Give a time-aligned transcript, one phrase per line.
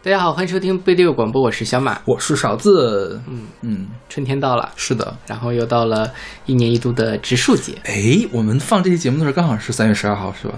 [0.00, 2.00] 大家好，欢迎收听贝六广播，我是小马。
[2.06, 3.20] 我是勺子。
[3.26, 5.16] 嗯嗯，春天到了，是的。
[5.26, 6.08] 然后又到了
[6.46, 7.74] 一年一度的植树节。
[7.82, 10.54] 哎，我们放这期节目的时候刚好是三月十二号，是吧？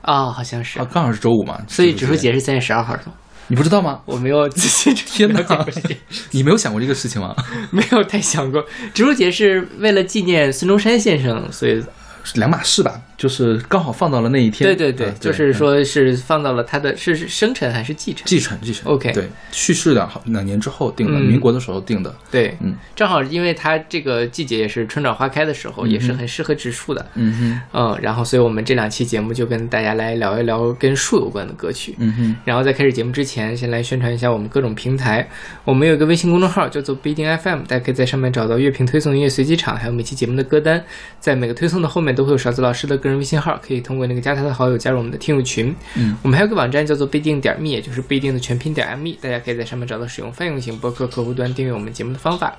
[0.00, 0.88] 啊、好像是啊，。
[0.90, 1.60] 刚好是周五嘛。
[1.68, 3.02] 所以植树节节是三月十二号的。
[3.48, 4.00] 你不知道吗？
[4.06, 5.96] 我没有仔细天哪了解过这件
[6.30, 7.36] 你没有想过这个事情吗？
[7.70, 8.64] 没有太想过。
[8.94, 11.86] 植树节是为了纪念孙中山先生，所以是
[12.34, 14.68] 两码事吧，就是刚好放到了那一天。
[14.68, 18.22] 对对对，嗯就是嗯说是放到了他的是是生辰还是继承？
[18.26, 18.90] 继承继承。
[18.90, 22.14] OK 对，去世两好两年之后定的，嗯民国的时候定的。
[22.30, 27.06] 对，嗯正好因为它这个季节也是春暖花开的时候，也是很适合植树的。
[27.14, 31.94] 嗯哼，嗯，然后所以我们这两期节目就跟大家来聊一聊跟树有关的歌曲。
[31.98, 35.28] 嗯哼，然后在开始节目之前，先来宣传一下我们各种平台。
[35.64, 40.84] 我们有一个微信公众号叫做不一定 FM，大家可以在上面找到乐评推送、音乐随机场，还有每期节目的歌单。
[41.20, 45.72] 在每个推送的后面都会有勺子老师的个人微信号，可以通过那个加他的好友加入我们的听友群。
[45.96, 52.52] 嗯，我们还有个网站叫做不一定点 me，也就是不一定的全拼点 me，大家可以在上面找到使用泛用型博客客户端订阅我们节目的方法。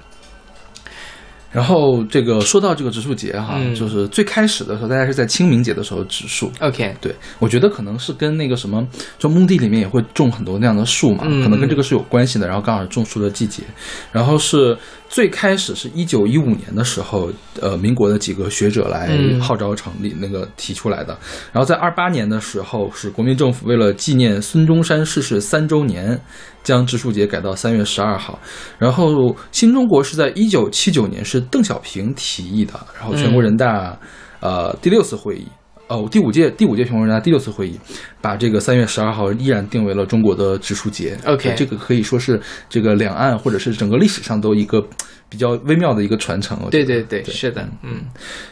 [1.52, 6.52] 然后这个说到这个植树节哈，嗯就是最开始的时候，大家是在清明节的时候植树。
[6.60, 12.48] OK，对，我觉得可能是跟那个什么，就墓地里面也会种很多那样的树嘛，嗯可能跟这个是有关系的。
[12.48, 13.64] 然后刚好是种树的季节，
[14.12, 14.78] 然后是
[15.10, 21.18] 最开始是一九一五年的时候，呃，民国的几个学者来嗯号召成立那个提出来的。
[21.52, 26.22] 然后在二八年的时候，是国民政府为了纪念孙中山逝世三周年，
[26.64, 28.38] 将植树节改到三月十二号。
[28.78, 33.98] 然后新中国是在一九七九年是邓小平提议的，然后全国人大、
[34.40, 35.48] 呃第六次会议。
[35.90, 37.80] 哦，第五届第五届全国人大第六次会议，
[38.22, 41.18] 把这个三月十二号依然定为了中国的植树节。
[41.26, 44.80] OK 这个可以说是这个两岸或者是整个历史上都一个
[45.28, 46.60] 比较微妙的一个传承。
[46.70, 48.04] 对对对，是的，嗯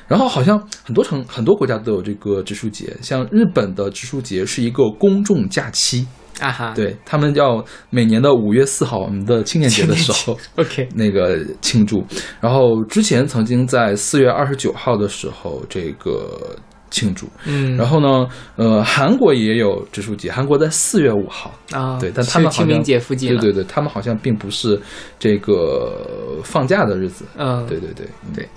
[0.08, 6.08] 然后好像很多城很多国家都有这个植树节，像日本的植树节是一个公众假期，
[6.40, 10.36] 啊哈，对他们要每年的五月四号，我们的青年节的时候。
[10.56, 12.04] ，OK， 那个庆祝，
[12.42, 16.56] 然后之前曾经在四月二十九号的时候这个
[16.90, 24.80] 庆祝，嗯，然后呢，呃，韩国也有植树节，韩国在四月五号，啊，对，但他们清明节附近，对对对，他们好像并不是
[25.20, 28.34] 这个放假的日子，嗯，对对对，嗯。
[28.34, 28.48] 对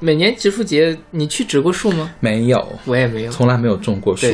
[0.00, 2.10] 每年植树节你去植过树吗？
[2.20, 4.26] 没有，我也没有，从来没有种过树。，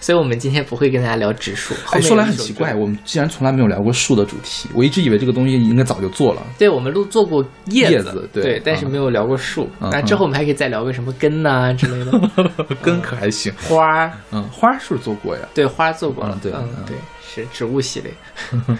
[0.00, 1.74] 所以我们今天不会跟大家聊植树。
[1.84, 6.42] 后哎，说来很奇怪，我们既然从来没有聊过树的主题，我一直以为这个东西应该早就做了。
[6.58, 9.68] 对，我们录做过叶叶子对但是嗯没有聊过树。
[9.80, 12.30] 嗯那之后我们还可以再聊个什么根呐、之类的
[12.80, 15.42] 根可还行，花儿，嗯，花儿是不是做过呀？
[15.54, 16.52] 对花儿做过了，嗯对
[16.86, 16.96] 对，
[17.26, 18.12] 是植物系列。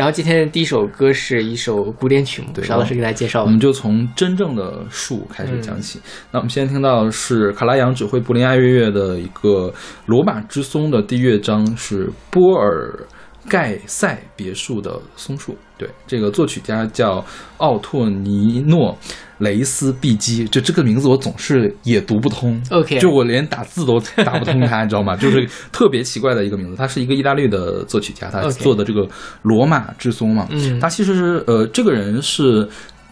[0.00, 3.60] 然后今天的第一首歌是一首古典曲目，对邵老师给大家介绍我们。
[3.60, 5.98] 就从真正的树开始讲起。
[5.98, 9.68] 嗯那我们现在听到的是卡拉扬指挥柏林爱乐乐的一个
[10.06, 13.06] 《罗马之松》的第一乐章，是波尔
[13.46, 15.54] 盖塞别墅的松树。
[15.76, 17.22] 对，这个作曲家叫
[17.58, 18.96] 奥托尼诺·
[19.40, 22.58] 雷斯毕基，就这个名字我总是也读不通。
[22.70, 25.16] OK 就我连打字都打不通它， 你知道吗？
[25.16, 26.76] 就是特别奇怪的一个名字。
[26.76, 29.02] 他是一个意大利的作曲家，他做的这个
[29.42, 32.68] 《罗马之松》嘛，嗯他其实是呃，这个人是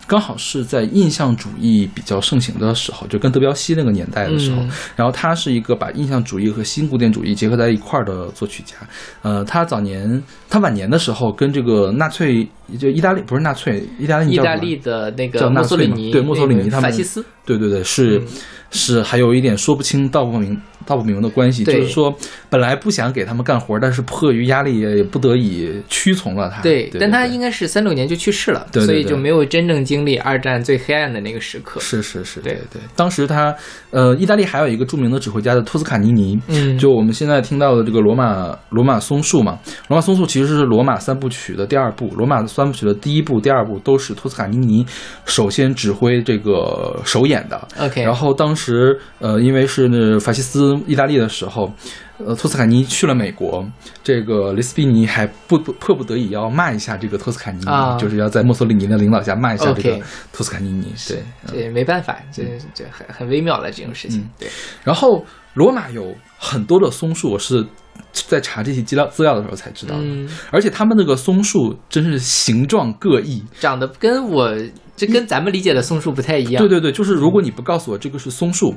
[0.06, 8.75] 刚好是在印象主义比较盛行的时候，就跟德彪西那个年代的时候，嗯然后他是一个把印象主义和新古典主义结合在一块儿的作曲家。
[9.22, 18.27] 呃，他早年他晚年的时候跟这个纳粹就意大利不是纳粹，意大利意大利的那个叫墨索里尼，嘛对墨索里尼他们法西斯，对对对，是、嗯
[18.71, 22.15] 是，还有一点说不清道不明道不明的关系，就是说
[22.51, 26.61] 本来不想给他们干活，但是迫于压力也不得已屈从了他。
[26.61, 31.81] 对，对，对但他应该是三六年就去世了，所以就没有真正经历二战最黑暗的那个时刻。
[31.81, 32.83] 是是是，对对对。
[32.95, 33.55] 当时他，
[33.91, 39.59] 呃，意大利还有一个著名的指挥家的托斯卡尼尼，嗯，就我们现在听到的这个罗马罗马松树嘛，
[39.89, 44.85] 罗马松树其实是罗马三部曲的第二部，罗马三部曲的第一部、第二部都是托斯卡尼尼
[45.25, 47.69] 首先指挥这个首演的。
[47.79, 51.73] OK，然后当时，呃，因为是那法西斯意大利的时候，
[52.19, 53.65] 呃，托斯卡尼去了美国，
[54.03, 60.00] 这个雷斯宾尼还不不迫不得已要骂一下这个托斯卡尼尼，啊就是要在墨索里尼的领导下骂一下这个
[60.32, 60.93] 托斯卡尼尼。
[61.06, 62.43] 对，嗯这没办法，这
[62.75, 64.29] 这很很微妙的这种事情嗯。
[64.41, 64.49] 对，
[64.82, 65.25] 然后
[65.55, 67.65] 罗马有很多的松树，我是
[68.12, 73.43] 在查这些资料资料的时候才知道的，嗯，而且他们那个松树真是形状各异。
[73.60, 74.55] 长得跟我
[74.96, 76.60] 这跟咱们理解的松树不太一样。
[76.60, 78.75] 对对对，就是如果你不告诉我这个是松树，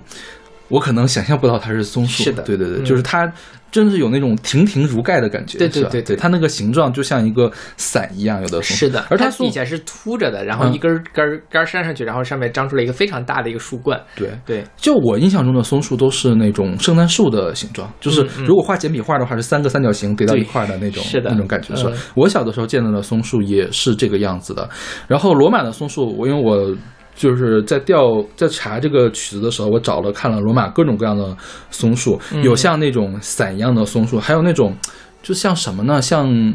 [0.71, 2.23] 我可能想象不到它是松树。
[2.23, 3.31] 是的对对对，嗯就是它
[3.69, 5.57] 真是有那种亭亭如盖的感觉。
[5.57, 13.99] 对对对它那个形状就像一个伞一样，有的松树是的，而它松底下是凸着的，然后嗯一根儿根儿杆儿扇上去，然后上面长出了一个非常大的一个树冠。
[14.15, 14.29] 对。
[14.45, 21.93] 对，就我印象中的松树都是那种圣诞树的形状，就是如果画简笔画的话，是三个三角形叠到一块儿的那种，是的那种感觉是嗯？
[22.15, 24.69] 我小的时候见到的松树也是这个样子的。
[25.07, 26.75] 然后罗马的松树，我因为我
[27.15, 31.35] 就是在调在查这个曲子的时候，我找了看了罗马各种各样的
[31.69, 34.75] 松树，嗯有像那种伞一样的松树，还有那种
[35.21, 36.01] 就像什么呢？
[36.01, 36.53] 像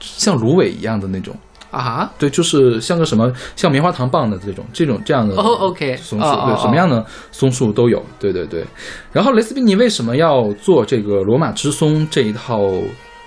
[0.00, 1.34] 像芦苇一样的那种。
[1.70, 8.62] 啊，对，就是像个什么像棉花糖棒的这种这种这样的哦，OK，松树，对，什么样的松树都有，对对对。
[9.10, 12.60] 然后雷斯宾尼为什么要做这个罗马之松这一套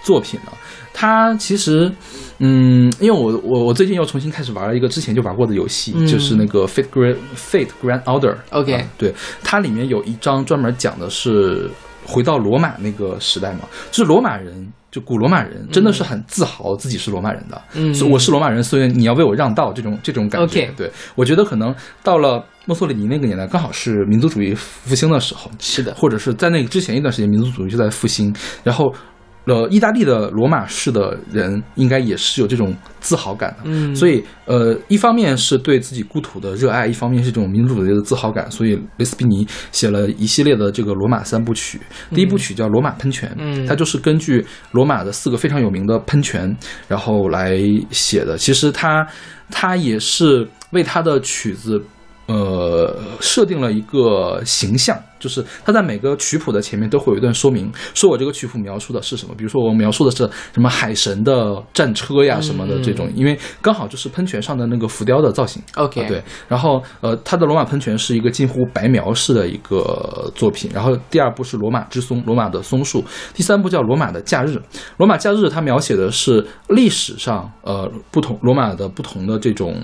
[0.04, 0.51] 作品呢？
[0.94, 1.92] 他其实，
[2.40, 8.36] 嗯，因为我我我最近又重新开始玩了一个之前就玩过的游戏，嗯就是那个 Fate Grand Fate Grand Order。
[8.52, 11.70] OK 啊对，它里面有一章专门讲的是
[12.06, 13.62] 回到罗马那个时代嘛，
[13.92, 14.72] 就是罗马人。
[14.92, 20.62] 就古罗马人真的是很自豪自己是罗马人的，嗯所以我是罗马人，所以你要为我让道，这种这种感觉。
[20.62, 28.34] OK 对我觉得可能到了墨索里尼那个年代，刚好是民族主义复兴的时候，是的，或者是在那个之前一段时间，民族主义就在复兴，
[28.64, 28.96] 然后。
[29.45, 41.80] 呃，意大利的罗马式的人应该也是有这种自豪感的，嗯，所以呃，一方面是对自己故土的热爱，一方面是这种民族主义的自豪感，所以雷斯宾尼写了一系列的这个罗马三部曲。
[42.09, 46.56] 第一部曲叫《罗马喷泉》，嗯它就是根据罗马的四个非常有名的喷泉，
[46.88, 47.59] 然后来
[47.92, 48.38] 写的。
[48.38, 49.07] 其实他
[49.51, 51.81] 他也是为他的曲子。
[52.27, 59.36] 呃，设定了一个形象，就是他在每个曲谱的前面都会有一段说明，说我这个曲谱描述的是什么。
[59.38, 65.62] 比如说，我描述的是什么海神的战车呀什么的这种，因为刚好就是喷泉上的那个浮雕的造型。
[65.75, 73.04] OK，啊，对，然后呃，它的罗马喷泉是一个近乎白描式的一个作品，然后第二部是罗马之松，罗马的松树，
[73.36, 74.60] 第三部叫罗马的假日，
[74.98, 79.80] 罗马假日它描写的是历史上呃不同罗马的不同的这种。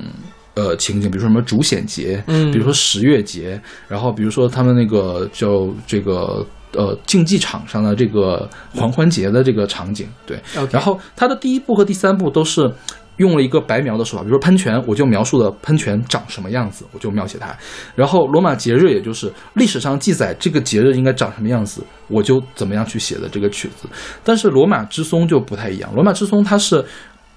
[0.61, 12.71] 呃，情景，比如说什么主显节，嗯比如说十月节，然后比如说他们那个叫这个呃竞技场上的这个狂欢节的这个场景，对然后它的第一部和第三部都是
[13.17, 17.55] 用了一个白描的手法，比如说喷泉，我就描述的喷泉长什么样子，我就描写它。
[17.95, 23.87] 然后罗马节日，也就是历史上记载这个节日应该长什么样子，我就怎么样去写的这个曲子。
[24.23, 26.85] 但是罗马之松就不太一样，罗马之松它是。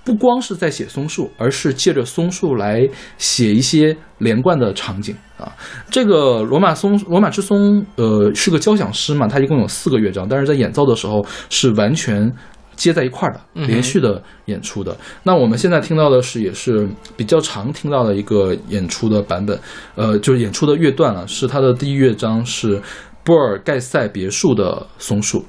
[0.05, 2.87] 不光是在写松树，而是借着松树来
[3.17, 5.51] 写一些连贯的场景啊。
[5.91, 12.31] 这个罗马松罗马之松，呃，是个交响诗嘛，它一共有四个乐章，但是在演奏的时候是完全
[12.77, 14.95] 接在一块儿的，连续的演出的。
[15.23, 16.87] 那我们现在听到的是，也是
[17.17, 19.59] 比较常听到的一个演出的版本，
[19.95, 22.83] 呃，就是演出的乐段了，是它的第一乐章是
[23.25, 25.43] 波尔盖塞别墅的松树，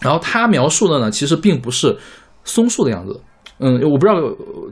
[0.00, 1.98] 然后它描述的呢，其实并不是
[2.44, 3.20] 松树的样子。
[3.64, 4.14] 嗯，我不知道，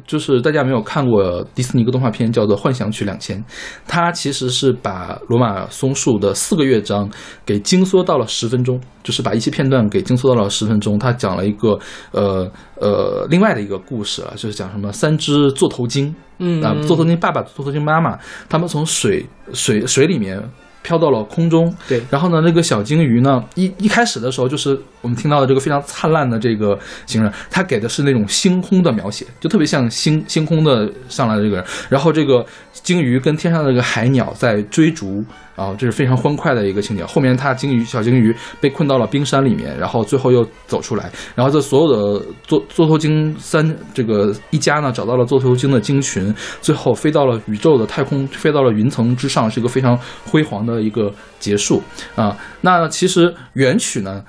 [0.04, 3.38] 就是大家有没有看过迪士尼一个动画片叫做《幻想曲两千》，
[3.86, 7.08] 它其实是把罗马松树的四个乐章
[7.46, 10.98] 给精缩到了十分钟，就是把一些片段给精缩到了十分钟。
[10.98, 11.78] 它讲了一个
[12.10, 12.50] 呃
[12.80, 20.42] 呃另外的一个故事啊，就是讲什么三只座头鲸，嗯啊，座头鲸爸爸、座头鲸妈妈，他们从水水水里面
[20.90, 21.72] 飘到了空中。
[21.86, 26.76] 对然后呢，那个小鲸鱼呢，一一开始的时候就是我们听到的这个非常灿烂的这个
[27.06, 31.64] 形容，他给的是那种星空的描写，就特别像星星空的上来的这个人。
[31.88, 35.24] 然后这个鲸鱼跟天上的这个海鸟在追逐。
[35.60, 37.04] 啊，这是非常欢快的一个情节。
[37.04, 51.82] 后面它鲸鱼小鲸鱼被困到了冰山里面，然后最后又走出来，然后这所有的座座头鲸三这个一家呢找到了座头鲸的鲸群，最后飞到了宇宙的太空，飞到了云层之上，是一个非常辉煌的一个结束
[52.14, 52.34] 啊。
[52.62, 54.24] 那其实原曲呢，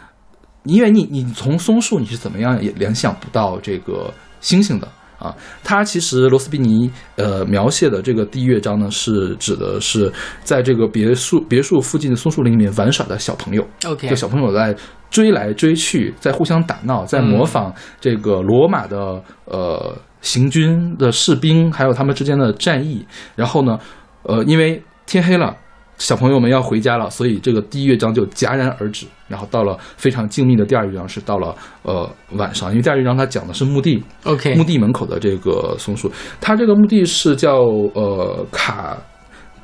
[0.66, 4.88] 因为你你从松树你是怎么样也联想不到这个星星的。
[5.22, 10.12] 啊，他其实罗斯宾尼呃描写的这个第一乐章呢，是指的是
[10.44, 14.76] 在这个别墅别墅附近的松树林里面玩耍的小朋友，OK，就小朋友在
[15.10, 23.06] 追来追去，在互相打闹，在模仿这个罗马的呃行军的士兵，还有他们之间的战役。
[23.36, 23.78] 然后呢，
[24.24, 25.56] 呃，因为天黑了。
[26.02, 29.06] 小朋友们要回家了，所以这个第一乐章就戛然而止。
[29.28, 37.54] 然后到了非常静谧的第二乐章，是到了呃晚上，因为第二乐章它讲的是墓地，OK，墓地门口的这个松树，它这个墓地是叫
[37.94, 38.98] 呃卡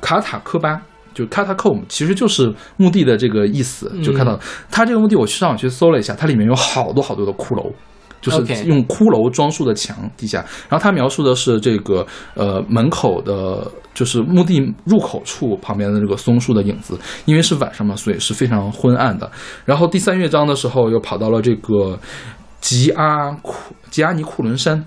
[0.00, 0.80] 卡塔科巴，
[1.12, 3.92] 就 catacomb，其实就是墓地的这个意思。
[4.00, 4.38] 就看到
[4.70, 7.70] 它这个墓地，我去上网去搜了一下，它里面有好多好多的骷髅，
[8.20, 10.38] 就是用骷髅装束的墙底下。
[10.68, 19.30] 然后他描述的是这个呃门口的，就是墓地入口处旁边的这个松树的影子，因为是晚上嘛，所以是非常昏暗的。
[19.64, 21.98] 然后第三乐章的时候，又跑到了这个
[22.60, 24.84] 吉阿库吉阿尼库伦山。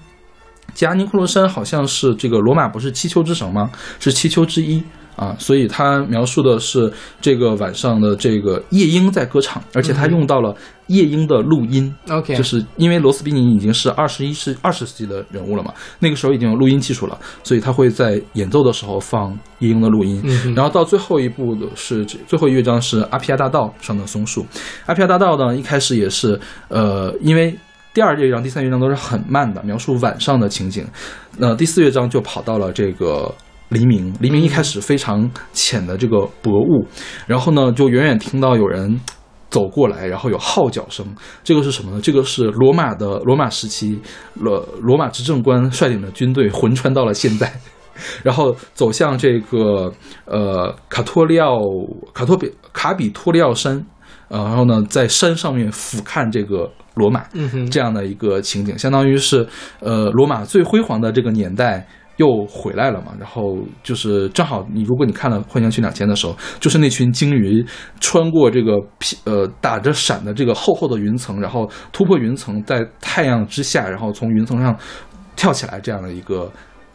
[0.73, 3.69] 吉阿尼库伦山好像是这个罗马不是七丘之城吗？
[3.99, 4.81] 是七丘之一
[5.21, 10.51] 啊，所以他描述的是这个晚上的这个夜莺在歌唱，而且他用到了
[10.87, 11.93] 夜莺的录音。
[12.09, 20.19] OK，就是因为罗斯宾尼已经是二十一世二十世纪的人物了嘛，那个时候已经有录音技术了，所以他会在演奏的时候放夜莺的录音。
[20.25, 24.43] 嗯然后到最后一步的是这最后一乐章是阿皮亚大道上的松树。
[24.87, 27.55] 阿皮亚大道呢，一开始也是呃，因为
[27.93, 30.83] 第二乐章、第三乐章都是很慢的，描述晚上的情景。
[31.37, 33.31] 那第四乐章就跑到了这个
[33.71, 36.85] 黎明，黎明一开始非常浅的这个薄雾，
[37.25, 38.99] 然后呢，就远远听到有人
[39.49, 41.05] 走过来，然后有号角声。
[41.41, 42.01] 这个是什么呢？
[42.01, 43.97] 这个是罗马的罗马时期，
[44.35, 47.53] 罗罗马执政官率领的军队魂穿到了现代。
[48.23, 49.93] 然后走向这个
[50.25, 51.59] 呃卡托利奥
[52.13, 53.85] 卡托比卡比托利奥山，
[54.29, 57.23] 呃，然后呢在山上面俯瞰这个罗马，
[57.69, 59.47] 这样的一个情景，相当于是
[59.81, 61.87] 呃罗马最辉煌的这个年代
[62.17, 63.13] 又回来了嘛。
[63.19, 67.65] 然后就是正好你如果你看了《幻想曲两千》的时候，就是那群鲸鱼
[67.99, 74.77] 穿过这个披呃打着闪的这个厚厚的云层，然后突破云层，在太阳之下，然后从云层上
[75.35, 76.51] 跳起来这样的一个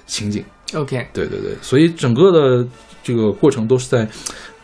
[0.06, 0.44] 情景。
[0.74, 2.66] OK，对对对，所以整个的
[3.02, 4.08] 这个过程都是在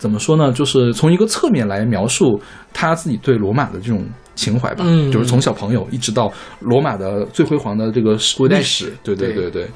[0.02, 0.50] 怎么说呢？
[0.50, 2.42] 就是从一个侧面来描述
[2.72, 4.04] 他自己对罗马的这种
[4.34, 6.28] 情怀吧，嗯就是从小朋友一直到
[6.58, 9.70] 罗马的最辉煌的这个古代历史史，对对对对对。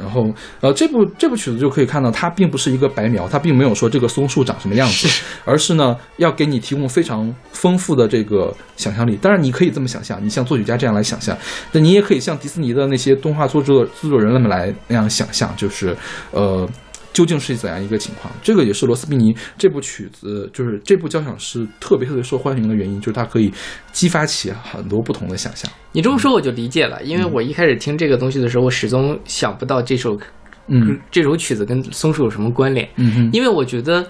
[0.00, 5.08] 然后呃，这部这部曲子就可以看到，它并不是一个白描，它并没有说这个松树长什么样子，
[5.44, 9.16] 而是呢要给你提供非常丰富的这个想象力。
[9.16, 11.36] 当然，你可以这么想象，你像作曲家这样来想象，
[11.72, 15.96] 那你也可以像迪士尼的那些动画作者制作人那么来那样想象，就是
[16.30, 16.68] 呃。
[17.12, 18.32] 究竟是怎样一个情况？
[18.42, 23.52] 这个也是罗斯宾尼这部曲子，就是这部交响诗特别特别受欢迎的原因，就是它可以
[23.92, 25.70] 激发起很多不同的想象。
[25.92, 30.18] 你这么说我就理解了，因为我一开始听这个东西的时候，我始终想不到这首
[30.68, 34.06] 嗯这首曲子跟松树有什么关联，嗯哼，因为我觉得。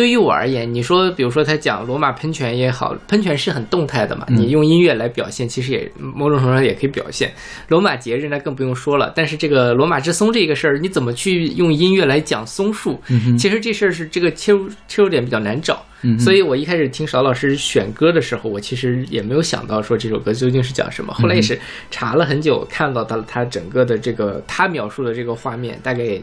[0.00, 7.30] 对于我而言，你说，比如说他讲罗马喷泉也好，喷泉是很动态的嘛，嗯你用音乐来表现，其实也某种程度上也可以表现。
[7.68, 12.98] 罗马节日那更不用说了，但是这个罗马之松这个事儿，你怎么去用音乐来讲松树？
[13.38, 15.84] 其实这事儿是这个切入切入点比较难找，
[16.18, 21.12] 所以我一开始听邵老师选歌的时候，我其实也没有想到说这首歌究竟是讲什么。
[21.12, 26.22] 后来也是查了很久，看到他他整个的这个他描述的这个画面，大概也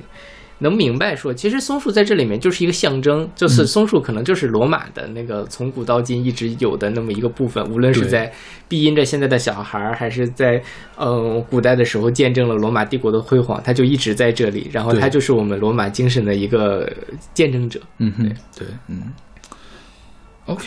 [0.60, 8.32] 能明白说，其实松树在这里面就是一个象征，就是松树可能就是罗马的那个从古到今一直有的那么一个部分，无论是在
[8.68, 10.62] 庇荫着现在的小孩儿，还是在
[10.96, 15.00] 呃古代的时候见证了罗马帝国的辉煌，它就一直在这里，然后对。
[15.00, 16.92] 它就是我们罗马精神的一个
[17.34, 17.80] 见证者。
[18.00, 19.14] 嗯哼，对，嗯
[20.46, 20.66] ，OK。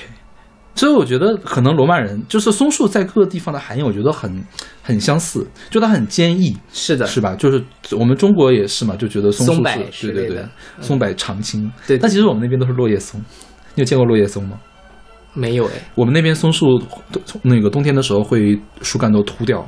[0.75, 4.43] 所以我觉得可能罗马人就是松树在各个地方的含义，我觉得很
[4.83, 7.35] 很相似，就它很坚毅，是的，是吧？
[7.35, 7.63] 就是
[7.99, 10.45] 我们中国也是嘛，就觉得松柏是对对对
[10.81, 11.71] 松柏常青。
[11.87, 13.21] 对但其实我们那边都是落叶松，
[13.75, 14.59] 你有见过落叶松吗？
[15.35, 16.81] 没有哎，我们那边松树
[17.43, 19.65] 那个冬天的时候会树干都秃掉，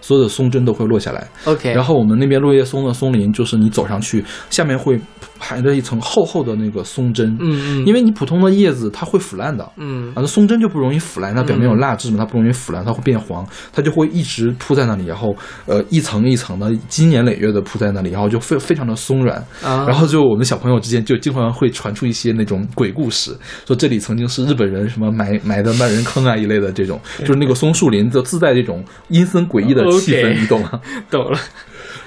[0.00, 1.28] 所有的松针都会落下来。
[1.44, 4.98] OK，然后我们那边落叶松的松林，就是你走上去，下面会
[5.44, 9.68] 排着一层厚厚的那个松针，嗯嗯，因为你普通的叶子它会腐烂的。
[9.76, 15.34] 嗯啊，那松针就不容易腐烂，它表面有蜡质嘛，它不容易腐烂，它会变黄，它就会一直铺在那里，然后
[15.66, 30.80] 呃一层一层的，经年累月的铺在那里，然后就非非常的松软，啊，然后就我们小朋友之间就经常会传出一些那种鬼故事，说这里曾经是日本人什么埋埋的万人坑啊一类的这种，就是那个松树林就自带这种阴森诡异的气氛你懂吗？
[31.10, 31.36] 懂了，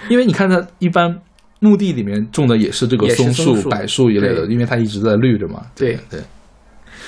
[0.07, 1.19] 因为你看它一般
[1.65, 5.65] 墓地里面种的也是这个松松树柏树一类的，因为它一直在绿着嘛。
[5.75, 6.21] 对对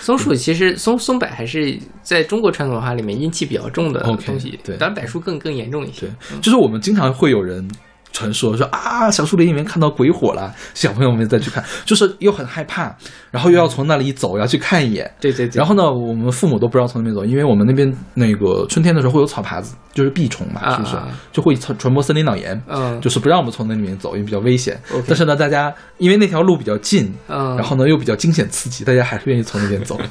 [0.01, 7.69] 松树其实松松柏还是在中国传统文化里面阴气比较重的东西，对当然柏树更更严重一些对。，就是我们经常会有人。
[8.11, 12.95] 传说说啊，小树林里面看到鬼火了，小朋友们再去看，就是又很害怕，
[13.29, 21.07] 然后又要从那里走，要去看一眼，对对对，然后呢，我们父母都不知道从那边走，因为我们那边那个春天的时候会有草爬子，就是蜱虫嘛，啊是不是啊？
[21.31, 24.79] 就会传传播森林脑炎，嗯就是不让我们从那里面走，因为比较危险。
[25.05, 29.99] 但是呢，大家因为那条路比较近，嗯，然后呢又比较惊险刺激，大家还是愿意从那边走。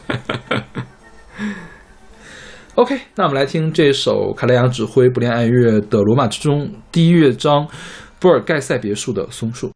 [2.77, 7.67] OK，那我们来听这首卡莱扬指挥不恋爱乐的《罗马之钟》第一乐章，
[8.21, 9.71] 波尔盖塞别墅的松树。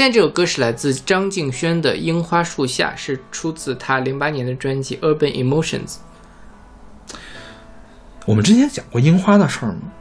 [0.00, 5.96] 现在这首歌是来自张敬轩的《樱花树下》，是出自他零八年的专辑《Urban Emotions》。
[8.24, 9.92] 我们之前讲过樱花的事儿吗？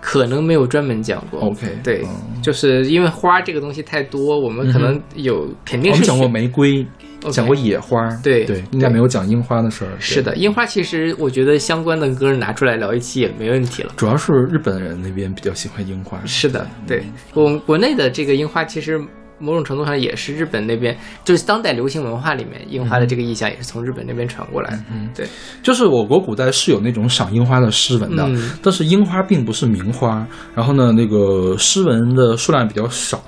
[0.00, 1.38] 可能没有专门讲过。
[1.38, 6.84] OK，对，嗯就是因为花这个东西太多，我们可能有、肯定是我们讲过玫瑰
[7.30, 9.90] 讲过野花，对对，应该没有讲樱花的事儿。
[9.98, 13.92] 是的，，樱花其实我觉得相关的歌拿出来聊一期也没问题了。
[13.96, 16.20] 主要是日本人那边比较喜欢樱花。
[16.24, 17.04] 是的，对
[17.34, 18.98] 我们国内的这个樱花，其实
[19.38, 24.78] 某种程度上也是日本那边，就是当代流行文化里面樱花的这个意象也是从日本那边传过来的。
[24.92, 25.26] 嗯对，
[25.62, 33.22] 就是我国古代是有那种赏樱花的诗文的，嗯但是樱花并不是名花，然后呢，那个诗文的数量比较少。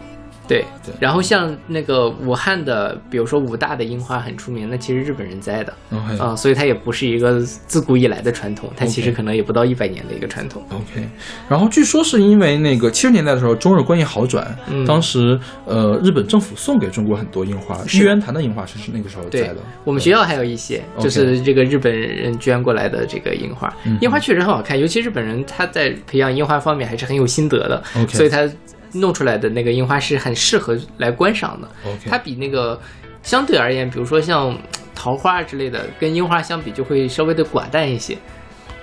[0.46, 0.94] 对对。
[1.00, 5.72] 然后像那个武汉的，比如说武大的樱花很出名，那其实日本人栽的。
[6.18, 10.62] 啊、所以它也不是一个自古以来的传统，它其实可能也不到一百年的一个传统。
[10.70, 11.07] OK，
[11.48, 14.85] 然后据说是因为那个七十年代的时候中日关系好转，嗯。
[14.85, 17.98] 当时呃日本政府送给中国很多樱花，是。
[17.98, 19.57] 玉渊潭的樱花是那个时候栽的。
[19.85, 23.96] 我们学校还有一些，就是这个日本人捐过来的这个樱花，嗯。
[24.00, 28.48] 樱花确实很好看，尤其日本人他在培养樱花方面还是很有心得的所以他
[28.94, 31.68] 弄出来的那个樱花是很适合来观赏的。
[32.09, 32.80] 它比那个
[33.22, 34.57] 相对而言，比如说像
[34.94, 38.16] 桃花之类的，跟樱花相比就会稍微的寡淡一些。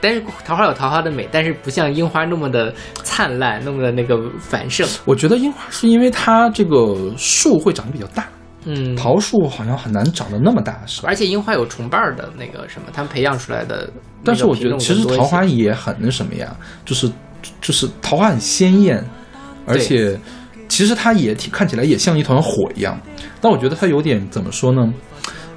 [0.03, 4.87] 但是桃花有桃花的美，但是不像樱花那么的灿烂，那么的那个繁盛。
[5.05, 8.27] 我觉得樱花是因为它这个树会长得比较大，
[8.65, 11.07] 嗯，桃树好像很难长得那么大，是吧？
[11.07, 13.87] 而且樱花有重瓣儿的那个什么，他们培养出来的。
[14.23, 17.07] 但是我觉得其实桃花也很那什么呀，就是
[17.61, 19.03] 就是桃花很鲜艳，
[19.65, 20.19] 而且
[20.67, 22.99] 其实它也挺看起来也像一团火一样，
[23.39, 24.93] 但我觉得它有点怎么说呢？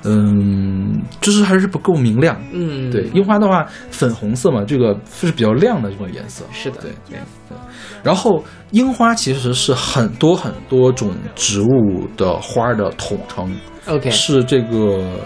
[0.07, 2.39] 嗯，就是还是不够明亮。
[2.53, 6.45] 嗯，对，樱花的话，粉红色嘛，这个是比较亮的这种颜色。
[6.53, 7.57] 是的，对对对。
[8.03, 15.19] 然后樱花其实是很多很多种植物的花的统称，OK，是这个呃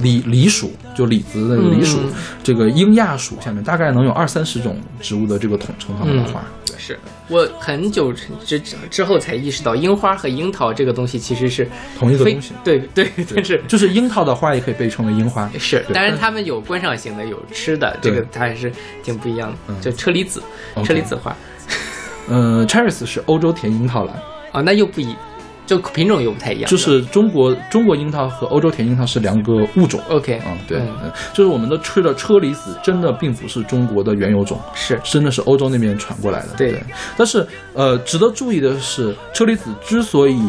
[0.00, 6.42] 梨梨属，就李子的李属，嗯这个英亚属下面大概能有二三十种植物的这个统称它们的花。
[6.78, 6.96] 是
[7.28, 15.50] 我很久之之之后才意识到，樱花和樱桃这个东西其实是同一个东西对对，但是就是樱桃的花也可以被称为樱花。
[15.58, 18.70] 是，对当然它们有观赏型的，有吃的，这个它还是
[19.02, 19.56] 挺不一样的。
[19.68, 20.40] 嗯就车厘子，
[20.84, 21.34] 车厘子花
[22.28, 25.16] 嗯，Cherries 是欧洲甜樱桃了，啊，那又不一，
[25.66, 26.70] 就品种又不太一样。
[26.70, 30.00] 就是中国中国樱桃和欧洲甜樱桃是两个物种。
[30.08, 36.54] OK，嗯，对，嗯嗯就是我们的吃的车厘子真的并不是中国的原有种，是真的是欧洲那边传过来的。
[36.56, 36.82] 对
[37.16, 40.40] 但是呃，值得注意的是，车厘子之所以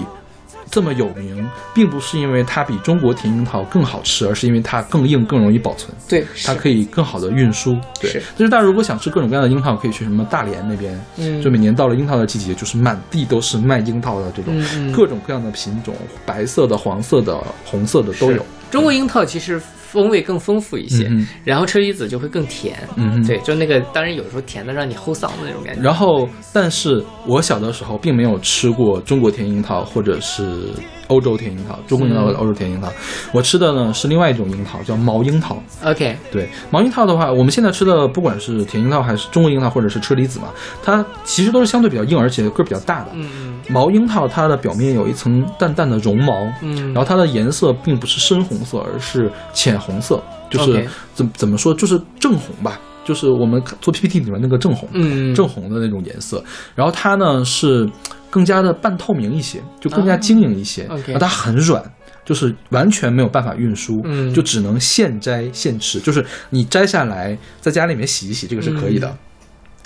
[0.70, 5.92] 这么有名，并不是因为它比中国甜樱桃更好吃，而是因为它更硬、更容易保存。
[6.08, 8.12] 对，它可以更好的运输，对。
[8.12, 18.46] 是就是大家如果想吃各种各样的樱桃，可以去什么大连那边，嗯就每年到了樱桃的季节，就是满地都是卖樱桃的这种、各种各样的品种，白色的、黄色的、红色的都有。
[18.70, 22.78] 中国樱桃其实风味更丰富一些，嗯然后车厘子就会更甜。
[22.98, 25.82] 嗯对，就那个当然有时候甜的让你齁嗓子那种感觉。
[25.82, 30.44] 然后，但是我小的时候并没有吃过中国甜樱桃或者是
[31.08, 32.92] 欧洲甜樱桃，中国樱桃和欧洲甜樱桃，
[33.32, 35.62] 我吃的呢是另外一种樱桃，叫毛樱桃。
[35.84, 40.48] OK，对毛樱桃的话，我们现在吃的不管是甜樱桃还是中国樱桃或者是车厘子嘛，
[40.84, 43.12] 它其实都是相对比较硬，而且个儿比较大的。
[43.70, 55.36] 毛樱桃它的表面有一层淡淡的绒毛，嗯，然后它的颜色并不是深红色，而是浅红色，就是怎怎么说，就是正红吧，就是我们做 PPT 里面那个正红，嗯。
[55.36, 56.42] 正红的那种颜色。
[56.76, 57.90] 然后它呢是
[58.30, 60.88] 更加的半透明一些，就更加啊晶莹一些
[61.20, 61.84] 它很软。
[62.26, 65.98] 就是完全没有办法运输，嗯就只能现摘现吃。
[66.02, 69.08] 就是你摘下来，在家里面洗一洗，这个是可以的。
[69.08, 69.18] 嗯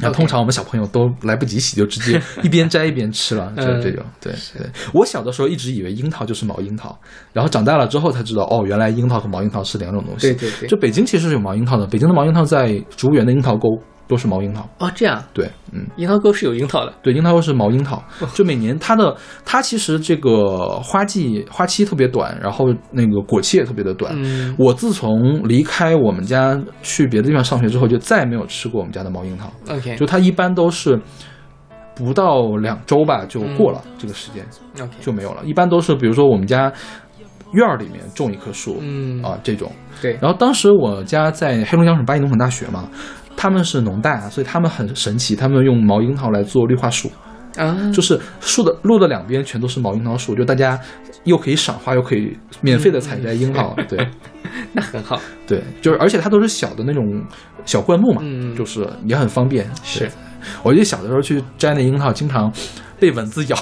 [0.04, 4.04] 那通常我们小朋友都来不及洗，就直接 一边摘一边吃了，就是这种。
[4.20, 6.98] 对对，我小的时候一直以为樱桃就是毛樱桃，
[7.32, 10.34] 然后长大了之后才知道，哦，原来樱桃和毛樱桃是两种东西。
[10.34, 13.70] 对对对，就北京其实是有毛樱桃的，北京的毛樱桃在植物园的樱桃沟
[14.08, 14.68] 都是毛樱桃。
[14.80, 16.94] 哦这样，对，嗯，樱桃沟是有樱桃的。
[17.02, 24.14] 对，樱桃沟是毛樱桃， 就每年它的它其实这个花季花期特别短，然后那个果期也特别的短。
[24.18, 29.52] 嗯我自从离开我们家去别的地方上学之后，就再也没有吃过我们家的毛樱桃。
[29.70, 31.00] ，OK 就它一般都是
[31.96, 34.46] 不到两周吧就过了这个时间、
[34.80, 35.44] OK，就没有了。
[35.46, 36.72] 一般都是比如说我们家
[37.54, 39.72] 院儿里面种一棵树，嗯啊这种。
[40.02, 42.90] 对，然后当时我家在黑龙江省八一农垦大学嘛，
[43.36, 47.12] 他们是农大，所以他们很神奇，他们用毛樱桃来做绿化树，
[47.58, 50.80] 啊，就是树的路的两边全都是毛樱桃树，就大家
[51.24, 54.08] 又可以赏花，又可以免费的采摘樱桃，对。
[54.74, 57.24] 那很好，对，就是而且它都是小的那种
[57.66, 58.56] 小灌木嘛，嗯。
[58.56, 59.70] 就是也很方便。
[59.82, 60.10] 是，
[60.62, 62.52] 我记得小的时候去摘那樱桃，经常
[63.00, 63.58] 被蚊子咬，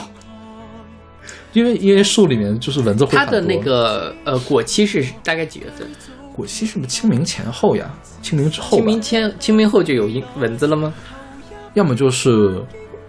[1.53, 5.88] 因为因为树里面就是蚊子会它的那个呃果期是大概几月份？
[6.39, 7.91] 果期是不是清明前后呀？
[8.21, 10.93] 清明之后清明，前清明后就有蚊蚊子了吗？
[11.73, 12.32] 要么就是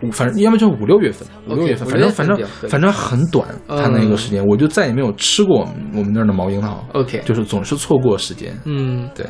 [0.02, 2.36] 五，反正要么就是五六月份，五六月份，反正反正
[2.68, 8.52] 反正很短，它那个时间，我就再也没有吃过我们我们那儿的毛樱桃，OK，就是总是错过时间。
[8.64, 9.26] 嗯，对，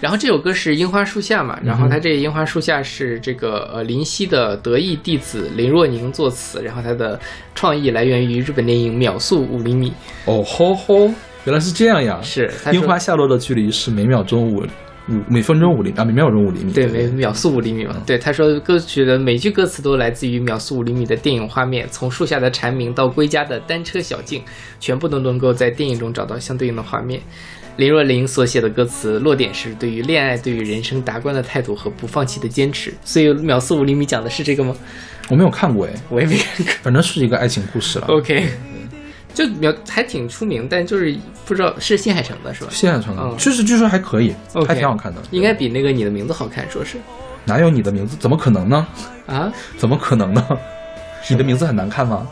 [0.00, 7.20] 然后这首歌是《樱花树下》嘛，然嗯后它这《樱花树下》是这个呃林夕的得意弟子林若宁作词，然后它的
[7.54, 9.92] 创意来源于日本电影《秒速五厘米。
[10.24, 11.10] 哦吼吼，
[11.50, 14.58] 原来是这样呀！》，是樱花下落的距离是每秒钟五
[15.08, 16.72] 五每分钟五厘啊，每秒钟五厘米。
[16.72, 17.96] 对，每秒速五厘米嘛。
[18.06, 24.44] 对，他说歌曲的每句歌词都来自于秒速五厘米的电影画面，从树下的蝉鸣到归家的单车小径，
[24.78, 27.20] 全部都能够在电影中找到相对应的画面。
[27.78, 32.94] 林若琳所写的歌词落点是对于恋爱、对于人生达观的态度和不放弃的坚持。
[33.04, 34.76] 所以秒速五厘米讲的是这个吗？
[35.28, 36.72] 我没有看过哎，我也没看过。
[36.82, 38.06] 反正是一个爱情故事了。
[38.06, 38.44] OK，
[39.34, 41.16] 就描还挺出名，但就是
[41.46, 42.70] 不知道是新海诚的是吧？
[42.72, 44.34] 新海诚的确实据说还可以
[44.66, 45.20] 还挺好看的。
[45.30, 46.96] 应该比那个你的名字好看，说是
[47.44, 48.16] 哪有你的名字？
[48.18, 48.86] 怎么可能呢？
[49.26, 50.46] 啊，怎么可能呢？
[51.28, 52.26] 你的名字很难看吗？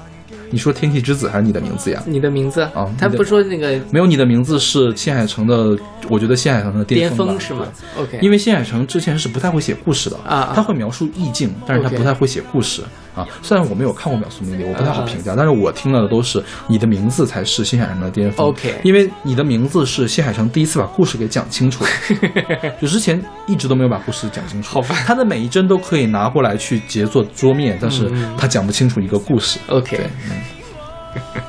[0.51, 2.03] 你说天气之子还是你的名字呀？
[2.07, 5.77] 你的名字，啊他不说那个没有你的名字是新海诚的，
[6.09, 7.67] 我觉得新海诚的巅峰是吗
[7.99, 12.83] ？OK，因为新海诚之前是不太会写故事的啊啊他会描述意境，但是他不太会写故事
[13.19, 13.27] 啊。
[13.43, 18.47] 虽然我没有看过《秒速米》，我不太好啊评价，但是我听到的都是你的名字才是新海诚的巅峰。
[18.47, 21.85] OK 因为你的名字是新海诚第一次把故事给讲清楚，
[22.81, 24.75] 就之前一直都没有把故事讲清楚。
[24.75, 29.59] 好吧他的每一帧都可以拿过来去截作桌面，但是嗯他讲不清楚一个故事。
[29.69, 31.43] OK，对，嗯。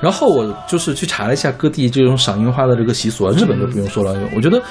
[0.00, 4.62] 然后我就是去查了一下各地这种赏樱花的这个习俗啊，日本就不用说了，我觉得。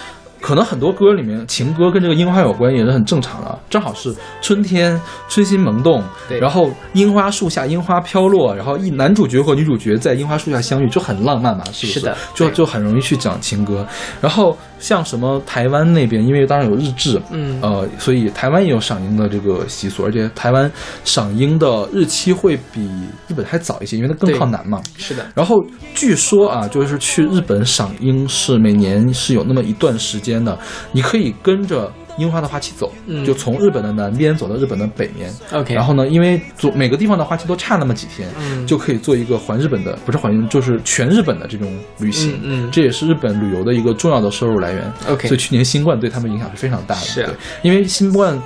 [0.48, 3.60] 可能很多歌里面情歌跟这个樱花有关，也是很正常的。
[3.70, 13.86] 正好是春天，春心萌动，对然后樱花树下樱花飘落，然后一男主角和女主角在樱花树下相遇，就很浪漫嘛，是不是的就就很容易去讲情歌。
[14.22, 20.72] 然后像什么台湾那边，因为当然有日志，嗯呃，所以台湾也有赏樱的这个习俗，而且台湾
[21.04, 22.88] 赏樱的日期会比
[23.28, 24.82] 日本还早一些，因为它更靠南嘛。
[24.98, 30.58] 是的，然后据说啊，就是去日本赏樱是每年是有那么一段时间的，
[30.92, 35.32] 你可以跟着樱花的花期走，嗯就从日本的南边走到日本的北面。
[35.52, 42.34] OK，然后呢，因为做每个地方的花期都差那么几天，嗯就可以做一个环日本的，不是环日，就是全日本的这种旅行。
[42.44, 44.92] 嗯嗯这也是日本旅游的一个重要的收入来源。
[45.08, 47.02] OK 所以去年新冠对他们影响是非常大的。
[47.02, 48.40] 是啊对，因为新冠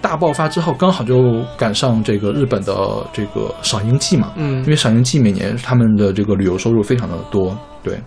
[0.00, 2.74] 大爆发之后，刚好就赶上这个日本的
[3.12, 4.32] 这个赏樱季嘛。
[4.36, 8.00] 嗯因为赏樱季每年他们的这个旅游收入非常的多，对，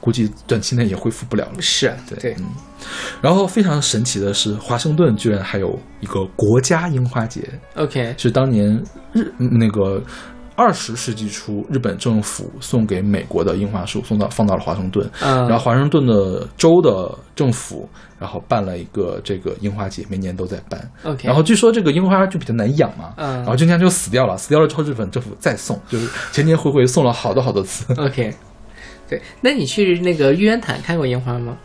[0.00, 1.60] 估计短期内也恢复不了了。
[1.60, 2.46] 是啊对，嗯。
[3.20, 7.42] 然后非常神奇的是，华盛顿居然还有一个国家樱花节
[7.76, 8.66] ，OK，是当年
[9.12, 10.02] 日嗯那个
[10.60, 15.08] 二十世纪初日本政府送给美国的樱花树，送到放到了华盛顿。
[15.22, 20.78] 嗯然后华盛顿的州的政府，然后办了一个这个樱花节，每年都在办。
[21.04, 27.90] OK，然后据说这个樱花就比较难养嘛，嗯然后今年就死掉了，死掉了之后日本政府再送，就是前前后后送了好多好多次。
[27.94, 28.30] OK，
[29.08, 31.56] 对，那你去那个玉渊潭看过樱花吗？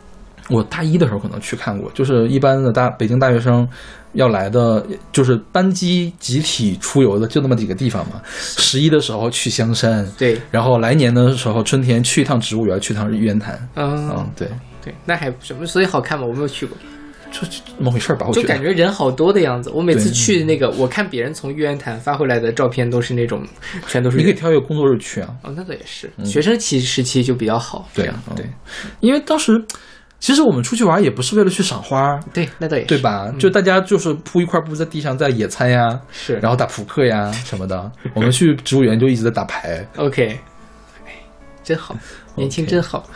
[0.50, 3.68] 我大一的时候可能去看过，就是一般的大北京大学生
[4.15, 8.21] 要来的，就是班机集体出游的就那么几个地方嘛。
[8.28, 13.69] 十一的时候去香山，对，然后来年的时候春天去一趟植物园，去一趟玉渊潭。
[13.75, 14.47] 嗯嗯，对，
[14.84, 15.65] 对，那还什么？
[15.65, 16.25] 所以好看吗？
[16.25, 16.78] 我没有去过，
[17.32, 18.25] 就就那么回事吧。
[18.28, 19.69] 我就感觉人好多的样子。
[19.71, 23.43] 我每次去那个，我看别人从玉渊潭发回来的照片，都是那种
[23.88, 24.34] 全都是你可以。
[24.34, 25.36] 挑一个工作日去啊。
[25.43, 27.89] 哦，那倒也是，学生期时期就比较好。
[27.93, 28.45] 对对
[29.01, 29.62] 因为当时
[30.26, 32.98] 其实我们出去玩也不是为了去赏花，对，那倒也是，对？
[32.98, 33.32] 吧？
[33.38, 37.92] 就大家就是铺一块布在地上在野餐呀，是，然后打扑克呀 什么的。
[38.16, 39.88] 我们去植物园就一直在打牌。
[39.98, 40.40] OK，
[41.06, 41.12] 哎，
[41.64, 41.96] 真好，
[42.34, 43.08] 年轻真好。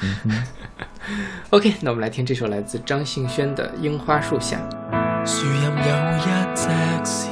[1.50, 4.62] OK，那我们来听这首来自张信轩的《樱花树下》。
[5.26, 5.72] 树蔭有
[6.16, 6.68] 一隻
[7.04, 7.26] 蟬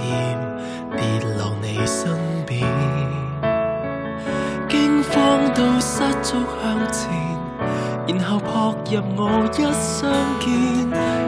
[0.98, 1.06] 跌
[1.38, 2.12] 落你身
[2.48, 2.66] 邊，
[4.68, 7.12] 驚慌到失足向前，
[8.08, 10.48] 然後撲入我一相見，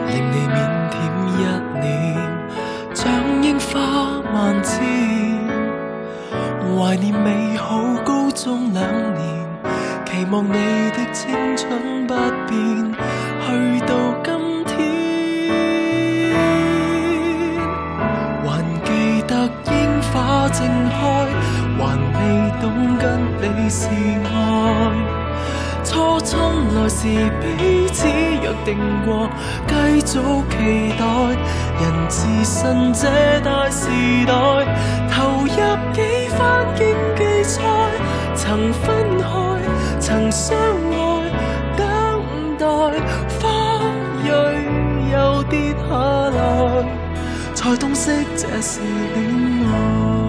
[0.07, 0.55] 令你腼
[0.89, 0.95] 腆
[1.35, 1.41] 一
[1.81, 1.85] 脸，
[2.95, 2.99] 像
[3.41, 3.69] 櫻花
[4.33, 4.71] 萬千，
[6.77, 7.67] 懷念美好
[8.05, 8.81] 高中兩
[9.13, 9.19] 年，
[10.05, 10.53] 期望你
[10.91, 12.13] 的青春不
[12.47, 12.93] 變，
[13.45, 14.27] 去到今
[14.65, 14.71] 天。
[18.45, 18.47] 還
[18.85, 18.89] 記
[19.27, 19.31] 得
[19.65, 19.67] 櫻
[20.13, 20.57] 花正
[20.89, 20.97] 開，
[21.77, 22.17] 還未
[22.61, 22.63] 懂
[22.97, 23.03] 跟
[23.41, 23.89] 你是
[24.23, 24.98] 愛。
[25.99, 26.39] 初春
[26.75, 27.07] 來時
[27.41, 29.29] 彼此約定過，
[29.67, 31.03] 繼續期待。
[31.81, 33.05] 人自信這
[33.43, 33.89] 大時
[34.25, 34.31] 代，
[35.11, 35.57] 投入
[35.93, 37.61] 幾番竞技赛
[38.33, 39.59] 曾分開，
[39.99, 40.95] 曾相愛，
[41.75, 41.83] 等
[42.57, 42.65] 待
[43.41, 43.81] 花
[44.23, 44.29] 蕊
[45.11, 45.95] 又跌下
[46.29, 46.85] 來，
[47.53, 50.28] 才洞悉這是戀愛。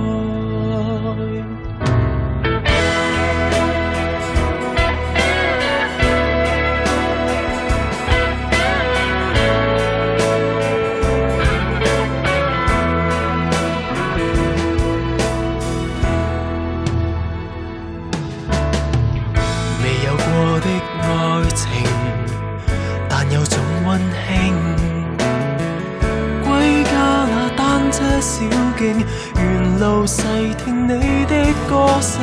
[32.00, 32.22] 歌聲，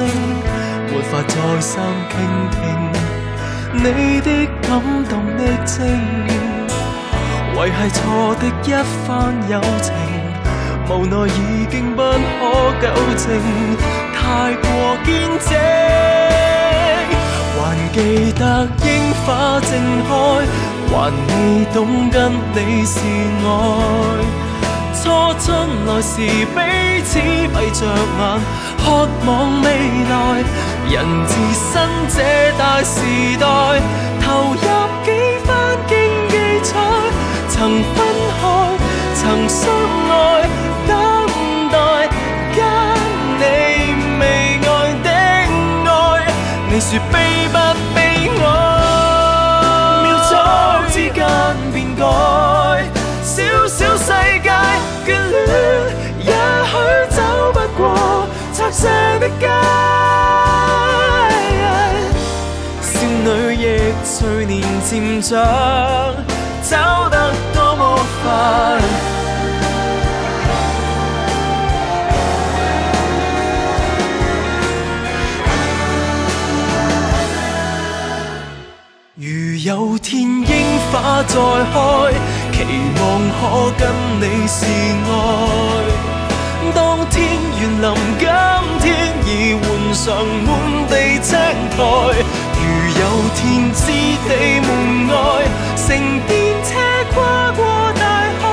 [0.89, 2.17] 沒法再三倾
[2.49, 2.57] 听
[3.73, 4.27] 你的
[4.63, 5.85] 感动的情，
[7.55, 7.99] 維繫錯
[8.39, 8.67] 的一
[9.05, 9.93] 番友情，
[10.89, 12.09] 無奈已經不可
[12.81, 12.83] 糾
[13.15, 13.27] 正，
[14.15, 14.65] 太過
[15.05, 15.07] 堅
[15.47, 15.49] 正。
[17.59, 17.61] 還
[17.93, 17.97] 記
[18.33, 18.83] 得櫻
[19.27, 19.27] 花
[19.59, 19.69] 正
[20.07, 20.11] 開，
[20.91, 21.31] 還未
[21.71, 22.17] 懂跟
[22.55, 22.97] 你是
[23.45, 23.45] 愛。
[24.99, 25.03] 初
[25.39, 25.45] 春
[25.85, 26.15] 來時
[26.47, 26.57] 彼
[27.03, 28.41] 此閉着眼，
[28.87, 29.67] 渴望未
[30.09, 30.13] 来。
[30.89, 30.95] 人
[31.27, 31.67] 置身
[32.07, 32.17] 这
[32.57, 32.95] 大时
[33.37, 33.45] 代，
[34.23, 34.63] 投入
[35.03, 35.07] 几
[35.45, 35.51] 番
[35.89, 35.93] 竞
[36.29, 36.71] 技赛，
[37.49, 37.95] 曾分
[38.39, 38.41] 开，
[39.13, 39.19] 曾
[39.49, 39.59] 相
[40.09, 40.13] 爱，
[40.87, 40.91] 等
[41.69, 41.75] 待
[42.55, 42.57] 跟
[43.39, 43.43] 你
[44.21, 44.23] 未
[44.63, 44.65] 愛
[45.03, 45.05] 的
[45.91, 45.91] 愛。
[46.69, 47.46] 你說悲不悲
[58.77, 59.47] 上的街。
[62.79, 63.65] 少女亦
[64.03, 65.35] 随年渐长，
[66.61, 66.77] 走
[67.09, 68.25] 得多麼快。
[79.15, 79.25] 如
[79.65, 80.53] 有天櫻
[80.91, 82.13] 花再開，
[82.53, 82.55] 期
[82.99, 83.01] 望
[83.33, 83.41] 可
[83.79, 83.81] 跟
[84.21, 84.57] 你是
[85.09, 86.16] 愛。
[87.09, 87.17] 天
[87.59, 87.85] 园林
[88.19, 88.25] 今
[88.81, 88.87] 天
[89.25, 90.05] 已換上
[90.45, 90.47] 滿
[90.89, 91.29] 地青
[91.75, 91.77] 苔。
[92.59, 92.63] 如
[92.99, 93.01] 有
[93.35, 93.39] 天
[93.73, 93.81] 知
[94.27, 94.29] 地
[94.61, 94.67] 門
[95.07, 95.13] 外，
[95.75, 95.85] 乘
[96.27, 96.29] 電
[96.63, 96.69] 車
[97.13, 97.15] 跨
[97.51, 97.59] 過
[97.93, 98.01] 大
[98.39, 98.43] 海，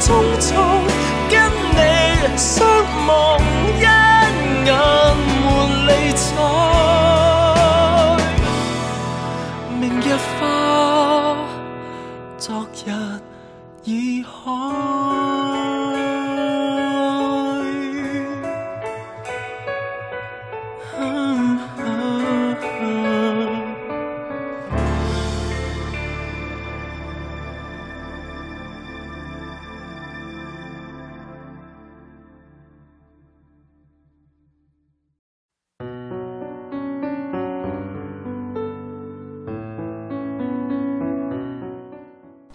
[0.00, 0.06] 匆
[0.40, 0.46] 匆
[1.30, 1.32] 跟
[1.74, 1.78] 你
[2.36, 2.56] 相
[3.06, 3.08] 望，
[3.78, 4.66] 一眼
[5.44, 5.46] 換
[5.86, 6.26] 理睬。
[9.80, 10.04] 明日
[10.38, 10.42] 花，
[12.38, 12.46] 昨
[12.84, 12.86] 日
[13.84, 14.87] 已開。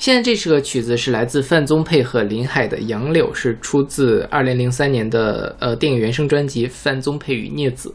[0.03, 7.87] 现在这首曲子是来自范宗沛和林海的《杨柳》，是出自二零零三年的呃电影原声专辑《范宗沛与聂子》。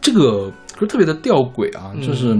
[0.00, 2.34] 这个歌特别的吊诡啊，嗯就是、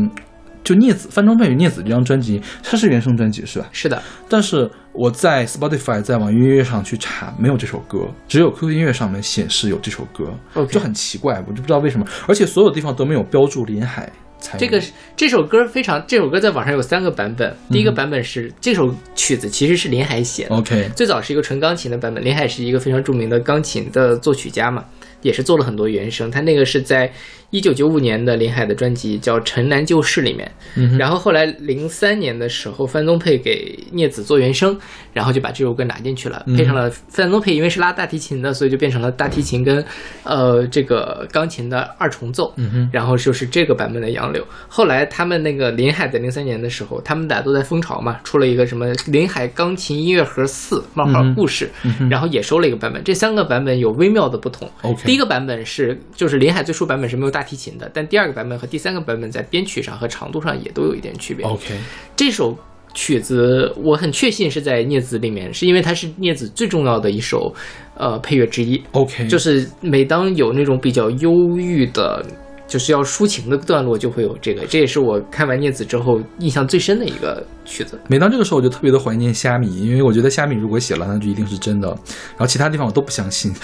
[0.64, 3.68] 就聂子范宗沛与聂子这张专辑，它是原声专辑是吧？
[3.72, 10.32] 是的，但是我在 Spotify 在网易音乐上去查，没有这首歌，只有 QQ 音乐上面显示有这首歌
[10.70, 14.10] 就很奇怪，我就不知道为什么，而且所有地方都没有标注林海
[14.58, 17.54] 这个是这首歌非常，这首歌在网上有三个版本。
[17.70, 22.24] 第一个版本是、这首曲子其实是林海写的，OK 最早是一个纯钢琴的版本。
[22.24, 24.84] 林海是一个非常著名的钢琴的作曲家嘛，
[25.22, 26.30] 也是做了很多原声。
[26.30, 27.12] 他那个是在
[27.50, 34.76] 一九九五年的林海的专辑叫《城南旧事》里面，嗯然后后来零三年的时候，范宗沛给聂子做原声，
[35.12, 39.82] 然后就把这首歌拿进去了，嗯配上了范宗沛因为是拉大提琴的，所以就变成了大提琴跟
[40.24, 42.52] 呃这个钢琴的二重奏。
[42.56, 44.42] 嗯然后就是这个版本的《杨柳》。
[44.68, 53.02] 后来他们那个林海在零三年的时候，他们俩都在蜂巢嘛，出了一个什么林海钢琴音乐盒四冒号故事，嗯然后也收了一个版本。
[53.04, 54.68] 这三个版本有微妙的不同。
[54.82, 61.46] OK 第一个版本是就是林海最初版本是没有大提琴的，但第二个版本和第三个版本在编曲上和长度上也都有一点区别。
[61.46, 61.74] OK
[62.14, 62.54] 这首
[62.92, 67.54] 曲子我很确信是在聂子里面，是因为它是聂子最重要的一首
[67.96, 68.82] 呃配乐之一。
[68.92, 72.22] OK，就是每当有那种比较忧郁的，
[72.66, 74.66] 就是要抒情的段落，就会有这个。
[74.66, 78.00] 这也是我看完《聂子》之后印象最深的一个曲子。
[78.08, 83.52] 每当这个时候，我就特别的怀念虾米，因为我觉得虾米如果写了，那就一定是真的，然后其他地方我都不相信。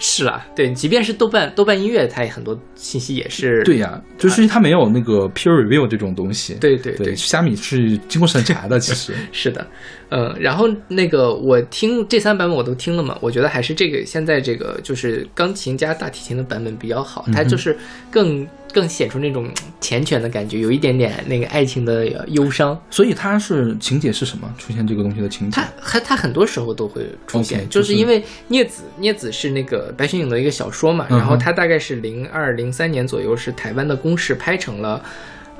[0.00, 6.54] 是啊，对，即便是豆瓣豆瓣音乐，它也很多信息也是对呀、就是它没有那个 peer review 这种东西。
[6.54, 9.14] 对对对，虾米是经过审查的，其实。
[9.30, 9.64] 是的，
[10.08, 17.76] 嗯，然后那个我听这三版本我都听了嘛，我觉得还是这个现在这个就是钢琴加大提琴的版本比较好，它就是
[18.10, 19.48] 更更显出那种
[19.80, 22.78] 缱绻的感觉，有一点点那个爱情的忧伤。
[22.90, 24.52] 所以它是情节是什么？
[24.58, 25.68] 出现这个东西的情节它？
[25.80, 35.02] 它它很多时候都会出现就就是是因为镊子镊子是那个白雪影的一个小说嘛，嗯然后它大概是零二零三年左右是台湾的公视拍成了。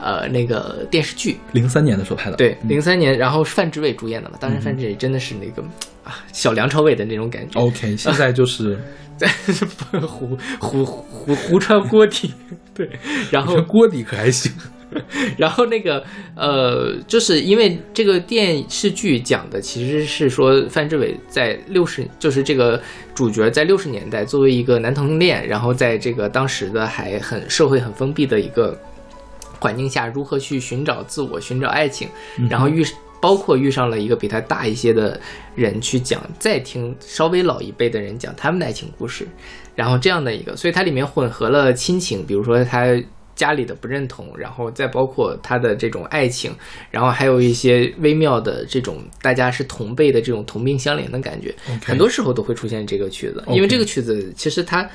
[0.05, 2.37] 呃，那个电视剧，零三年的时候拍的。
[2.37, 5.63] 对，嗯零三年，然后范志伟主演的嘛，当时范志伟真的是那个、
[6.05, 8.79] 啊小梁朝伟的那种感觉，OK， 现在就是
[9.17, 9.27] 在
[10.03, 12.35] 胡胡胡胡川锅底，
[12.75, 12.87] 对，
[13.31, 14.53] 然后锅底可还行。
[15.37, 16.05] 然后那个
[16.37, 22.81] 呃，就是因为这个电视剧讲的其实是说范志伟在六十，就是这个
[23.13, 28.79] 主角在六十年代作为一个男同性恋，然后在这个当时的还很社会很封闭的一个
[29.65, 32.07] 环境下，如何去寻找自我、寻找爱情，
[32.51, 32.85] 然后遇
[33.19, 35.19] 包括遇上了一个比他大一些的
[35.55, 39.27] 人去讲，再听稍微老一辈的人讲他们的爱情故事，
[39.75, 42.85] 然后这样的一个，所以它里面混合了亲情，比如说他
[43.35, 46.55] 家里的不认同，然后再包括他的这种爱情，
[46.91, 54.87] 然后还有一些微妙的这种大家是同辈的这种同病相怜的感觉很多时候都会出现这个曲子因为这个曲子其实它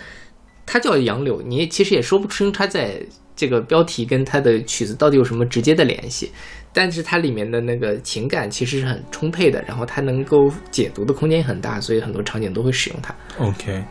[0.72, 3.02] 它叫杨柳，你其实也说不清它在
[3.36, 6.30] 这个标题跟它的曲子到底有什么直接的联系，
[6.72, 13.16] 但是它里面的那个情感其实是很充沛的，然后它能够解读的空间也很大，所以很多场景都会使用它。
[13.40, 13.84] OK，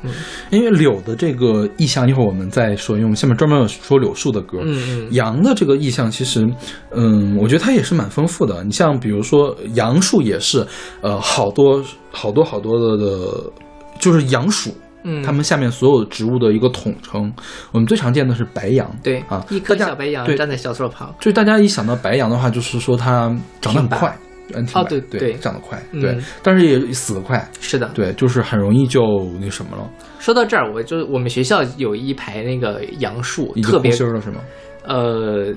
[0.51, 4.59] 因为柳的这个意象，一会儿我们再说，因为我们下面专门有说柳树的歌。
[4.63, 6.47] 嗯嗯杨的这个意象，其实，
[6.93, 8.63] 嗯，我觉得它也是蛮丰富的。
[8.63, 10.65] 你像比如说杨树也是，
[11.01, 11.83] 呃，好多
[12.13, 13.53] 好多好多的的，
[13.99, 14.71] 就是杨属，
[15.09, 17.33] 嗯，它们下面所有植物的一个统称。
[17.73, 24.15] 我们最常见的是白杨，对啊，一棵小白杨站在小树旁，就是大家一想到白杨的话，就是说它长得很快，
[24.55, 25.35] 嗯，挺哦白对对对。
[25.35, 26.03] 长得快，嗯。
[26.03, 29.01] 对，但是也死得快，是的，对，就是很容易就
[29.41, 29.89] 那什么了，
[30.19, 34.41] 说到这儿，我就我们学校有一排那个杨树，特别空心儿了是吗？
[34.85, 35.53] 呃，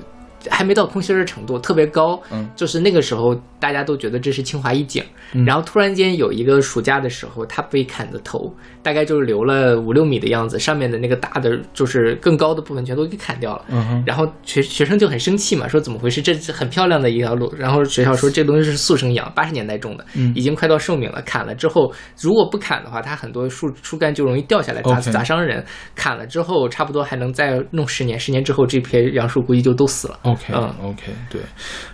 [0.50, 2.20] 还没到空心儿的程度，特别高。
[2.32, 13.66] 嗯，就是那个时候大家都觉得这是清华一景，嗯然后突然间有一个暑假的时候，它被砍的头，大概就是留了五六米的样子，上面的那个大的就是更高的部分全都给砍掉了。
[13.70, 16.22] 嗯哼，然后学学生就很生气嘛，说怎么回事？
[16.22, 17.54] 这是很漂亮的一条路。
[17.58, 21.22] 然后学校说这东西是速生杨，八十年代种的，嗯已经快到寿命了。
[21.24, 25.64] 砍了之后，如果不砍的话，它很多树树干就容易掉下来砸砸伤人。
[25.96, 31.42] 砍了之后，差不多还能再弄十年，十年之后这片杨树估计就都死了 OK 嗯 OK 对，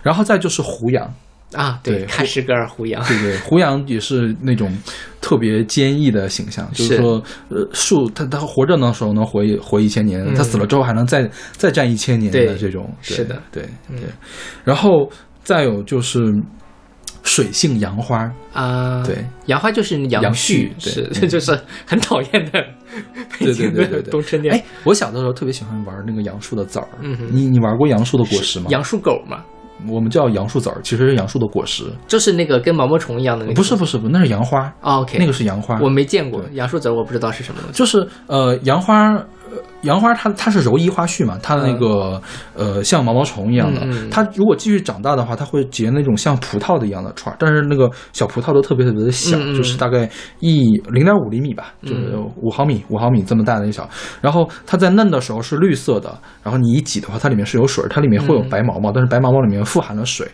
[0.02, 1.14] 然后再就是胡杨，
[1.52, 1.80] 啊。
[1.82, 4.76] 对喀什噶尔胡杨，对对，胡杨也是那种
[5.20, 14.04] 特别坚毅的形象，就是是说，呃，树它它活着的时候能活一活一千年，嗯它死了之后还能再再战一千年的这种，对是的对嗯对。
[14.64, 15.10] 然后
[15.44, 16.32] 再有就是
[17.22, 22.68] 水性杨花，啊，对，杨花就是杨杨絮，絮是对 就是很讨厌的北
[23.38, 28.66] 对对对对对冬春天哎。，我小的时候特别喜欢玩那个杨树的籽儿，嗯你你玩过杨树的果实吗？
[28.70, 29.42] 杨树狗吗，
[29.88, 33.54] 我们叫杨树籽儿，其实是杨树的果实，就是那个跟毛毛虫一样的那个。
[33.54, 37.78] 不是不是不是，那是杨花，哦，OK，那个是杨花，我没见过杨树籽，我不知道是什么东西。
[37.78, 39.24] 就是呃杨花，呃
[39.82, 42.20] 杨花它它是柔衣花絮嘛，它的那个、
[42.54, 43.80] 呃像毛毛虫一样的，
[44.10, 50.08] 它如果继续长大的话，它会结那种像葡萄的一样的串儿，但是那个小葡萄都特别特别的小，就是大概
[50.40, 53.88] 一零点五厘米吧，就是嗯五毫米五毫米这么大的一小，
[54.20, 60.26] 然后它在嫩的时候是绿色的，然后你一挤的话，它里面是有水，它里面会有嗯白毛毛，但是白毛毛里面富含了水，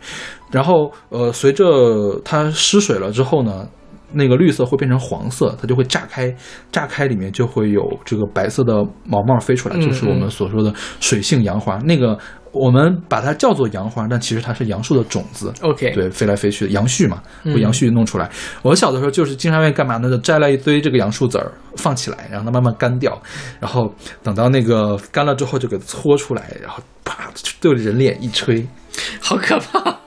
[0.51, 3.67] 然后呃随着它失水了之后呢。
[4.15, 6.35] 那个绿色会变成黄色，它就会炸开，
[6.71, 11.77] 炸开里面就会有这个白色的毛毛飞出来，嗯就是我们所说的水性杨花。
[11.79, 12.19] 那个
[12.53, 15.53] 我们把它叫做杨花，但其实它是杨树的种子。
[15.63, 18.31] OK，对，飞来飞去的杨絮嘛，嗯会杨絮弄出来。
[18.63, 20.09] 我小的时候就是经常愿意干嘛呢？
[20.09, 23.21] 就摘了一堆这个杨树籽儿放起来，让它慢慢干掉，
[23.61, 23.93] 然后
[24.23, 28.65] 等到那个干了之后就给它搓出来，然后啪就对着人脸一吹。
[29.21, 29.99] 好可怕。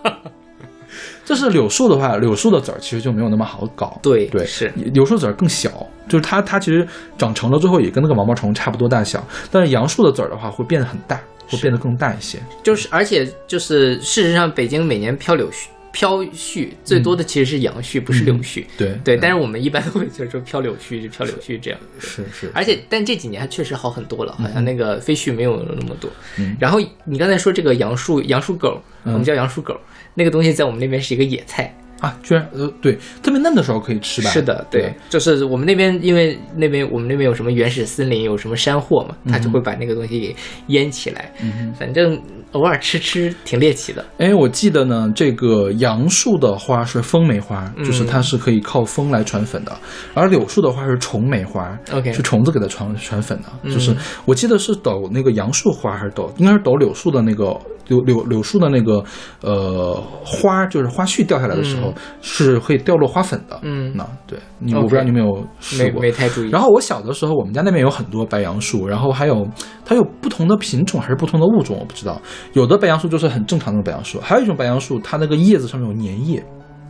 [1.27, 3.99] 这是柳树的话，柳树的籽儿其实就没有那么好搞。
[4.01, 5.69] 对对，是柳树籽儿更小，
[6.07, 9.21] 就是它它其实长成了之后也跟那个毛毛虫差不多大小，
[9.51, 11.19] 但是杨树的籽儿的话会变得很大，
[11.49, 12.39] 会变得更大一些。
[12.63, 18.65] 就是，而且就是，事实上，北京每年飘柳絮，飘絮最多的其实是杨絮，不是柳絮。
[18.77, 21.79] 对对，嗯但是我们一般都会就是说飘柳絮就飘柳絮这样。
[21.99, 26.09] 是是，而且，但这几年还确实好很多了，好像那个飞絮没有那么多。
[26.37, 29.79] 嗯然后你刚才说这个杨树杨树狗，我们叫杨树狗，
[30.13, 31.73] 那个东西在我们那边是一个野菜。
[31.99, 34.29] 啊，居然呃对，特别嫩的时候可以吃吧？
[34.29, 40.35] 是的，对，就是我们那边，因为那边我们那边有什么原始森林，有什么山货嘛，他就会把那个东西给
[40.67, 41.33] 腌起来。
[41.41, 42.21] 嗯反正
[42.53, 44.03] 偶尔吃吃挺猎奇的。
[44.17, 49.77] 哎，我记得呢，这个杨树的花是风梅花，嗯就是它是可以靠风来传粉的，
[50.13, 53.45] 而柳树的花是虫梅花 OK 是虫子给它传传粉的。
[53.63, 53.95] 嗯就是
[54.25, 59.03] 我记得是抖那个杨树花还是抖，应该是抖柳树的那个柳柳柳树的那个
[59.41, 63.59] 呃花，就是花絮掉下来的时候、是会掉落花粉的。
[63.61, 64.39] 嗯那对
[64.75, 66.01] 我不知道你有没有试没过。
[66.01, 66.49] 没太注意。
[66.49, 69.47] 然后我小的时候，我们家那边有很多白杨树，然后还有
[69.85, 72.21] 它有不同的品种还是不同的物种，我不知道。
[72.53, 76.43] 有的白杨树就是很正常的白杨树，还有一种白杨树，它那个叶子上面有粘液，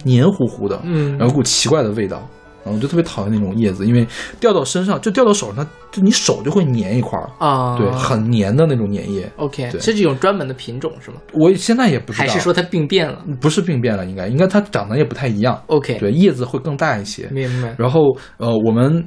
[0.03, 2.27] 黏糊糊的，嗯然后有股奇怪的味道。
[2.63, 4.05] 然后我就特别讨厌那种叶子，因为
[4.41, 9.31] 掉到身上就掉到手上，它就你手就会粘一块儿，啊，对，很粘的那种粘液。
[9.37, 11.17] OK，对是这种专门的品种是吗？
[11.31, 14.05] 我现在也不知道，还是说它病变了不是病变了？
[14.05, 17.29] 应该应该它长得也不太一样，？OK，对，叶子会更大一些。
[17.31, 17.73] 明白。
[17.77, 19.01] 然后呃，我们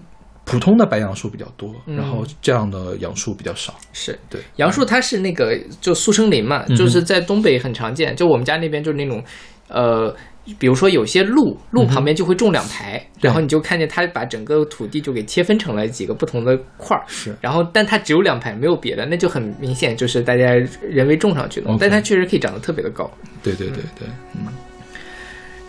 [0.50, 3.74] 普通的白杨树比较多，嗯然后这样的杨树比较少。
[3.92, 8.16] 是对，杨树它是那个就速生林嘛，嗯就是在东北很常见。
[8.16, 9.22] 就我们家那边就是那种，
[9.68, 10.14] 呃，
[10.58, 17.04] 比如说有些路路旁边就会种两排，嗯然后你就看见它把整个土地就给切分成了几个不同的块儿。
[17.06, 21.70] 是然后，但它只有两排，没有别的，那就很明显就是大家人为种上去的。
[21.78, 23.08] 但它确实可以长得特别的高。
[23.42, 24.46] 对对对对，嗯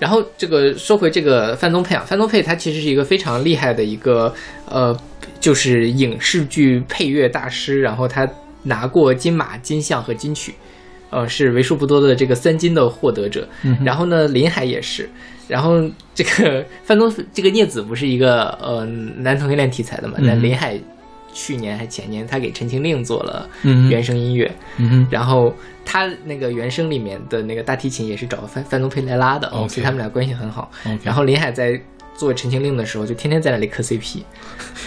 [0.02, 4.34] 然后这个说回这个范宗沛啊，范宗沛他其实是一个非常厉害的一个
[4.66, 5.00] 呃，
[5.40, 8.28] 就是影视剧配乐大师，然后他
[8.64, 10.56] 拿过金马、金像和金曲，
[11.12, 13.48] 呃，是为数不多的这个三金的获得者。
[13.62, 15.08] 嗯然后呢，林海也是。
[15.48, 18.84] 然后这个范宗这个聂子不是一个呃
[19.18, 20.16] 男同性恋题材的嘛？
[20.18, 20.80] 嗯那林海
[21.34, 23.50] 去年还前年他给《陈情令》做了
[23.90, 25.54] 原声音乐，嗯哼然后
[25.86, 30.72] 他那个原声里面的那个大提琴也是找范范宗沛来拉的 OK 所以他们俩关系很好。
[31.04, 31.80] 然后林海在
[32.16, 34.24] 做《陈情令》的时候，就天天在那里磕 CP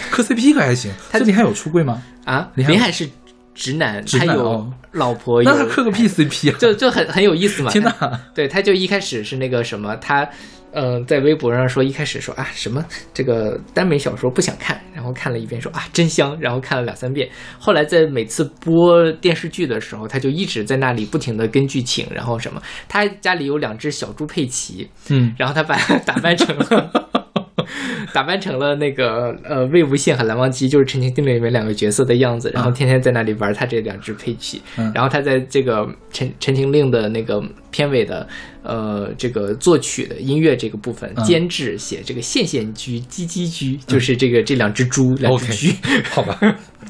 [0.09, 2.01] 磕 CP 可还行，他这里还有出柜吗？
[2.23, 2.49] 啊。
[2.55, 3.09] 林海是
[3.53, 6.57] 直男，他有哦老婆，有那他磕个屁 CP 啊！
[6.59, 7.71] 就就很很有意思嘛。
[7.71, 10.27] 天他哪，对，他就一开始是那个什么，他
[10.75, 27.24] 呃在微博上说，一开始说啊什么这个耽美小说不想看，然后看了一遍说啊真香，然后看了两三遍，后来在每次播电视剧的时候，他就一直在那里不停的跟剧情，然后什么，他家里有两只小猪佩奇，嗯，然后他把它打扮成了。
[28.13, 34.61] 打扮成了那个呃魏无羡和蓝忘机，就是《陈情令》里面两个角色的样子，然后天天在那里玩他这两只佩奇。
[34.77, 34.91] 嗯。
[34.93, 37.41] 然后他在这个《陈陈情令》的那个
[37.71, 38.27] 片尾的
[38.63, 41.23] 呃这个作曲的音乐这个部分嗯。
[41.23, 45.73] 监制写这个线线居鸡鸡居，就是这个这两只猪两只居，
[46.11, 46.37] 好吧，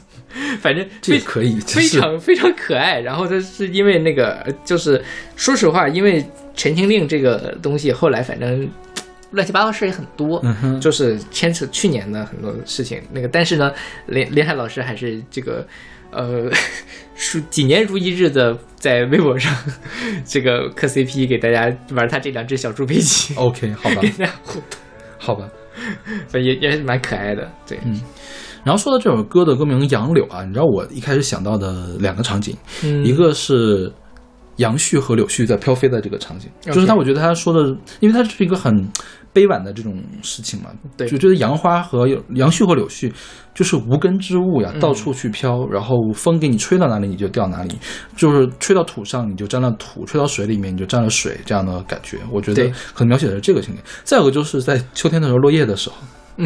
[0.60, 3.00] 反正非这可以，非常非常可爱。
[3.00, 5.02] 然后他是因为那个，呃就是
[5.36, 6.22] 说实话，因为
[6.56, 8.68] 《陈情令》这个东西，后来反正
[9.32, 13.02] 乱七八糟事儿也很多，嗯哼，就是牵扯去年的很多事情。
[13.12, 13.72] 那个，但是呢，
[14.08, 15.66] 林林海老师还是这个。
[16.12, 16.50] 呃，
[17.16, 19.54] 数几年如一日的在微博上
[20.24, 24.80] 这个磕 CP，给大家玩他这两只小猪佩奇， OK，好吧跟，大家互动，
[25.18, 25.50] 好吧。
[26.40, 27.52] 也也是蛮可爱的。
[27.68, 28.00] 对，嗯
[28.64, 32.56] 然后说到这首歌的歌名《杨柳》啊，你知道我一开始想到的两个场景，
[32.86, 33.92] 嗯，一个是
[34.58, 36.50] 杨絮和柳絮在飘飞的这个场景。
[36.62, 38.90] 就是他，我觉得他说的，因为他是一个很
[39.34, 41.08] 悲婉的这种事情嘛，对。
[41.08, 43.12] 就觉得杨花和杨絮和柳絮
[43.54, 44.80] 就是无根之物呀，嗯。
[44.80, 47.78] 到处去飘，然后风给你吹到哪里你就掉哪里，
[48.16, 52.70] 就是吹到土上你就沾了土，吹到水里面你就沾了水，这样的感觉，我觉得对。
[52.94, 53.82] 可能描写的是这个情景。
[54.04, 55.96] 再有个就是在秋天的时候落叶的时候，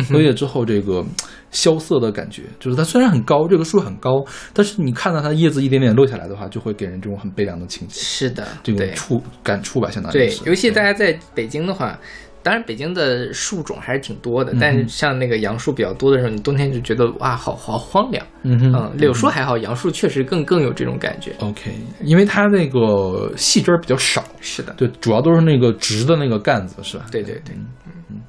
[0.10, 1.04] 落叶之后这个
[1.52, 4.24] 萧瑟的感觉，就是它虽然很高，这个树很高，
[4.54, 12.00] 但是你看到它叶子一点点落下来的话，就会给人这种很悲凉的情绪，是的，这对种触感触吧，相当于是，对尤其大家在北京的话，
[12.42, 18.26] 当然北京的树种还是挺多的，但是像那个杨树比较多的时候，你冬天就觉得哇，好好荒凉。
[18.44, 21.34] 嗯柳树还好，杨树确实更更有这种感觉。
[21.40, 21.72] OK，
[22.02, 27.08] 因为它那个细枝儿比较少，是的，对，主要都是那个直的那个干子，是吧？
[27.12, 28.22] 对对对嗯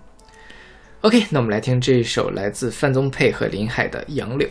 [1.03, 4.47] OK，那我们来听这一首来自范宗沛和林海的《杨柳》。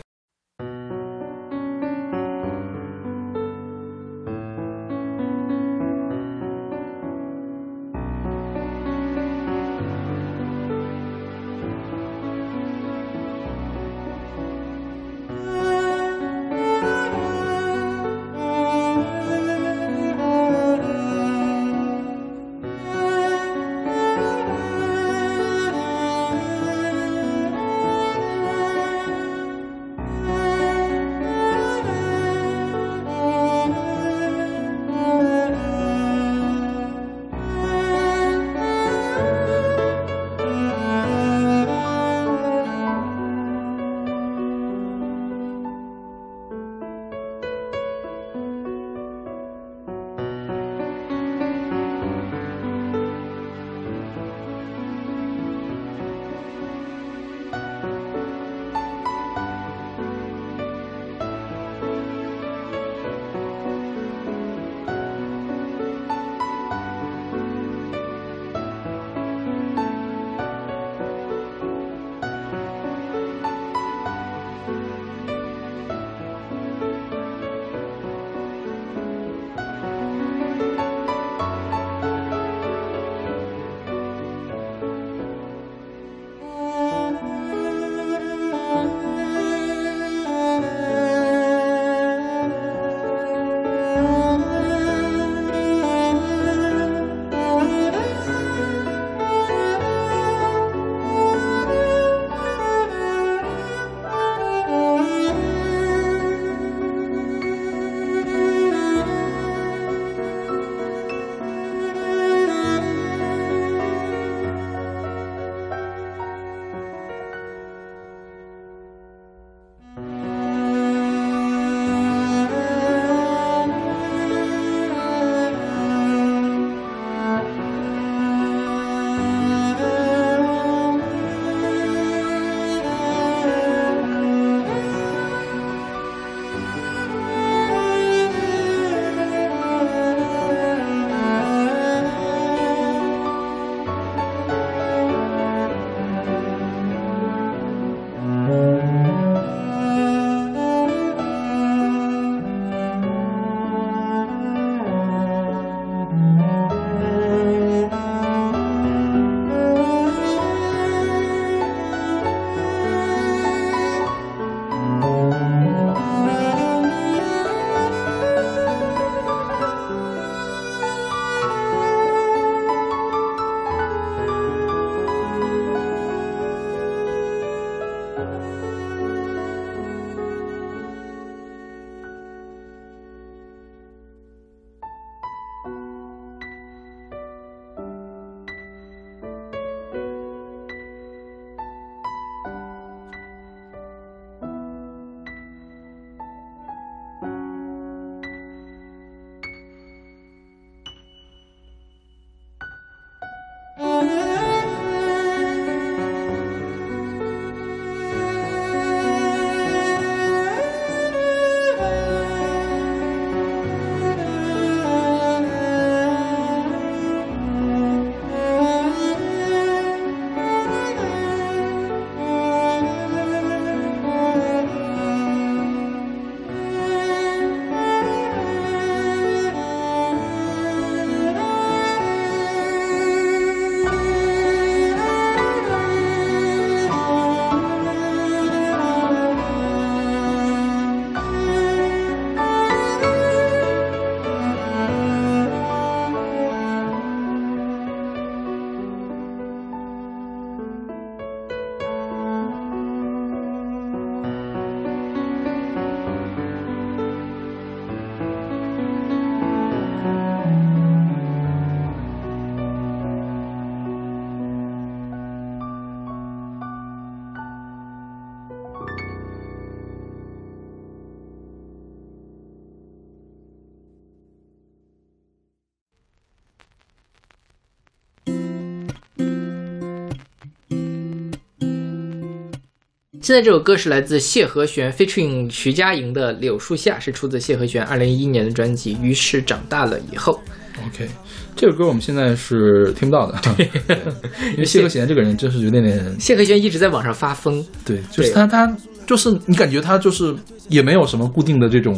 [283.29, 290.41] 现在这首歌是来自谢和弦 featuring 徐佳莹的《柳树下》，是出自谢和弦二零一一年的专辑《于是长大了以后》。
[290.87, 291.07] OK，
[291.55, 293.69] 这首歌我们现在是听不到的，对
[294.53, 298.75] 因为谢和弦这个人真是有点点，谢和弦一直在网上发疯，对，就是他他
[299.05, 300.33] 就是你感觉他就是
[300.67, 301.93] 也没有什么固定的这种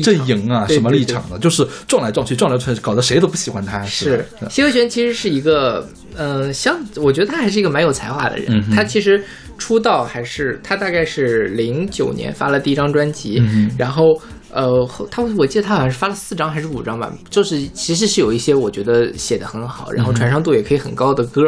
[0.00, 3.82] 阵营啊，什么立场的，就是撞来撞去，撞来撞去，搞得谁都不喜欢他。
[3.82, 8.46] 是谢和弦其实是一个，嗯、像我觉得他还是一个蛮有才华的人。
[8.48, 9.20] 嗯他其实
[9.58, 14.18] 出道还是他大概是零九年发了第一张专辑，嗯然后
[14.52, 21.42] 呃后他我记得他好像是发了四张还是五张吧，就是其实是有一些我觉得写的很好，然后传唱度也可以很高的歌。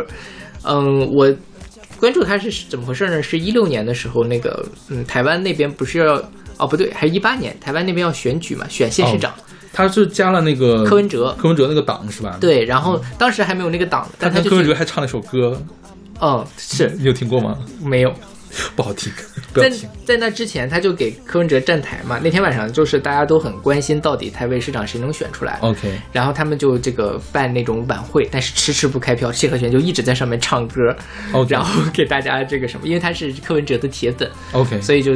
[0.64, 1.32] 嗯，我
[2.00, 3.22] 关注他是怎么回事呢？
[3.22, 6.14] 是一六年的时候，那个嗯台湾那边不是要
[6.58, 9.32] 哦不对，还是一八年台湾那边要选举嘛，选县市长。
[9.70, 15.60] 他是加了那个柯文哲柯文哲那个党是吧？，对，然后当时还没有那个党，他跟柯文但他就是哲还唱了一首歌，
[16.20, 17.58] 嗯，是你有听过吗？
[17.82, 18.12] 没有。
[18.74, 19.12] 不好听，
[19.52, 19.88] 不要在听。
[20.06, 22.18] 在那之前，他就给柯文哲站台嘛。
[22.24, 25.58] 那天晚上就是大家都很关心，到底台北市长谁能选出来。
[25.60, 30.96] OK，然后他们就这个办那种晚会，但是迟迟不开票，谢和弦就一直在上面唱歌
[31.46, 35.12] 然后给大家这个什么，因为他是柯文哲的铁粉，OK，所以就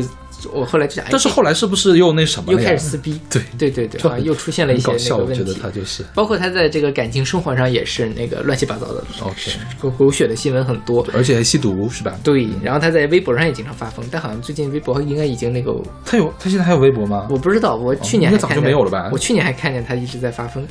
[0.53, 3.43] 我后来就想，哎但是后来是不是又那什么又开始撕逼，对。
[3.59, 5.61] 对对对，又出现了一些那很搞笑，我觉得个问题。
[5.63, 6.05] 他就是。
[6.15, 11.07] 包括他在这个感情生活上也是那个乱七八糟的 OK，狗狗血的新闻很多。
[11.13, 12.19] 而且还吸毒是吧？
[12.25, 15.75] 对，然后他在微博上也经常发疯，但好像最近微博应该已经那个
[16.05, 17.27] 他有他现在还有微博吗？
[17.31, 19.11] 我不知道，我去年应该早就没有了吧？
[19.13, 20.67] 我去年还看见他一直在发疯，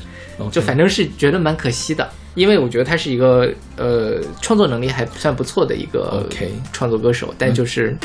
[0.52, 7.96] 就反正是觉得蛮可惜的，因为我觉得他是一个呃创作能力还算不错的一个 OK 创作歌手，但就是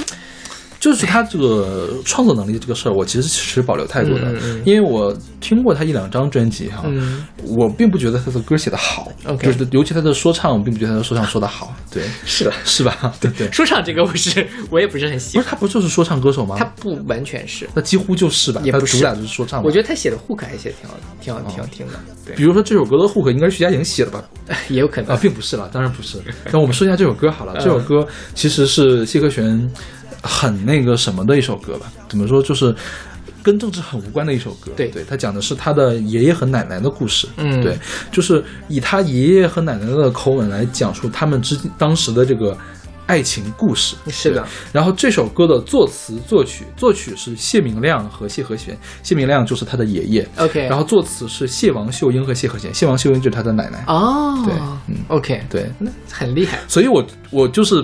[0.87, 4.32] 就是他这个创作能力这个事儿，我其实持保留态度的，
[4.64, 7.26] 因为我听过他一两张专辑哈，嗯。
[7.57, 9.11] 我并不觉得他的歌写的好。
[9.43, 12.45] 就是尤其他的说唱，我并不觉得他的说唱说的好，对，是。
[12.45, 12.53] 的。
[12.64, 13.12] 是吧？
[13.20, 16.55] 对对，说唱这个我是我也不是很喜欢，不是他不就是说唱歌手吗？
[16.57, 18.93] 他不完全是，那几乎就是吧，也不是。
[18.95, 19.61] 他主打就是说唱。
[19.64, 22.37] 我觉得他写的 hook 还写得挺好，挺好，挺好听的，对。
[22.37, 24.22] 比，如说这首歌的 hook 应该是徐佳莹写的吧？
[24.70, 25.11] 也有可能。
[25.11, 26.18] 啊，并不是了，当然不是。
[26.53, 27.61] 那我们说一下这首歌好了， 嗯。
[27.64, 29.45] 这首歌其实是谢和弦
[30.23, 31.87] 很那个什么的一首歌吧？
[32.09, 32.75] 怎么说，就是
[33.43, 34.73] 跟政治很无关的一首歌。
[34.77, 34.89] 对。
[34.89, 37.29] 对，他讲的是他的爷爷和奶奶的故事。
[37.37, 37.62] 嗯。
[37.62, 37.79] 对，
[38.11, 42.57] 就是以他爷爷和奶奶的口吻来讲述他们之当时的这个。
[43.09, 43.95] 爱情故事。
[44.09, 44.45] 是的。
[44.73, 53.85] 然后这首歌的作词、作曲，作曲是谢明亮和谢和弦，谢明亮就是他的爷爷，OK，然后作词是谢王秀英和谢和弦，谢王秀英就是他的奶奶。
[53.87, 54.53] 哦，对
[54.89, 57.81] 嗯，OK，对，那很厉害，所以我我就是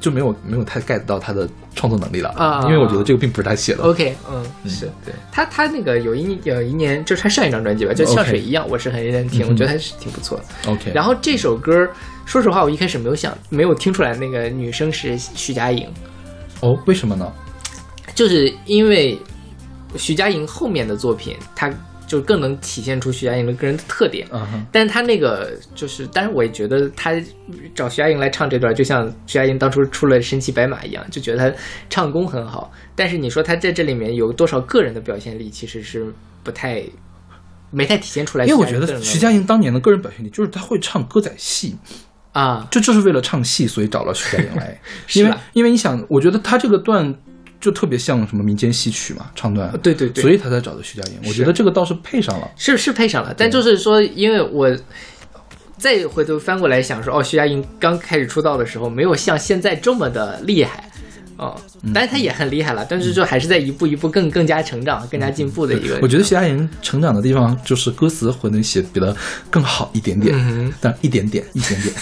[0.00, 3.82] 就没有没有太 get 到他的创作能力了啊因为我觉得这个并不是他写的。
[3.82, 10.70] OK，嗯，嗯是对，他他那个有一有一年，就是他上一张专辑吧，就像水一样，我是很认真听，我觉得还是挺不错的。
[10.70, 11.88] OK，然后这首歌，
[12.24, 15.88] 说实话，我一开始没有想，没有听出来那个女生是徐佳莹，
[16.60, 17.32] 哦，为什么呢？
[18.14, 19.18] 就是因为
[19.96, 21.70] 徐佳莹后面的作品，她
[22.06, 24.26] 就更能体现出徐佳莹的个人的特点。
[24.30, 27.12] 嗯哼，但她那个就是，但是我也觉得她
[27.74, 31.56] 找徐佳莹来唱这段，就像徐佳莹当初出了《神骑白马》一样，就觉得她
[31.90, 32.70] 唱功很好。
[32.94, 36.82] 但是你说她在这里面有多少个人的表现力，其实是不太
[37.70, 38.46] 没太体现出来。
[38.46, 41.76] 因为我觉得徐佳莹当年的个人表现力就是她会唱歌仔戏，
[42.32, 44.80] 啊，就就是为了唱戏，所以找了徐佳莹来。
[45.14, 47.14] 因为因为你想，我觉得她这个段
[47.66, 49.68] 就特别像什么民间戏曲嘛，唱段。
[49.82, 52.48] 对对对，所以他才找的徐佳莹，我觉得这个倒是配上了。
[52.56, 54.70] 是是配上了，但就是说，因为我
[55.76, 60.88] 再回头翻过来想说，哦，徐佳莹刚开始出道的时候，没有像现在这么的厉害。
[61.38, 65.98] 哦，嗯当然她也很厉害了，但是就还是在一步一步更更加成长、更加进步的一个。
[66.00, 69.14] 我觉得徐佳莹成长的地方就是歌词会能写比得
[69.50, 71.94] 更好一点点，嗯但一点点，一点点。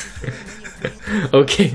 [1.33, 1.73] OK，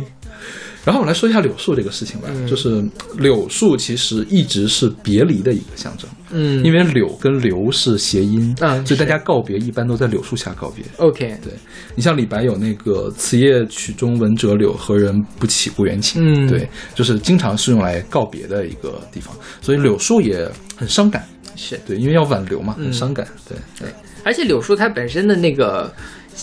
[0.89, 2.47] 然后我们来说一下柳树这个事情吧，嗯。
[2.47, 2.83] 就是
[3.19, 10.83] 柳树其实一直是别离的一个象征，嗯，因为柳跟流是谐音，嗯所以大家告别一般都在柳树下告别。
[10.97, 11.53] OK，对
[11.93, 16.47] 你像李白有那个“此夜曲中闻折柳，何人不起故园情”，嗯。
[16.47, 19.31] 对，就是经常是用来告别的一个地方，
[19.61, 21.23] 所以柳树也很伤感，
[21.55, 23.87] 是，对，因为要挽留嘛，嗯很伤感，对对。
[24.23, 25.93] 而且柳树它本身的那个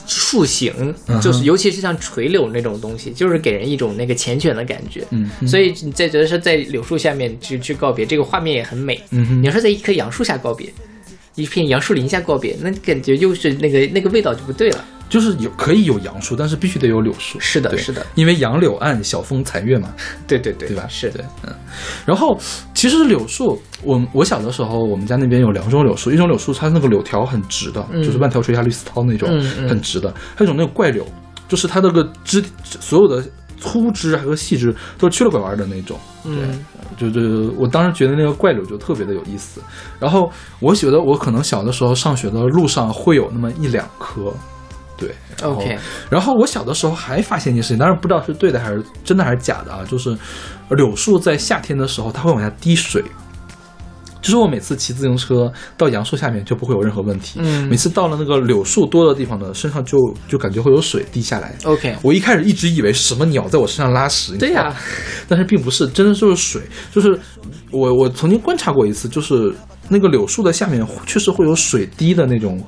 [0.06, 5.04] 树形，就是尤其是像垂柳那种东西，就是给人一种那个缱绻的感觉。
[5.46, 9.00] 所以你在觉得是在柳树下面去去告别，这个画面也很美。
[9.10, 10.68] 嗯你要说在一棵杨树下告别，
[11.34, 14.84] 一片杨树林下告别，那感觉又是那个那个味道就不对了。
[15.08, 17.38] 就是有可以有杨树，但是必须得有柳树。
[17.40, 19.92] 是的是的因为杨柳岸，晓风残月嘛，
[20.26, 20.86] 对对对，对吧？
[20.88, 21.54] 是的，嗯。
[22.04, 22.38] 然后
[22.74, 29.28] 其实柳树，我我小的时候，我们家那边有两种柳树，一种柳树它那个柳条很直的，嗯就是万条垂下绿丝绦那种，
[29.68, 31.06] 很直的；还有一种那个怪柳，
[31.48, 33.24] 就是它那个枝所有的
[33.58, 35.98] 粗枝和细枝都是曲了拐弯的那种。
[36.24, 36.64] 嗯
[36.96, 39.60] 就就我当时觉得那个怪柳就特别的有意思。
[40.00, 40.30] 然后
[40.60, 44.32] 我觉得我可能小的时候上学的路上会有那么一两棵，
[44.96, 45.14] 对。
[45.40, 45.78] 然后，OK，
[46.10, 50.16] 然后我小的时候还发现一件事情，当然不知道是对的还是真的还是假的啊，就是
[50.70, 53.04] 柳树在夏天的时候它会往下滴水。
[54.22, 61.54] 就是我每次骑自行车到杨树下面就不会有任何问题，嗯每次到了那个柳树多的地方呢，身上就就感觉会有水滴下来。
[61.62, 64.74] OK，我一开始一直以为什么鸟在我身上拉屎，对呀、
[65.28, 66.60] 但是并不是，真的就是水，
[66.92, 67.16] 就是
[67.70, 69.54] 我我曾经观察过一次，就是
[69.88, 72.60] 那个柳树的下面确实会有水滴的那种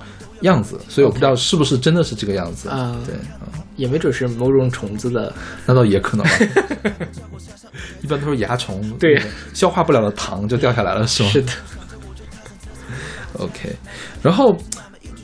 [0.43, 2.69] 样子，所以我不知道是不是真的是这个样子。
[2.69, 5.33] 啊对，啊也没准是某种虫子的。
[5.67, 6.27] 那倒也可能。
[8.03, 9.21] 一般都是蚜虫，对
[9.53, 11.29] 消化不了的糖就掉下来了，是吗？
[11.31, 11.53] 是的
[13.35, 13.77] ，OK，
[14.23, 14.57] 然后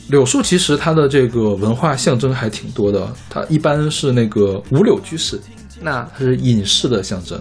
[0.09, 5.41] 柳树其实它的这个文化象征还挺多的，它一般是那个五柳居士，
[5.81, 7.41] 那它是隐士的象征，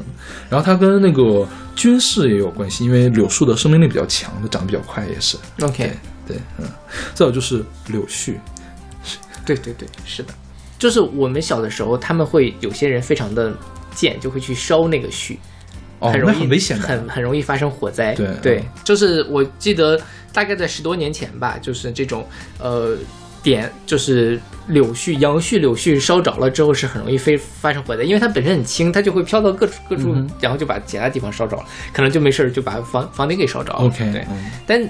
[0.49, 5.38] 然后它跟那个军事也有关系，因为柳树的生命力比较强，它长得比较快，也是。
[5.61, 5.91] OK，
[6.28, 6.65] 对，嗯，
[7.13, 8.36] 再有就是柳絮，
[9.45, 10.34] 对对对，是的，
[10.80, 13.53] 就是我们小的时候，他们会有些人非常的
[13.93, 15.36] 贱，就会去烧那个絮，
[15.99, 16.88] 哦，那很容易很危险的。
[16.88, 18.13] 很很容易发生火灾。
[18.13, 19.99] 对对嗯，就是我记得
[20.32, 22.28] 大概在十多年前吧，就是这种
[22.59, 22.97] 呃
[23.41, 33.80] 点，就是柳絮、杨絮、柳絮烧着了之后是很容易飞发生火灾，因为它本身很轻，它就会飘到各处各处，嗯然后就把其他地方烧着了，可能就没事儿就把房房顶给烧着了。
[33.80, 34.82] OK，对，嗯但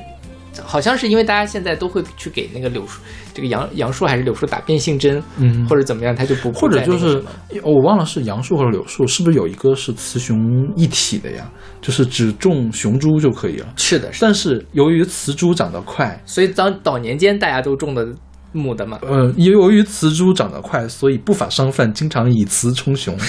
[0.63, 3.01] 好像是因为大家现在都会去给那个柳树，
[3.33, 7.23] 这个杨杨树还是柳树打变性针，嗯或者怎么样，它就不或者就是
[7.63, 10.37] 我忘了是杨树或者柳树，是不是有一个是雌雄
[10.75, 11.49] 一体的呀？
[11.81, 13.67] 就是只种雄株就可以了。
[13.75, 14.27] 是的，是的。
[14.27, 18.07] 但是由于雌株长得快，所以当早年间大家都种的
[18.51, 23.17] 母的嘛，呃，由于雌株长得快，所以不法商贩经常以雌充雄。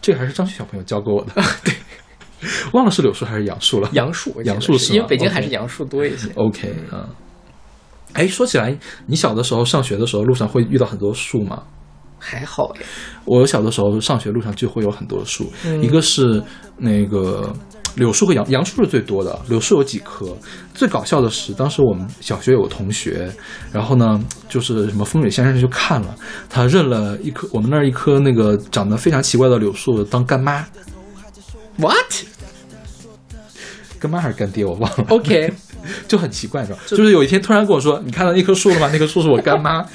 [0.00, 1.32] 这个还是张旭小朋友教给我的。
[1.64, 1.74] 对，
[2.72, 3.88] 忘了是柳树还是杨树了。
[3.92, 6.30] 杨树，杨树是因为北京还是杨树多一些。
[6.34, 7.08] OK 啊。
[8.12, 8.76] 哎，说起来，
[9.06, 11.62] 你小的时候上学的时候，路上会遇到很多树吗？
[12.18, 12.82] 还好哎，
[13.26, 16.42] 我小的时候上学路上就会有很多树，嗯一个是
[16.78, 17.54] 那个
[17.96, 20.34] 柳树和杨杨树是最多的，柳树有几棵。
[20.74, 23.30] 最搞笑的是，当时我们小学有个同学，
[23.70, 24.18] 然后呢，
[24.48, 26.14] 就是什么风水先生就看了，
[26.48, 30.64] 他认了一棵我们那儿一棵那个长得非常奇怪的柳树当干妈，
[31.78, 32.24] What？
[33.98, 35.52] 干妈还是干爹我忘了 OK，
[36.06, 38.90] 就很奇怪，你知道，就是有一天突然跟我说，你看到那棵树了吗？
[38.92, 39.84] 那棵树是我干妈。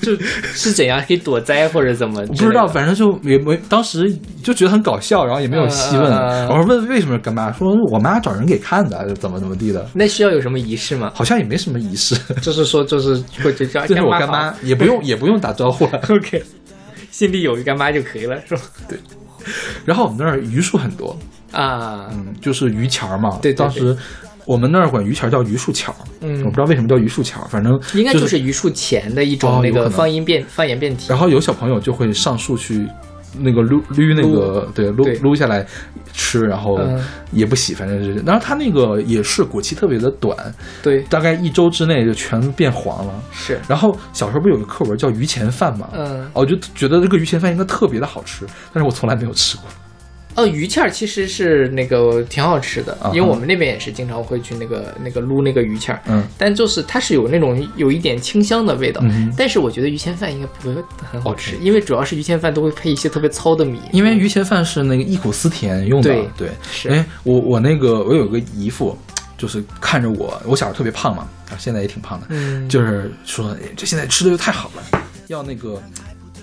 [0.00, 0.14] 就
[0.52, 4.08] 是怎样可以躲灾或者怎么不知道，反正就也没，当时
[4.40, 6.12] 就觉得很搞笑，然后也没有细问。
[6.48, 11.10] 我说问为什么是干妈，说我妈找人给看的，怎么怎么地的，那需要有什么仪式吗？
[11.12, 12.14] 好像也没什么仪式。
[12.40, 16.00] 就是说，就是或者叫 这是我干妈，也不用也不用打招呼了。
[16.08, 16.40] OK，
[17.16, 18.60] 心里有一个干妈就可以了，是吧？
[18.86, 18.98] 对
[19.86, 21.18] 然后我们那儿榆树很多，
[21.50, 23.38] 啊，嗯，就是榆钱儿嘛。
[23.40, 23.96] 对对对当时
[24.44, 31.06] 我们那儿管榆钱儿叫榆树钱儿，嗯我不知道为什么叫榆树钱儿，反正应该就就是榆树钱的一种那个方言变方言变体。
[31.08, 32.86] 然后有小朋友就会上树去
[33.38, 35.66] 那个撸撸那个对撸撸下来
[36.12, 36.98] 吃，然后嗯
[37.32, 38.14] 也不洗，反正是。
[38.24, 40.36] 然后它那个也是果期特别的短，
[40.82, 43.12] 对，大概一周之内就全变黄了。
[43.32, 45.88] 是，然后小时候不有个课文叫榆钱饭嘛？
[45.94, 49.64] 嗯，我就觉得这个榆钱饭应该特别的好吃，但是我从来没有吃过。
[50.36, 56.22] 哦，鱼签儿其实是那个挺好吃的，因为我们那边也是经常会去那个那个撸那个鱼签儿，嗯。
[56.36, 66.48] 但就是它是有那种有一点清香的味道，嗯但是我觉得鱼签饭应该不会很好吃，因为主要是鱼签饭都会配一些特别糙的米，因为鱼签饭是那个忆苦思甜用的，对对。
[66.70, 66.88] 是。
[66.90, 68.96] 哎，我我那个我有个姨父，
[69.38, 72.68] 就是看着我，我小时候特别胖嘛，啊，现在也挺胖的，嗯。
[72.68, 75.82] 就是说哎这现在吃的又太好了，要那个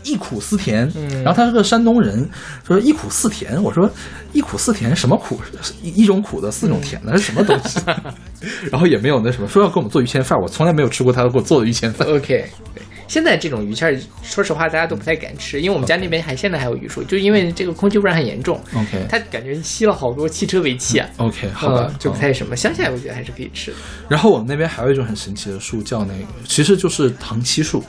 [0.04, 0.92] 忆苦思甜。
[0.96, 2.30] 嗯然后他是个山东人，
[2.68, 3.62] 说忆苦思甜。
[3.64, 3.90] 我说
[4.32, 5.40] 忆苦思甜什么苦？
[5.82, 7.80] 一一种苦的，四种甜的，是什么东西？
[8.72, 12.08] 然后也没有那什么，说要给我们做鱼签饭，我从来没有吃过他给我做的鱼签饭。
[12.08, 12.46] OK，
[12.76, 21.08] 对，现在这种鱼签儿，说实话大家都不太敢吃，因为我们家那边还现在还有榆树，就因为这个空气污染很严重，OK 它感觉吸了好多汽车尾气啊。
[21.18, 22.56] OK，好吧，嗯就不嗯太什么。
[22.56, 23.78] 乡下我觉得还是可以吃的。
[24.10, 27.84] 然后我们那边还有一种很神奇的树，叫那个，其实就是糖漆树，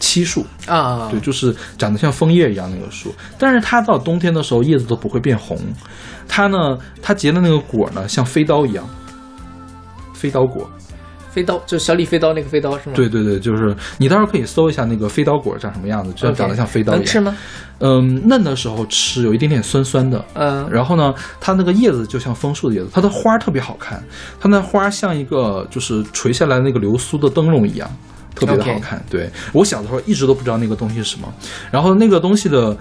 [0.00, 5.56] 漆树，啊，对，就是长得像枫叶一样那个树，但是它到冬天的时候叶子都不会变红，
[6.26, 8.84] 它呢，它结的那个果呢，像飞刀一样，
[10.14, 10.68] 飞刀果。
[11.32, 12.92] 飞刀就小李飞刀那个飞刀是吗？
[12.96, 17.04] 对对对，就是你到时候可以搜一下那个飞刀果长什么样子，就 OK，长得像飞刀一样。
[17.04, 17.36] 能吃吗？
[17.78, 20.24] 嗯，嫩的时候吃有一点点酸酸的。
[20.34, 24.02] 嗯，然后呢，它那个叶子就像枫树的叶子，它的花儿特别好看，
[24.40, 27.88] 它那花儿像一个就是垂下来那个流苏的灯笼一样，
[28.34, 29.04] 特别的好看。
[29.10, 31.32] 对我小的时候一直都不知道那个东西是什么，
[31.70, 32.76] 然后那个东西的。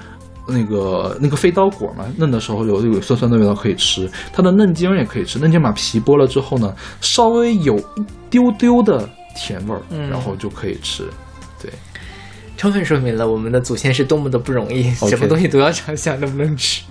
[0.52, 5.38] 那个那个飞刀果嘛，嫩的时候有有酸酸的味道可以吃，它的嫩茎也可以吃。
[5.38, 11.04] 嫩茎把皮剥了之后呢，稍微有一丢丢的甜味儿，嗯然后就可以吃。
[11.62, 11.72] 对，
[12.58, 16.82] 充分说明了我们的祖先是多么的不容易，什么东西都要尝一下能不能吃。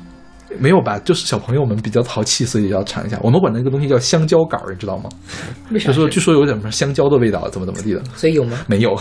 [0.58, 0.98] 没有吧？
[1.00, 3.18] 就是小朋友们比较淘气，所以要尝一下。
[3.22, 5.10] 我们管那个东西叫香蕉杆儿，你知道吗？
[5.70, 8.02] 为啥就是说据说有点什么香蕉的味道，怎么怎么地的。
[8.14, 8.58] 所以有吗？
[8.66, 8.98] 没有，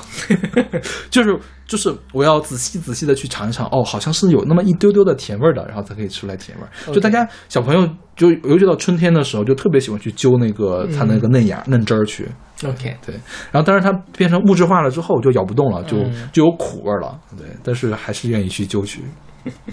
[1.09, 6.93] 就是就是我要仔细仔细的去尝一尝，哦，好像是有那么一丢丢的甜味儿的，然后才可以出来甜味儿。
[6.93, 12.27] 就大家小朋友就尤其到春天的时候，就特别喜欢去揪那个它那个嫩芽、嫩汁儿去。
[12.65, 13.13] OK，对，
[13.51, 17.19] 然后但是它变成物质化了之后就咬不动了，就、嗯就有苦味儿了。
[17.37, 19.03] 对，但是还是愿意去揪去。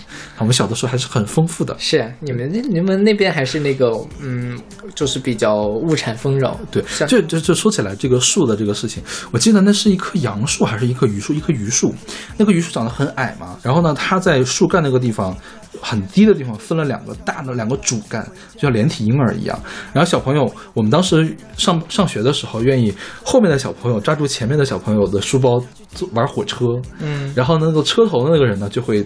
[0.39, 1.75] 我们小的时候还是很丰富的。
[1.79, 4.59] 是啊，你们那你们那边还是那个嗯，
[4.95, 6.59] 就是比较物产丰饶。
[6.71, 11.33] 对，像这这这说起来这个树的这个事情，我记得那是一棵杨树还是一棵榆树？
[11.33, 11.95] 一棵榆树，
[12.37, 15.37] 那棵榆树长得很矮嘛，然后呢，它在树干那个地方
[15.81, 19.59] 很低的地方分了两个大的两个主干，就像连体婴儿一样。
[19.93, 25.63] 然后小朋友，我们当时上上学的时候，愿意后面的小朋友抓住前面的小朋友的书包
[25.93, 29.05] 坐玩火车，嗯然后那个车头的那个人呢，就会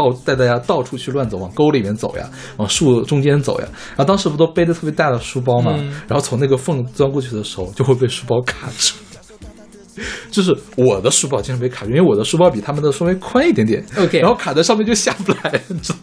[0.00, 3.68] 到带大家到处去乱走，往沟里面走呀，往树中间走呀。
[3.90, 8.94] 然后当时不都背着特别大的书包嘛，嗯然后从那个缝钻过去的时候，就会被书包卡住。
[10.30, 15.98] 就是我的书包经常被卡住，因为我的书包比他们的稍微宽一点点 OK 然后卡在上面就下不来， 你知道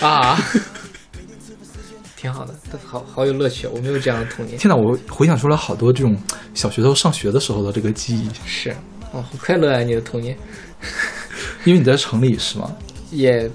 [0.00, 0.08] 吗？
[0.08, 0.38] 啊，
[2.16, 3.68] 挺好的，好好有乐趣。
[3.68, 6.16] 我没有这样的童年，天哪，我回想出来好多这种
[6.54, 8.70] 小学头上学的时候的这个记忆，是
[9.12, 9.82] 哦，好快乐啊！
[9.82, 10.36] 你的童年
[11.64, 12.70] 因为你在城里是吗？
[13.10, 13.48] 也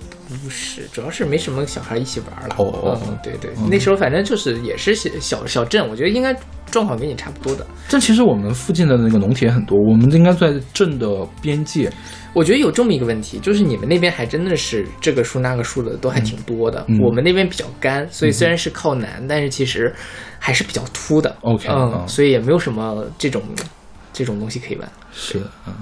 [0.43, 2.55] 不是，主要是没什么小孩一起玩了。
[2.59, 6.35] 哦哦嗯，对对，嗯那时候反正就是也是小小小镇，我觉得应该
[6.69, 7.65] 状况跟你差不多的。
[7.89, 11.07] 但其实我们附近的那个农田很多，我们应该在镇的
[11.41, 11.91] 边界。
[12.33, 16.85] 我觉得有这么一个问题，就是你们那边还真的是这个树那个树的都还挺多的。
[16.87, 19.91] 嗯我们那边比较干，所以虽然是靠南，但是其实
[20.37, 21.35] 还是比较秃的。
[21.41, 23.41] OK，嗯，嗯所以也没有什么这种
[24.13, 24.87] 这种东西可以玩。
[25.11, 25.73] 是的，嗯。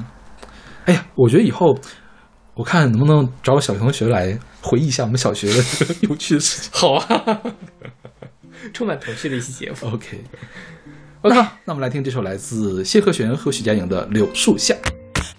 [0.86, 1.78] 哎呀，我觉得以后
[2.56, 6.70] 我看能不能找我小学同学来回忆一下我们小学的这 个有趣的事情。
[6.74, 7.42] 好啊，
[8.74, 9.76] 充满童趣的一期节目。
[9.90, 10.24] OK，OK，、
[11.22, 11.36] OK，
[11.66, 14.74] 那我们来听这首来自谢和弦和许佳莹的《柳树下》。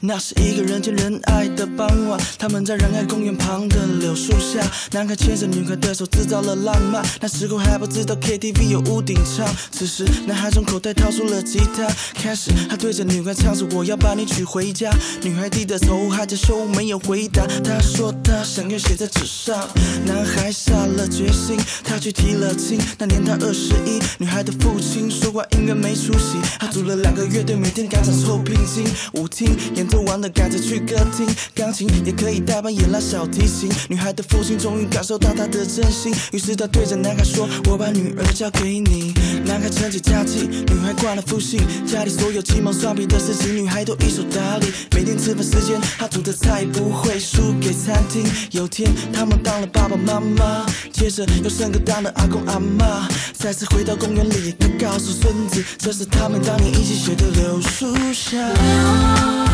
[0.01, 4.61] 那是一个人见人爱的傍晚，他们在仁爱公园旁的柳树下，
[4.93, 7.03] 男孩牵着女孩的手，制造了浪漫。
[7.21, 14.95] 那时候还不知道 KTV 有屋顶唱，此时男孩从口袋掏出了吉他，开始他对着女孩唱着我要把你娶回家。
[15.23, 19.67] 女孩低着头还在说没有回答，他说他想要写在纸上。
[20.05, 22.79] 男孩下了决心，他去提了亲。
[22.99, 28.85] 那年他二十一，女孩的父亲说话音乐没出息，他组了两个乐队，每天赶场凑聘金。
[29.15, 33.71] 舞厅演奏完的，赶着去歌厅，钢琴也可以代班演拉小提琴。
[33.89, 39.15] 女孩的父亲终于感受到她的真心，于是他对着男孩说：“我把女儿交给你。”
[39.47, 44.67] 男孩撑起假期，女孩惯了复兴，家里所有鸡毛蒜皮的事情，女孩都一手打理。
[44.93, 48.25] 每天吃饭时间，她煮的菜不会输给餐厅。
[48.51, 53.09] 有天他们当了爸爸妈妈，接着又生个当了阿公阿妈。
[53.33, 59.46] 再次回到公园里，他告诉孙子，这是他们当年一起写的柳树下。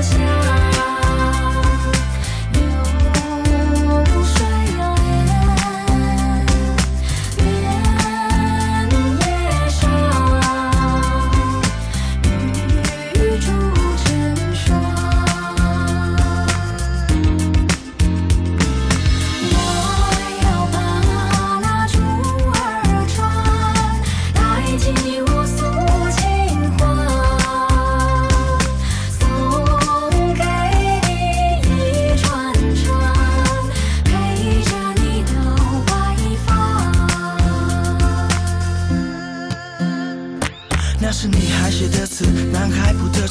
[0.00, 0.39] 柳树下，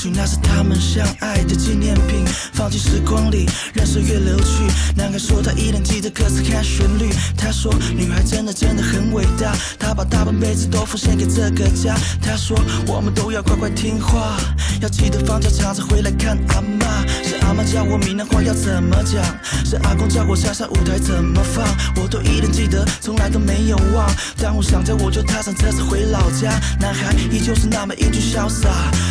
[0.07, 2.18] 那是他们相爱的纪念品。
[2.53, 4.63] 放进时光里，任岁月流去。
[4.95, 7.09] 男孩说他依然记得歌词和旋律。
[7.37, 11.95] 他说女孩真的真的很伟大，他把大半辈子都奉献给这个家。
[12.21, 14.37] 他说我们都要乖乖听话，
[14.81, 17.05] 要记得放假常常回来看阿妈。
[17.23, 19.23] 是阿妈教我闽南话要怎么讲，
[19.65, 21.65] 是阿公教我下山舞台怎么放，
[21.95, 24.09] 我都依然记得，从来都没有忘。
[24.37, 26.59] 当我想着，我就踏上车子回老家。
[26.79, 28.69] 男孩依旧是那么英俊潇洒，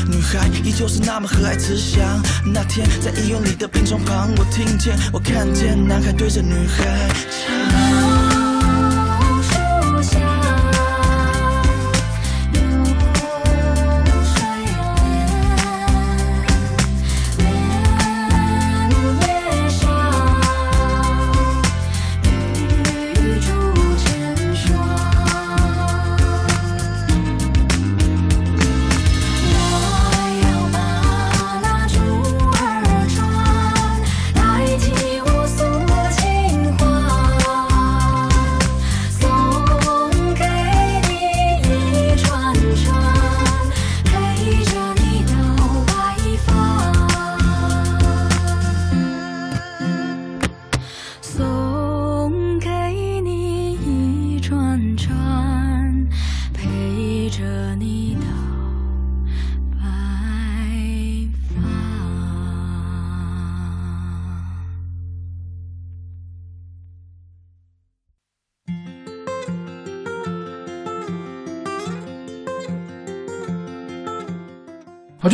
[0.09, 2.01] 女孩依旧是那么和蔼慈祥。
[2.45, 8.18] 那天在医院里的病床旁，我听见，我看见男孩对着女孩唱。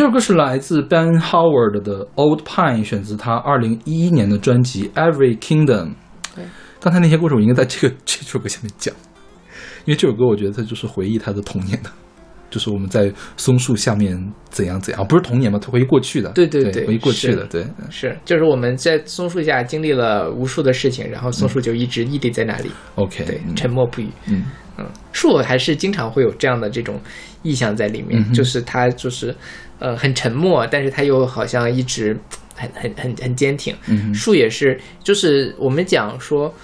[0.05, 5.67] 首歌是来自 Ben Howard 的《Old Pine》，选自他二零一一年的专辑《Every Kingdom》。
[6.79, 8.95] 刚才那些故事我应该在这个 这首歌下面讲，
[9.87, 11.89] 因为这首歌我觉得它就是回忆他的童年的，
[12.51, 14.15] 就是我们在松树下面
[14.51, 24.09] 怎样怎样，不是童年嘛，他回忆过去的，对对对对回忆过去的，对，是，就是我们在松树下经历了无数的事情，然后松树就一直屹立在那里，OK，沉默不语。
[24.29, 24.45] 嗯。
[24.77, 27.01] 嗯，树还是经常会有这样的这种
[27.45, 29.33] 意象在里面，嗯就是它就是
[29.79, 32.17] 呃很沉默，但是他又好像一直
[32.55, 33.75] 很很很很坚挺。
[33.87, 36.55] 嗯树也是，就是我们讲说，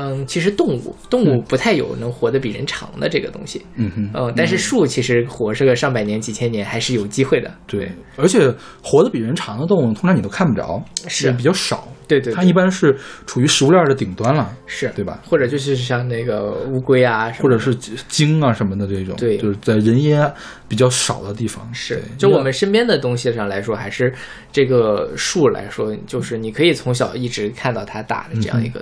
[0.00, 3.60] 嗯，其实动物动物不太有能活得比人长的这个东西。
[3.74, 7.52] 嗯哼，嗯，但是树其实活是个上百年、几千年，还是有机会的。
[7.66, 11.88] 对，而且活得比人长的动物，通常你都看不着，是比较少。
[12.06, 12.96] 对对对它一般是
[13.26, 15.20] 处于食物链的顶端了，是对吧？
[15.26, 20.32] 或者就是像那个乌龟啊或者是鲸啊什么的这种，对就是在人烟
[20.68, 21.68] 比较少的地方。
[21.74, 24.10] 是，就我们身边的东西上来说，还是
[24.50, 28.80] 这个树来说，就是你可以从小一直看到它大的这样一个，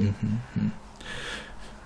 [0.00, 0.62] 对，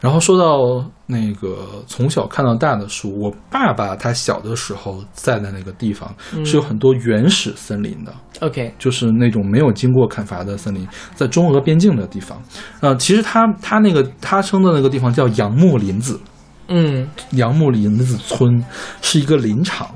[0.00, 6.44] 然后说到那个从小看到大的树，我爸爸他小的时候在的那个地方嗯。
[6.44, 12.42] 是有很多原始森林的，OK，就是那种没有经过砍伐的森林，在中俄边境的地方。
[12.80, 16.20] 呃，其实他他那个他称的那个地方叫杨木林子，
[16.66, 17.08] 嗯。
[17.30, 18.64] 杨木林子村
[19.00, 19.88] 是一个林场。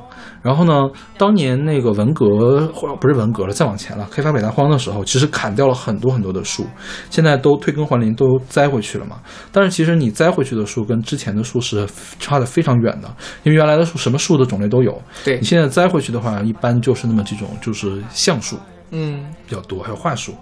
[0.47, 0.89] 然后呢，
[1.19, 6.65] 当年那个文革或者不是文革了，再往前了，开发北大荒的时候，其实砍掉了很多很多的树，
[7.11, 9.17] 现在都退耕还林，都栽回去了嘛。
[9.51, 11.85] 但是其实你栽回去的树跟之前的树是
[12.21, 13.09] 差的非常远的，
[13.43, 15.39] 因为原来的树什么树的种类都有，对。
[15.39, 18.57] 你，现在栽回去的话，一般就是那么几种，就是橡树
[18.93, 20.33] 嗯，比较多，还有桦树，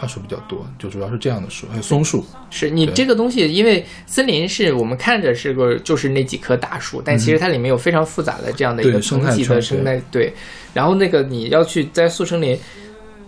[0.00, 2.24] 桦树比较多，就主要是这样的树，还有松树。
[2.48, 10.32] 是你这个东西，因为森林是我们看着是个就是那几棵大树，但其实它里面有非常复杂的这样的一个对生态层级的圈生态，对，
[10.72, 12.58] 然后那个你要去栽速生林。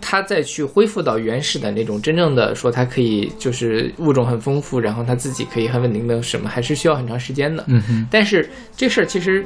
[0.05, 7.63] 它再去恢复到原始的那种真正的说，它可以就是物种很丰富，然后它自己可以很稳定的什么，还是需要很长时间的。
[7.67, 9.45] 嗯哼，但是这事儿其实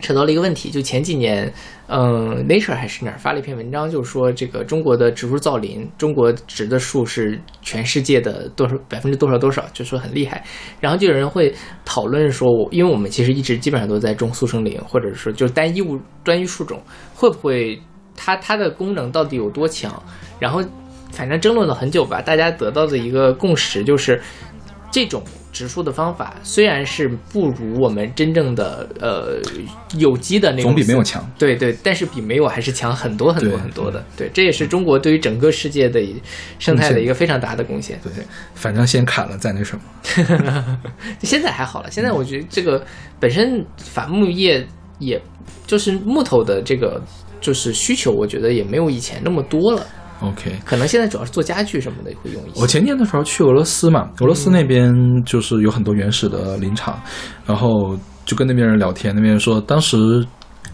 [0.00, 1.52] 扯到了一个问题，就前几年，
[1.86, 10.44] 嗯，Nature 还是哪儿发了一篇文章，就是说这个中国的植树造林，中国植的树是全世界的多少百分之多少多少，就说很厉害。
[10.80, 16.82] 然后就有人会讨论说，我因为我们其实一直基本上都在种速生林，或者说就单一物单一树种，
[17.14, 17.80] 会不会
[18.16, 20.02] 它它的功能到底有多强？
[20.38, 20.62] 然后
[21.10, 24.20] 反正争论了很久吧，大家得到的一个共识就是，
[24.90, 25.22] 这种
[25.52, 29.38] 植树的方法虽然是不如我们真正的呃
[29.98, 31.28] 有机的那种，总比没有强。
[31.38, 34.04] 对对，但是比没有还是强很多很多很多的。
[34.16, 36.00] 对，这也是中国对于整个世界的
[36.58, 37.98] 生态的一个非常大的贡献。
[38.02, 38.12] 对，
[38.54, 39.82] 反正先砍了再那什么。
[41.22, 42.84] 现在还好了，现在我觉得这个
[43.18, 44.66] 本身伐木业
[44.98, 45.20] 也
[45.66, 47.02] 就是木头的这个
[47.40, 49.86] 就是需求，我觉得也没有以前那么多了。
[50.20, 52.60] OK，可能现在主要是做家具什么的会用一些。
[52.60, 54.92] 我前年的时候去俄罗斯嘛，俄罗斯那边
[55.24, 57.00] 就是有很多原始的林场，
[57.46, 60.22] 然后就跟那边人聊天，那边人说当时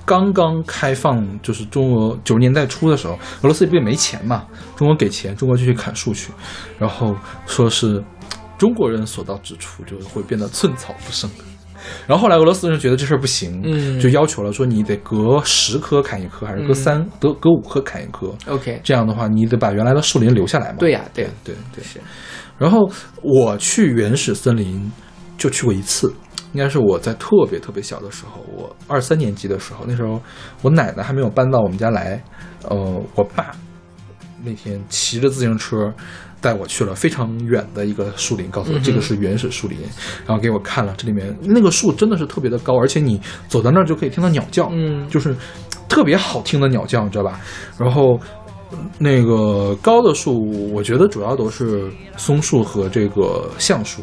[0.05, 4.45] 刚刚开放，就是中俄九十年代初的时候，俄罗斯不也没钱嘛，
[4.77, 6.33] 中国给钱，中国就去砍树去，
[6.79, 7.15] 然后
[7.47, 8.03] 说是
[8.59, 11.31] 中国人所到之处就会变得寸草不生。
[12.07, 18.35] 然后后来俄罗斯人觉得这事儿不行，嗯就要求了说你得隔十棵砍一棵，还是隔三、隔隔五棵砍一棵。
[18.47, 20.77] OK，这样的话，你得把原来的树林留下来嘛。
[20.79, 21.85] 对呀对呀对对。
[21.85, 22.01] 是
[22.59, 22.91] 然后
[23.23, 24.91] 我去原始森林
[25.37, 26.13] 就去过一次，
[26.53, 30.21] 应该是我在特别特别小的时候，我二三年级的时候，那时候
[30.63, 32.23] 我奶奶还没有搬到我们家来，
[32.69, 33.53] 呃，我爸
[34.43, 35.93] 那天骑着自行车
[36.41, 39.79] 带我去了非常远的一个树林，告诉我这个是原始树林，
[40.27, 45.35] 然后给我看了这里面那个树真的是特别的高，而且你走到那儿就可以听到鸟叫，嗯就是
[45.89, 47.41] 特别好听的鸟叫，你知道吧？
[47.79, 48.19] 然后
[48.99, 54.03] 那个高的树，我觉得主要都是松树和这个橡树，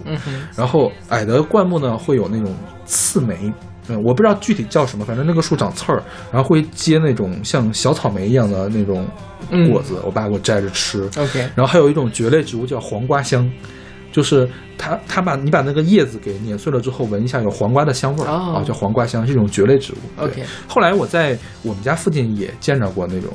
[0.56, 2.54] 然后矮的灌木呢会有那种
[2.86, 3.52] 刺梅。
[3.88, 9.06] 嗯，我不知道具体叫什么，反正那个树长刺儿，然后会结那种像小草莓一样的那种
[9.50, 11.04] 嗯果子，我爸给我摘着吃。
[11.18, 13.50] OK 然后还有一种蕨类植物叫黄瓜香，
[14.12, 20.24] 就是它它把你把那个叶子给碾碎了之后，闻一下有黄瓜的香味儿、哦啊，叫黄瓜香，是一种蕨类植物。
[20.24, 23.32] OK 后来我在我们家附近也见着过那种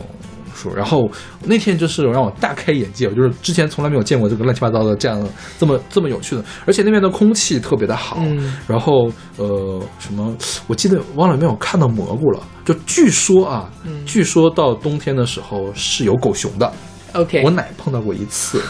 [0.59, 1.09] 树，然后
[1.45, 5.27] 那天就是让我大开眼界，我就是之前从来没有见过这个乱七八糟的这样
[5.59, 8.57] 这么这么有趣的，而且那边的空气特别的好，嗯。
[8.67, 10.37] 然后呃什么，
[10.67, 16.73] 我记得忘了有没有看到蘑菇了，就据说啊，嗯据说到冬天的时候是有狗熊的
[17.13, 18.61] ，OK，我奶碰到过一次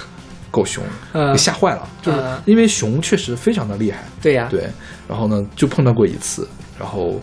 [0.50, 4.68] 狗熊， 嗯给吓坏了，就是嗯因为熊确实非常的厉害，对呀，对，
[5.08, 6.46] 然后呢就碰到过一次，
[6.78, 7.20] 然后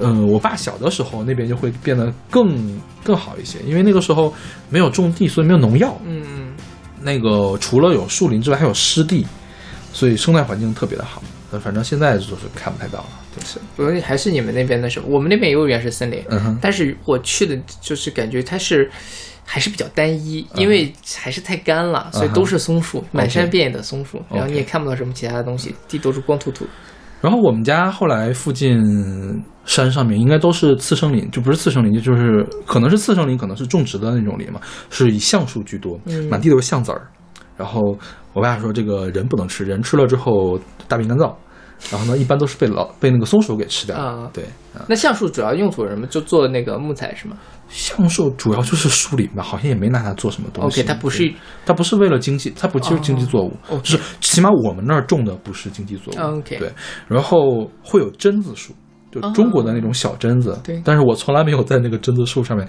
[0.00, 4.32] 嗯、我爸小的时候那边就会变得更更好一些，因为那个时候
[4.68, 5.96] 没有种地，所以没有农药。
[6.04, 6.52] 嗯嗯，
[7.02, 9.26] 那个除了有树林之外，还有湿地，
[9.92, 11.22] 所以生态环境特别的好。
[11.52, 18.90] 呃反正现在就是看不太到了，就是不过还是你们那边的时候，我们那边也有原始森林，嗯哼，但是我去的就是感觉它是
[19.44, 26.66] 还是比较单一，因为还是太干了，所以都是松树，满山遍野的松树，然后你也看不到什么其他的东西，地都是光秃秃。
[27.26, 34.60] 然后我们家后来附近山上面应该都是次生林，就不是次生林，就是可能是次生林，可能是种植的那种林嘛，
[34.90, 37.02] 是以橡树居多，嗯满地都是橡子儿。
[37.56, 37.98] 然后
[38.32, 40.56] 我爸说这个人不能吃，人吃了之后
[40.86, 41.34] 大便干燥。
[41.90, 43.96] 然后呢，一般都是被老被那个松鼠给吃掉。
[43.96, 46.06] 啊对啊，那橡树主要用途什么？
[46.06, 47.36] 就做那个木材是吗
[47.68, 50.80] 橡树主要就是树林吧，好像也没拿它做什么东西。
[50.80, 51.32] ？OK，它不是
[51.64, 56.16] 它不是为了经济，它不就是经济作物，哦就是起码我们那儿种的不是经济作物。
[56.18, 56.72] 哦，OK 对，
[57.08, 58.72] 然后会有榛子树，
[59.10, 60.58] 就中国的那种小榛子。
[60.62, 62.66] 对但是我从来没有在那个榛子树上面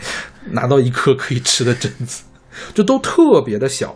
[0.51, 2.23] 拿到一颗可以吃的榛子，
[2.73, 3.95] 就都特别的小。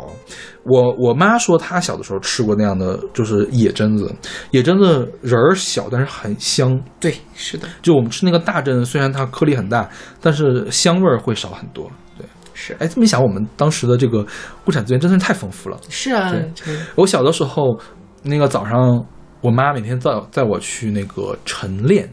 [0.64, 4.14] 我我妈说她小的时候吃过那样的，就是野榛子，
[4.52, 6.80] 野榛子仁儿小，但是很香。
[7.00, 9.90] 对，是的，就我们吃那个大榛，虽然它颗粒很大，
[10.22, 11.90] 但是香味儿会少很多。
[12.16, 14.24] 对，是哎，这么一想，我们当时的这个
[14.68, 15.78] 物产资源真的是太丰富了。
[15.90, 17.80] 是啊对，我小的时候，
[18.22, 19.04] 那个早上，
[19.42, 22.12] 我妈每天载载我去那个晨练，呃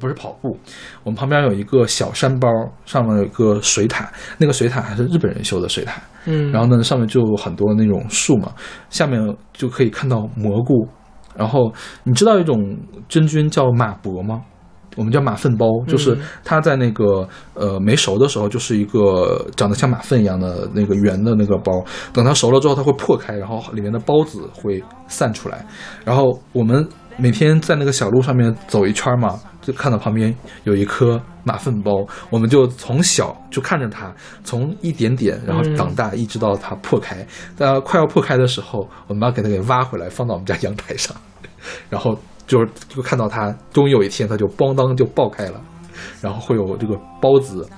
[0.00, 0.56] 不是跑步。
[1.04, 2.48] 我们旁边有一个小山包，
[2.84, 6.00] 上面有一个水塔，那个水塔还是日本人修的水塔。
[6.24, 8.52] 嗯，然后呢，上面就有很多那种树嘛，
[8.90, 9.20] 下面
[9.52, 10.88] 就可以看到蘑菇。
[11.36, 11.72] 然后
[12.04, 12.76] 你知道一种
[13.08, 14.42] 真菌叫马勃吗？
[14.96, 21.84] 我们叫马粪包，就是它在那个呃没熟的时候，就是一个长得像马粪一样的那个圆的那个包。
[22.14, 25.66] 等它熟了之后，它会破开，然后里面的孢子会散出来。
[26.02, 26.88] 然后我们
[27.18, 30.32] 每天在那个小路上面走一圈嘛，就看到旁边
[30.62, 34.14] 有一颗马粪包，我们就从小就看着它
[34.44, 37.26] 从一点点，然后长大，一直到它破开。
[37.56, 41.16] 在快要破开的时候，我们把它给它给挖回来，放到我们家阳台上，
[41.90, 42.16] 然后
[42.46, 45.60] 就是就看到它，终于有一天它就咣当就爆开了，
[46.20, 47.68] 然后会有这个孢子。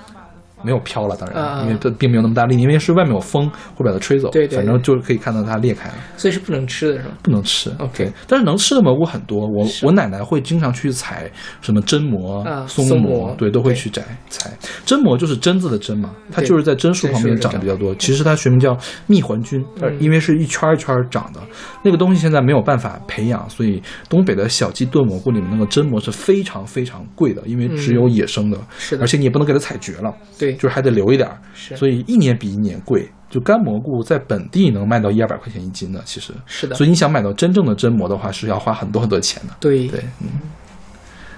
[0.62, 4.30] 没有飘了，当然，啊因为它并没有那么大力，因为是外面有风会把它吹走。
[4.30, 5.94] 对对反正就是可以看到它裂开了。
[6.16, 7.14] 所以是不能吃的是吧？
[7.22, 7.70] 不能吃。
[7.78, 9.47] OK 但是能吃的蘑菇很多。
[9.47, 11.30] 我我奶奶会经常去采
[11.60, 14.51] 什么榛蘑、啊松松蘑对，都会去摘采。
[14.85, 17.94] 榛蘑就是榛子的榛嘛，它就是在榛树旁边长得比较多。
[17.97, 18.76] 其实它学名叫
[19.06, 19.64] 蜜环菌，
[19.98, 21.40] 因为是一圈儿一圈儿长的。
[21.82, 31.39] 那个东西现在没有办法培养，所以东北的小鸡炖蘑菇里面那个榛蘑是非常非常贵的，因为只有野生的，嗯是的而且你也不能给它采绝了，对，就是还得留一点儿。
[31.55, 33.09] 是所以一年比一年贵。
[33.31, 39.55] 就干蘑菇在本地能卖到一二百块钱一斤的，其实是的所以你想买到真正的榛蘑的话，是要花很多很多钱的。
[39.61, 40.29] 对对，嗯。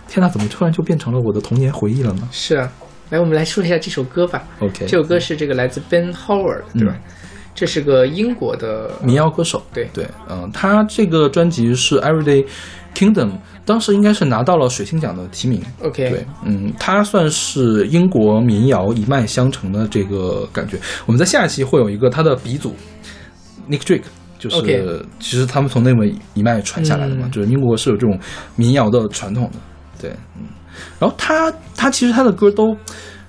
[0.07, 2.71] 天哪，怎么突然就变成了我的童年回忆了呢是啊。
[3.09, 4.45] 来，我们来说一下这首歌吧。
[4.61, 6.95] ？OK，这首歌是这个来自 Ben Howard，对吧？
[7.57, 12.47] 这是个英国的民谣歌手，对对，嗯，他这个专辑是 Everyday
[12.95, 13.33] Kingdom，
[13.71, 15.63] 当时应该是拿到了水星奖的提名。
[15.81, 20.77] OK，对，嗯，他算是英国民谣一脉相承的这个感觉。
[21.07, 22.75] 我们在下一期会有一个他的鼻祖
[23.69, 24.03] Nick Drake，
[24.41, 28.19] 就是其实他们从那么一脉传下来的嘛，嗯就是英国是有这种
[28.57, 29.59] 民谣的传统的。
[30.01, 30.49] 对，嗯，
[30.99, 32.77] 然后他他其实他的歌都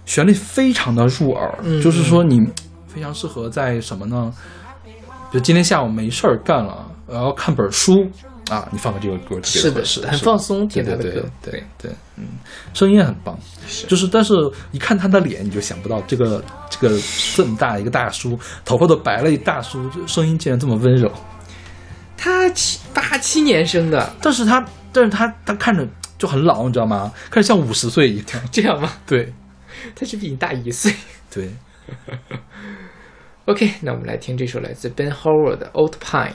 [0.08, 2.40] 旋律非常的入耳，嗯就是说你
[2.88, 4.34] 非常适合在什么呢？
[5.32, 7.94] 就今天下午没事儿干了，然后看本书
[8.52, 11.52] 啊，你放个这个歌特别是的，合适是的，很放松听他的歌对对对。
[11.52, 12.28] 对对，嗯，
[12.74, 13.40] 声音也很棒，
[13.88, 14.34] 就是但是
[14.74, 17.00] 一看他的脸，你就想不到这个这个
[17.34, 21.10] 这么大一个大叔，头发都白了一大叔，就声音竟然这么温柔。
[22.18, 25.88] 他七八七年生的，但是他但是他他看着
[26.18, 27.10] 就很老，你知道吗？
[27.30, 28.26] 看着像五十岁一样。
[28.52, 28.92] 这样吗？
[29.08, 29.34] 对
[29.96, 30.94] 他是比你大一岁。
[31.34, 31.50] 对
[33.46, 36.34] ，OK，那我们来听这首来自 Ben Howard 的《Old Pine》。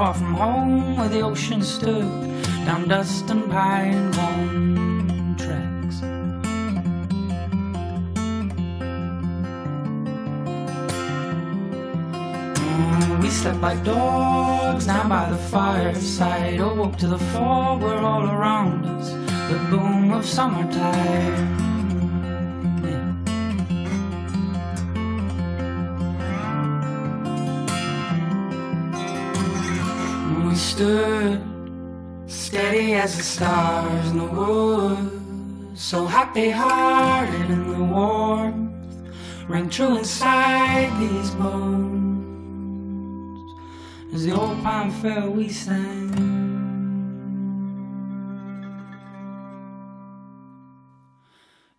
[0.00, 2.08] Far from home where the ocean stood,
[2.64, 6.00] down dust and pine bone tracks.
[12.56, 16.60] Mm, We slept like dogs down by the fireside.
[16.60, 19.10] Awoke to the fog were all around us.
[19.50, 21.59] The boom of summertime.
[33.10, 38.70] As the stars in the woods, so happy hearted in the warmth
[39.48, 42.20] rang true inside these bones.
[44.14, 46.10] As the old pine fell, we sang.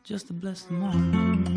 [0.03, 1.48] Just to bless the morning.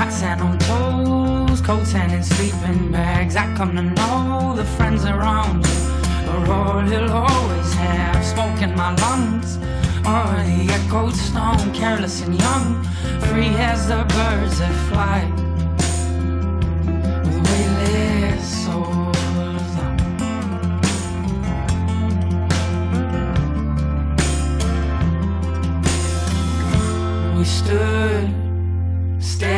[0.00, 1.33] Hot sand on toes,
[1.64, 3.36] cold and in sleeping bags.
[3.36, 8.22] I come to know the friends around you are all he'll always have.
[8.22, 9.56] Smoke in my lungs,
[10.04, 12.84] or the echoed stone, careless and young,
[13.28, 15.43] free as the birds that fly.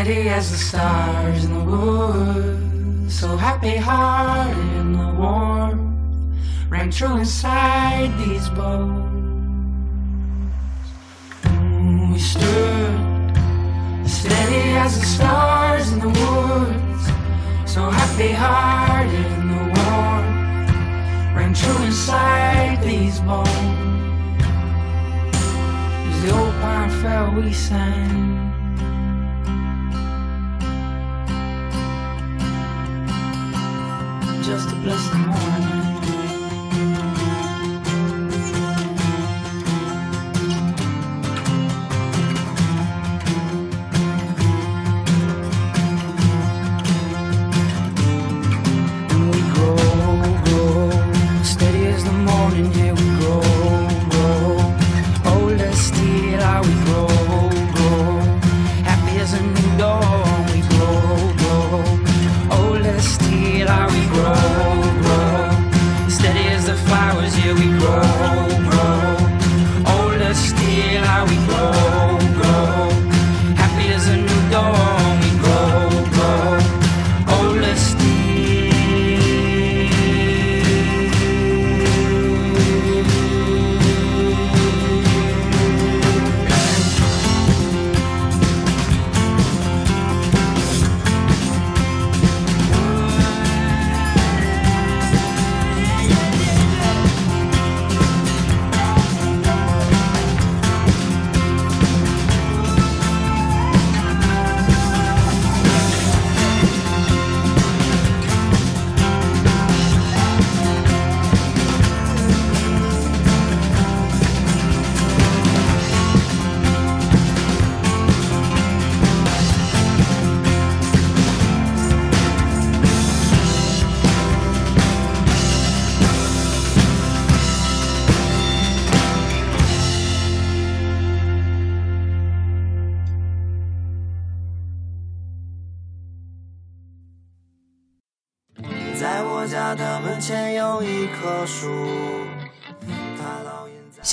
[0.07, 5.83] Steady as the stars in the woods, so happy hearted in the warmth
[6.71, 9.03] rang true inside these bones.
[11.43, 12.99] Mm, We stood
[14.09, 17.05] steady as the stars in the woods,
[17.69, 23.51] so happy hearted in the warmth rang true inside these bones.
[26.09, 28.46] As the old pine fell, we sang.
[34.47, 35.86] just to bless the morning.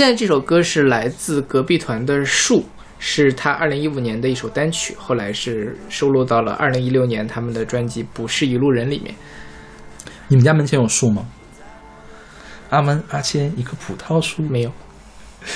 [0.03, 2.59] 现在这首歌是来自隔壁团的《树》，
[2.99, 9.15] 是他二零一五年的一首单曲，后来是收录到了二零一六年他们的专辑《不是一路人》里面。
[10.27, 11.25] 你们家门前有树吗？
[12.69, 14.71] 阿门阿谦一棵葡萄树没有，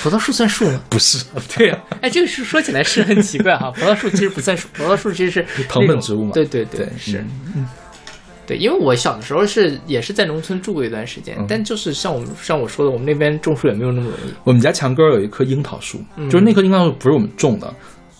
[0.02, 0.80] 葡萄树算树吗？
[0.88, 1.22] 不是，
[1.54, 3.70] 对呀、哎，这个是说起来是很奇怪哈。
[3.72, 7.18] 葡萄树其实不算树，葡萄树其实是 藤本植物嘛对对对，对是。
[7.54, 7.68] 嗯
[8.48, 14.32] 对，因为我小的时候是也是在农村住过一段时间，嗯但就是像我们像我说的，我们那边种树也没有那么容易。
[14.42, 17.72] 我们家墙根儿有一棵樱桃树，嗯就是那棵樱桃树不是我们种的，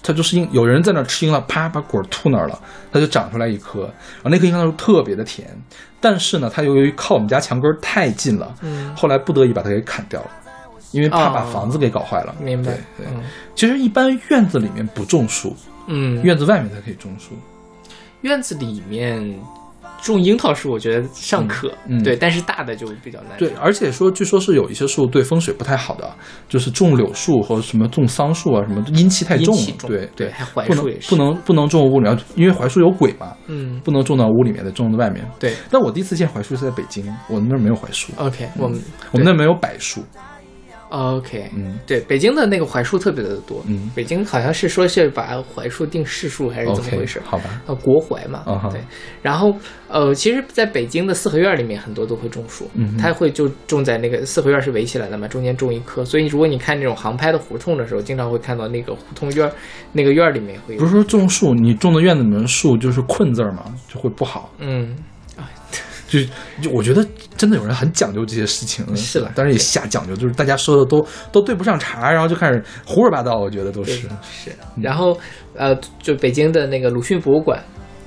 [0.03, 2.61] 它就是樱有人在那儿吃樱桃，啪把果儿吐那儿了，
[2.93, 3.85] 它就长出来一棵，
[4.17, 5.49] 然后那棵樱桃树特别的甜，
[5.99, 10.31] 但是呢，它由于靠我们家墙根儿太近了，嗯，后来不得已把它给砍掉了，
[10.93, 12.35] 因为怕把哦房子给搞坏了。
[12.39, 12.73] 明白。
[12.73, 13.23] 对对，嗯
[13.55, 15.57] 其实一般院子里面不种树，
[15.87, 17.31] 嗯，院子外面才可以种树。
[18.23, 19.17] 院子里面
[20.01, 22.03] 种樱桃树，我觉得尚可，嗯嗯。
[22.03, 23.37] 对，但是大的就比较难。
[23.39, 26.11] 对，而且说，据说是有一些树对风水不太好的，
[26.49, 30.31] 就是种柳树和什么种桑树啊，什么阴气太重，重对对。
[30.31, 31.11] 还槐不能树也是。
[31.11, 35.25] 不能不能种屋里，因为槐树有鬼嘛，嗯，不能种到屋里面的，种到外面。
[35.39, 35.55] 对。
[35.71, 38.81] 但我第一次见槐树是在北京，我们那儿没有槐树，，OK，我们
[39.13, 40.03] 我们那儿没有柏树。
[40.91, 47.21] OK，嗯对，北京的那个槐树特别的多，嗯北京好像是说是把槐树定市树还是怎么回事？
[47.25, 48.43] 好吧，呃，国槐嘛
[48.73, 48.81] 对。
[49.23, 49.55] 然后
[49.89, 56.05] 呃，其实在北京的四合院里面，很多都会种树，嗯哼它会就种在那个四合院是围起来的嘛，中间种一棵。
[56.05, 59.53] 所以如果你看那种航拍的胡同的时候，经常会看到那个胡同院儿
[59.93, 64.51] 那个院儿里面会有不是说种树，你种的院子里面的树就是困字儿嘛，就会不好。
[64.59, 64.97] 嗯，
[66.09, 66.19] 就
[66.63, 67.07] 就我觉得
[67.39, 73.93] 真的有人很讲究这些事情，是了但是也瞎讲究，就是大家说的都都对不上茬，然后就开始胡说八道，我觉得都是。
[74.23, 74.53] 是。
[74.77, 75.19] 然后
[75.55, 77.59] 呃，就北京的那个鲁迅博物馆。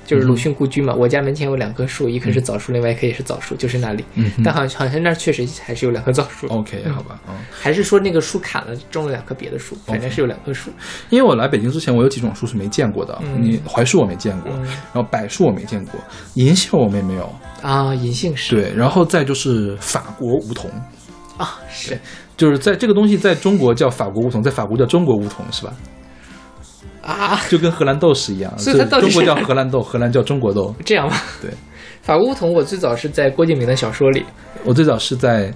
[0.04, 4.04] 就是鲁迅故居嘛，我家门前有两棵树，一棵是枣树，另外一棵也是枣树，就是那里。
[4.14, 6.46] 嗯但好像好像那儿确实还是有两棵枣树。
[6.48, 10.70] OK，好吧，嗯，还是说那个树砍了，种了两棵别的树，反正是有两棵树。
[11.10, 13.42] 因为我来北京之前，我有几种树是没见过的，嗯。
[13.42, 14.64] 你槐树我没见过，嗯。
[14.64, 16.00] 然后柏树我没见过，
[16.34, 18.54] 银杏我们也没有，啊，银杏是。
[18.54, 20.70] 对，然后再就是法国梧桐，
[21.36, 21.98] 啊，是。
[22.36, 25.72] 就是在这个东西在中国叫法国梧桐，在法国叫中国梧桐是吧？
[27.02, 30.74] 啊，就跟荷兰豆是一样，所以它到底就中国是叫荷兰豆，荷兰叫中国豆。
[30.84, 31.16] 这样吗？
[31.42, 31.50] 对，
[32.00, 34.24] 法国梧桐我最早是在郭敬明的小说里。
[34.64, 35.52] 我最早是在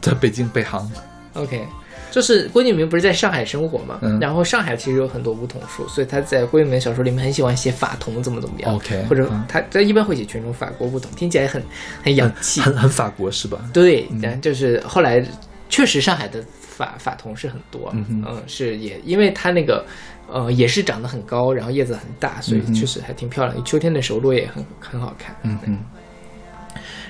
[0.00, 0.90] 在北京北航
[1.32, 1.66] ，，OK，
[2.10, 4.18] 就是郭敬明不是在上海生活嘛，嗯。
[4.20, 9.42] 然后上海其实有很多梧桐树，所以他在郭敬明小说里面很喜欢写法桐怎么怎么样 OK，或者嗯。
[9.48, 11.62] 他他一般会写全种法国梧桐，听起来很
[12.04, 13.58] 很洋气，很很法国是吧？
[13.72, 15.24] 对，然后就是后来
[15.70, 19.84] 确实上海的法法桐是很多，嗯嗯是也因为它那个
[20.30, 23.64] 呃也是长得很高，然后叶子很大，所以确实还挺漂亮。
[23.64, 25.34] 秋天的时候落叶也很很好看。
[25.42, 25.78] 嗯嗯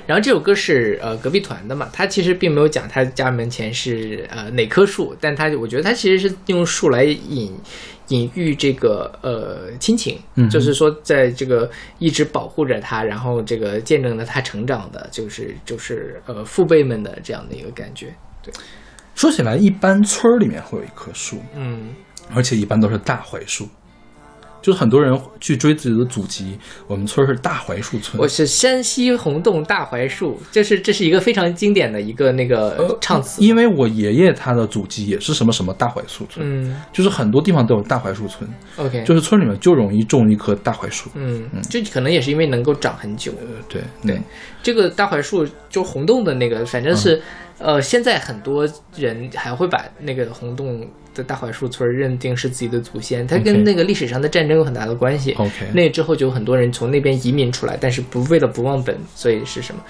[0.07, 7.53] 然后这首歌是呃隔壁团的嘛，他其实并没有讲他家门前是呃哪棵树，但他我觉得他其实是用树来隐
[8.09, 18.07] 隐喻这个呃亲情，嗯就是说在这个一直保护着他，然后这个见证了他成长的，就是就是呃父辈们的这样的一个感觉。
[18.43, 18.51] 对。
[19.15, 21.89] 说起来，一般村儿里面会有一棵树，嗯
[22.35, 23.69] 而且一般都是大槐树。
[24.61, 28.21] 就是很多人去追自己的祖籍，我们村是大槐树村。
[28.21, 33.41] 我是山西洪洞大槐树，这是这是一个非常经典的一个那个唱词。
[33.41, 41.09] 因为我爷爷他的祖籍也是什么什么大槐树村，嗯就是很多地方都有大槐树村，，OK，就是村里面就容易种一棵大槐树。
[41.15, 43.33] 嗯，嗯这可能也是因为能够长很久。
[43.41, 44.25] 呃，对对嗯
[44.61, 47.23] 这个大槐树就洪洞的那个，反正是，
[47.59, 50.85] 呃，现在很多人还会把那个洪洞
[51.19, 55.33] 的大槐树村认定是自己的祖先，它跟那个历史上的战争有很大的关系。
[55.33, 59.83] OK 那之后就有很多人从那边移民出来，但是不为了不忘本，所以是什么？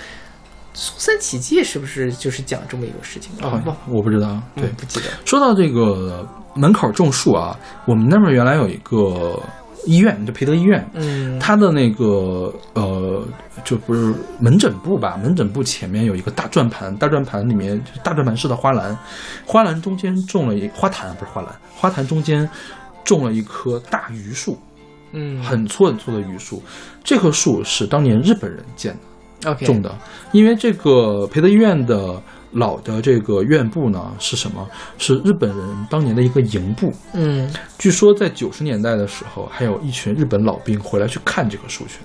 [0.72, 3.32] 苏三起解是不是就是讲这么一个事情？
[3.40, 4.40] 啊哦，忘了，我不知道。
[4.54, 5.06] 对嗯，不记得。
[5.24, 9.40] 说到这个门口种树啊，我们那边原来有一个
[9.88, 13.26] 医院，就培德医院，嗯它的那个呃，
[13.64, 15.18] 就不是门诊部吧？
[15.22, 18.96] 门诊部前面有一个大转盘，大转盘里面就是大转盘式的花篮，
[19.46, 22.46] 花篮中间种了一花坛，不是花篮，花坛中间
[23.02, 24.58] 种了一棵大榆树，
[25.12, 26.62] 嗯，很粗很粗的榆树。
[27.02, 29.50] 这棵树是当年日本人建的。
[29.50, 29.96] OK 种的，
[30.32, 32.20] 因为这个培德医院的
[32.52, 34.66] 老的这个院部呢是什么？
[34.98, 36.92] 是日本人当年的一个营部。
[37.12, 41.98] 嗯据说在九十年代的时候，还有一群日本老兵回来去看这个树去。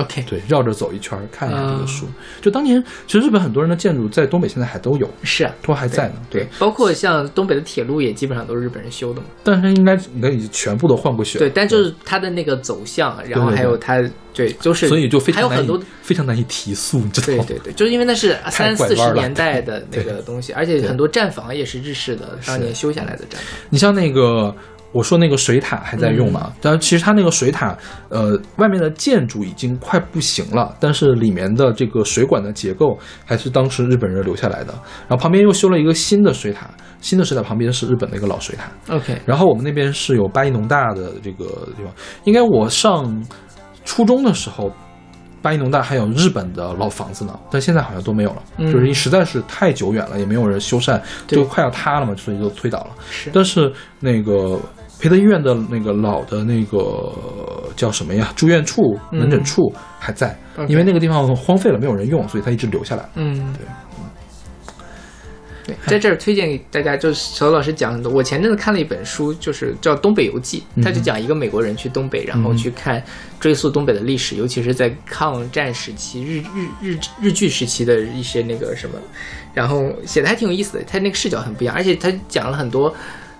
[0.00, 2.06] OK 对，绕着走一圈看一下这个啊树。
[2.40, 6.14] 就当年，其实日本很多人的建筑在东北现在还都有，是啊，都还在呢。
[6.30, 9.26] 对，包括像东北的铁路也基本上都是日本人修的嘛。
[9.42, 11.40] 但是应该应该已经全部都换过血了。
[11.40, 14.02] 对，但就是它的那个走向，然后还有它，
[14.32, 15.80] 对，就是所以就还有很多。
[16.02, 17.44] 非常难以提速，你知道吗？
[17.48, 23.50] 对对对，就是因为那是三四十年代的那个东西，而且很多站房也是日式的，当年修下来的站房。
[23.70, 24.54] 你像那个，
[24.96, 26.52] 我说那个水塔还在用嗯嘛？
[26.58, 27.76] 但其实它那个水塔，
[28.08, 34.72] 呃，外面的建筑已经快不行了，但是里面的这个水管的结构还是当时日本人留下来的。
[35.06, 36.70] 然后旁边又修了一个新的水塔，
[37.02, 38.94] 新的水塔旁边是日本的一个老水塔。
[38.94, 41.44] OK，然后我们那边是有八一农大的这个
[41.76, 41.92] 地方，
[42.24, 43.22] 应该我上
[43.84, 44.72] 初中的时候。
[45.42, 52.90] 八一农大还有日本的老房子呢，但现在好像都没有了，嗯就是实在是太久远了，也没有人修缮，就快要塌了嘛，所以就推倒了。
[53.10, 54.58] 是但是那个
[54.98, 57.12] 培德医院的那个老的那个
[57.76, 58.32] 叫什么呀？
[58.34, 60.36] 住院处、嗯门诊处还在
[60.68, 63.08] 因为那个地方荒废了，没有人用，所以他一直留下来。
[63.14, 63.66] 嗯，对。
[65.66, 68.12] 对，在这儿推荐给大家，就是小老师讲很多。
[68.12, 73.02] 我前阵子看了一本书，就是叫《东北游记》，他就讲一个美国人去东北，然后去看
[73.40, 78.96] 追溯东北的历史，尤其是在抗战时期、日日日日据时期的一些那个什么，
[79.52, 80.84] 然后写的还挺有意思的。
[80.84, 82.94] 他那个视角很不一样，而且他讲了很多。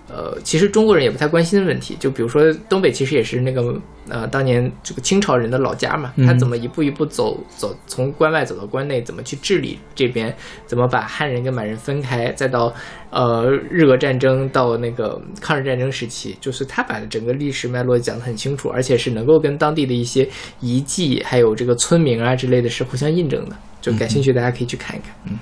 [0.08, 3.74] 呃，其实中国人也不太关心的问题，就比如说东北其实也是那个
[4.08, 10.32] 呃当年这个清朝人的老家嘛，他怎么一步一步走走从关外走到关内，怎么去治理这边，
[10.64, 12.72] 怎么把汉人跟满人分开，再到
[13.10, 20.28] 呃日俄战争到那个抗日战争时期，就是他把整个历史脉络讲得很清楚，而且是能够跟当地的一些
[20.60, 25.12] 遗迹还有这个村民啊之类的是互相印证的，就感兴趣大家可以去看一看。
[25.28, 25.36] 嗯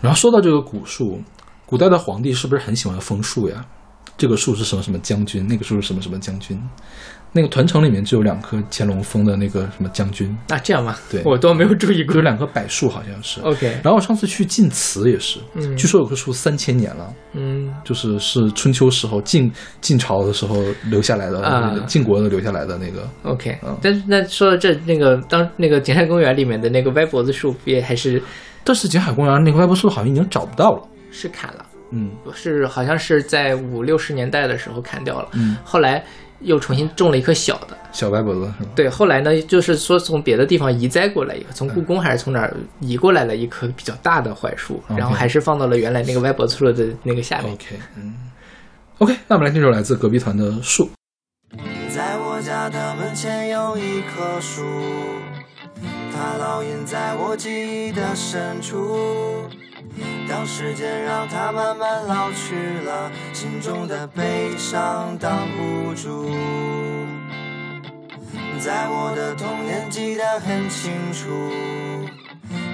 [0.00, 1.18] 然后说到这个古树，
[1.66, 3.64] 古代的皇帝是不是很喜欢封树呀？
[4.16, 6.60] 这个树是什么什么将军，那个树是什么什么将军？
[7.36, 10.96] 那个团城里面就有两棵乾隆封的那个什么将军，啊，这样吗？
[11.10, 12.22] 对我都没有注意过有。
[12.22, 13.40] 两棵柏树好像是。
[13.40, 19.50] OK，然后我上次去晋祠也是，嗯据说有棵树三千年了，嗯就是是春秋时候晋
[19.80, 23.08] 晋朝的时候留下来的，晋国的留下来的那个。
[23.24, 28.22] OK，嗯但是那说到这，那个当那个景泰公园里面的那个歪脖子树，不也还是
[28.62, 30.88] 但是景海公园那个歪脖树好像已经找不到了。
[31.14, 31.64] 是砍了？
[31.90, 36.04] 嗯是好像是在五六十年代的时候砍掉了，嗯，后来
[36.40, 37.78] 又重新种了一棵小的。
[37.92, 38.70] 小歪脖子是吧？
[38.74, 47.52] 对，后来呢，就是说从别的地方移栽过来一个，从故宫还是从哪儿移过来了一棵比较大的槐树然后还是放到了原来那个歪脖子树的那个下面。
[47.52, 48.14] OK，嗯
[48.98, 50.90] ，OK，那我们来听首来自隔壁团的《树》。
[51.94, 54.64] 在我家的门前有一棵树，
[56.12, 59.44] 它烙印在我记忆的深处。
[60.28, 62.54] 当时间让它慢慢老去
[62.84, 66.30] 了，心中的悲伤挡不住。
[68.58, 71.28] 在我的童年记得很清楚，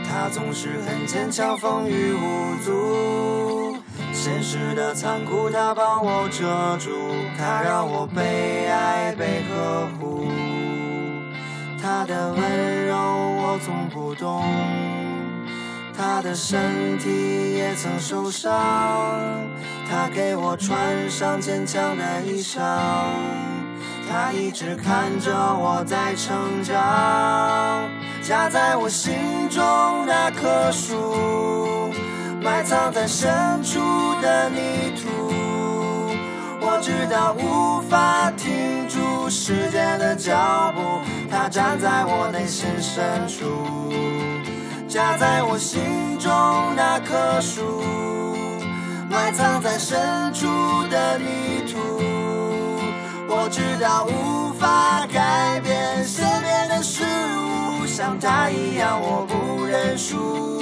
[0.08, 3.76] 它总是很坚强，风雨无阻。
[4.12, 6.90] 现实的残酷，它帮我遮住，
[7.38, 10.28] 它让我被爱被呵护。
[11.82, 14.44] 它的温柔我从不懂，
[16.00, 17.10] 他的身体
[17.54, 18.50] 也曾受伤，
[19.86, 22.58] 他给我穿上坚强的衣裳。
[24.08, 27.86] 他一直看着我在成长，
[28.22, 29.12] 夹在我心
[29.50, 29.62] 中
[30.06, 31.92] 那棵树，
[32.40, 33.30] 埋藏在深
[33.62, 33.78] 处
[34.22, 35.06] 的泥土。
[36.62, 40.80] 我知道无法停住时间的脚步，
[41.30, 43.92] 他站在我内心深处，
[44.90, 46.32] 夹在我心中
[46.74, 47.80] 那棵树，
[49.08, 50.48] 埋藏在深处
[50.90, 51.78] 的泥土。
[53.28, 60.60] 我知道无法改变身边的事物，像他一样我不认输。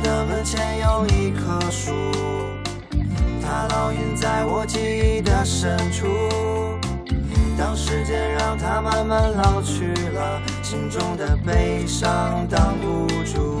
[0.00, 1.92] 的门前有一棵树，
[3.42, 6.06] 它烙印在我记忆的深处。
[7.58, 13.58] 当时间让它慢慢老去了，心中的悲伤挡不住。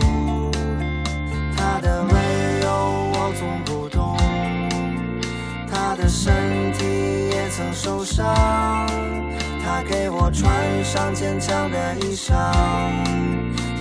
[1.56, 2.68] 它的温柔
[3.12, 4.16] 我从不懂，
[5.72, 8.26] 它的身体也曾受伤。
[9.64, 12.34] 它给我穿上坚强的衣裳。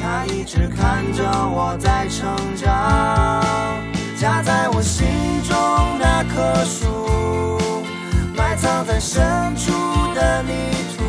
[0.05, 3.43] 他一直看着我在成长，
[4.15, 5.07] 夹在我心
[5.41, 5.57] 中
[5.99, 7.59] 那棵树，
[8.35, 9.23] 埋藏在深
[9.55, 9.71] 处
[10.13, 10.53] 的泥
[10.95, 11.03] 土。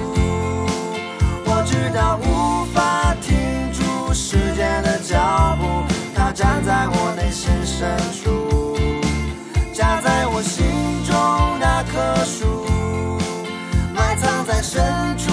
[1.45, 3.37] 我知道无法停
[3.71, 8.79] 住时间的脚步，它站在我内心深处，
[9.75, 10.65] 夹在我心
[11.05, 11.15] 中
[11.61, 12.65] 那棵树，
[13.95, 14.83] 埋藏在深
[15.19, 15.26] 处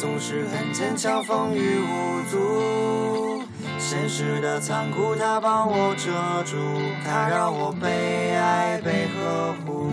[0.00, 3.42] 总是很坚强，风雨无阻。
[3.78, 6.56] 现实的残酷，它帮我遮住，
[7.04, 9.90] 它让我被爱被呵护。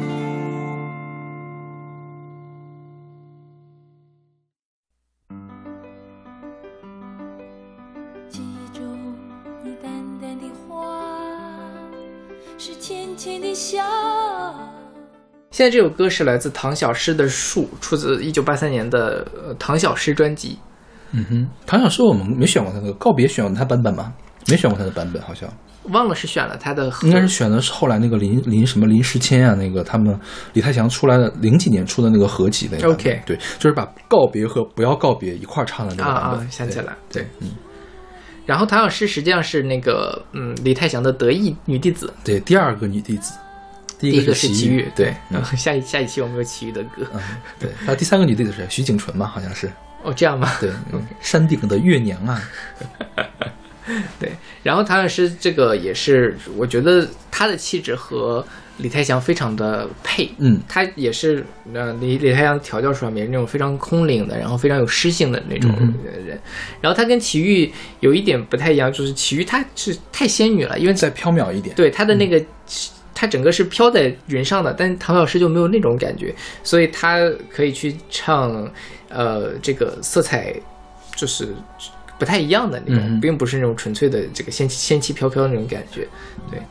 [8.30, 8.42] 记
[8.74, 8.80] 住
[9.62, 11.04] 你淡淡的话，
[12.58, 13.84] 是浅浅的笑。
[15.58, 20.60] 现在这首歌是来自唐小诗的《树》，出自一九八三年的呃唐小诗专辑。
[21.14, 24.14] 嗯哼，唐小诗我们没选过他的告别，选过他版本吗？
[24.46, 25.50] 没选过他的版本，好像。
[25.86, 30.16] 忘了是选了他的合，应该是选的是后来那个林林什么林时谦啊，那个他们
[30.54, 36.40] 李泰祥出来的零几年出的那个合集的那个 OK 对，就是把告别和不要告别一块儿唱的那个版本。
[36.40, 37.50] 啊啊想起来对，对，嗯，
[38.46, 43.34] 然后唐小诗实际上是那个嗯李泰祥的得意女弟子，对，第二个女弟子，
[43.99, 47.19] 第第一个是是齐豫，对， 嗯，下一下一期我们有齐豫的歌，嗯，
[47.60, 49.72] 对，然后第三个女弟子是徐景纯嘛，好像是，
[50.03, 50.49] 哦这样吗？
[50.61, 52.41] 对，嗯山顶的月娘啊，
[54.19, 54.32] 对，
[54.64, 58.45] 然后唐老师这个也是，我觉得他的气质和
[58.78, 60.30] 李泰祥非常的配。
[60.38, 61.44] 嗯他也是
[61.74, 65.95] 呃李李泰祥调教出来也是那种非常空灵的，然后非常有诗性的那种嗯
[66.26, 66.40] 人。
[66.82, 67.72] 然后他跟齐豫
[68.02, 71.76] 有一点不太一样，就是齐豫她是太仙女了，因为再飘渺一点。
[71.76, 72.40] 对她的那个。
[73.19, 76.31] 他整个是飘在云上的，但唐老师就没有那种感觉，
[76.64, 77.18] 所以他
[77.49, 78.72] 可以去唱，
[79.10, 80.53] 呃，这个色彩
[81.15, 81.56] 就是
[82.19, 86.07] 不太一样的那种，嗯并不是那种纯粹的这个仙气仙气飘飘那种感觉，
[86.52, 86.61] 对。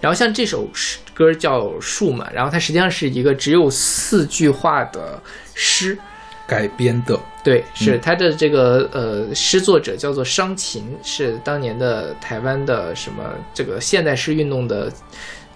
[0.00, 5.20] 然后像这首诗歌叫《树》嘛，然后它实际上是一个只有四句话的
[5.54, 5.98] 诗，
[6.46, 14.88] 改编的，对，是他的这个呃诗作者叫做商琴，是当年的台湾的什么这个现代诗运动的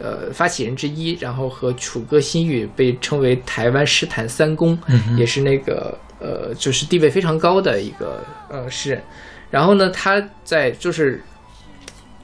[0.03, 4.77] 呃发起人之一，然后和楚歌、新语被称为台湾诗坛三公，
[5.16, 9.03] 也是那个呃就是地位非常高的一个呃诗人。
[9.51, 11.23] 然后呢，他在就是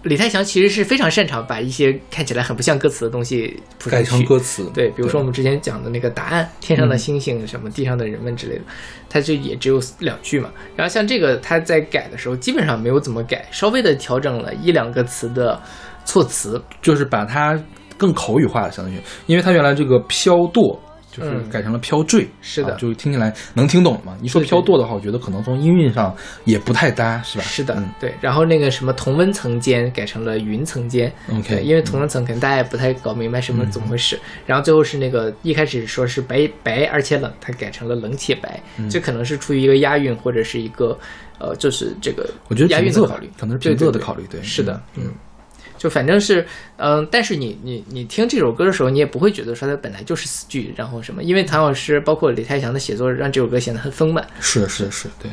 [0.05, 4.71] 李泰祥其实是非常擅长把一些看起来很不像歌词的东西谱改成歌词。
[4.73, 8.63] 对，比如说我们之前讲的那个答案，天上的星星，什么地上的人们之类的，
[9.11, 10.51] 他就也只有两句嘛。
[10.77, 15.61] 然后像这个，他在改的时候基本上没有怎么改，稍微的调整了一两个词的
[16.09, 16.61] 措辞。
[16.81, 17.61] 就是把它
[17.97, 20.79] 更口语化了，相当于，因为它原来这个飘堕
[21.11, 24.17] 就是嗯改成了飘坠，是的啊就听起来能听懂吗。
[24.23, 26.15] 你说飘堕的话，我觉得可能从音韵上
[26.45, 27.45] 也不太搭，是吧？
[27.45, 28.15] 是的，嗯对。
[28.21, 31.13] 然后那个什么同温层间改成了云层间。
[31.31, 40.97] ，OK，对，因为同温层可能大家也不太搞明白什么怎么回事，然后最后是那个一开始说是白白而且冷，它改成了冷且白，嗯这可能是出于一个押韵或者是一个
[41.41, 45.11] 呃，就是这个我觉得押韵的考虑，可能是平仄对对对的考虑，对，是的，嗯，
[45.79, 46.47] 就反正是，
[46.77, 54.27] 嗯、但是你你你听这首歌的时候，你也不会觉得说它本来就是死句，然后什么，因为唐老师包括李泰祥的写作，让这首歌显得很丰满。
[54.41, 55.31] 是是是，对。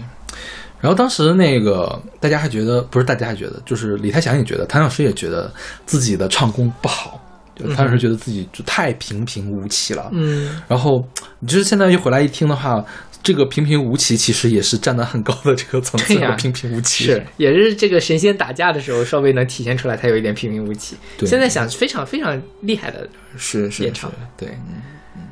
[0.79, 5.51] 然后当时那个大家还觉得，不是大家还觉得，就是李泰祥也觉得，谭老师也觉得
[5.85, 7.19] 自己的唱功不好，
[7.55, 10.09] 就谭老师觉得自己就太平平无奇了。
[10.11, 11.03] 嗯，然后
[11.39, 12.85] 你就是现在一回来一听的话，
[13.25, 17.05] 这个平平无奇其实也是站得很高的这个层次平平无奇。
[17.05, 20.95] 是，也是这个神仙打架的时候，稍微能体现出来他有一点平平无奇。
[21.17, 24.79] 对现在想非常非常厉害的，是是是演唱，对，嗯
[25.17, 25.23] 嗯。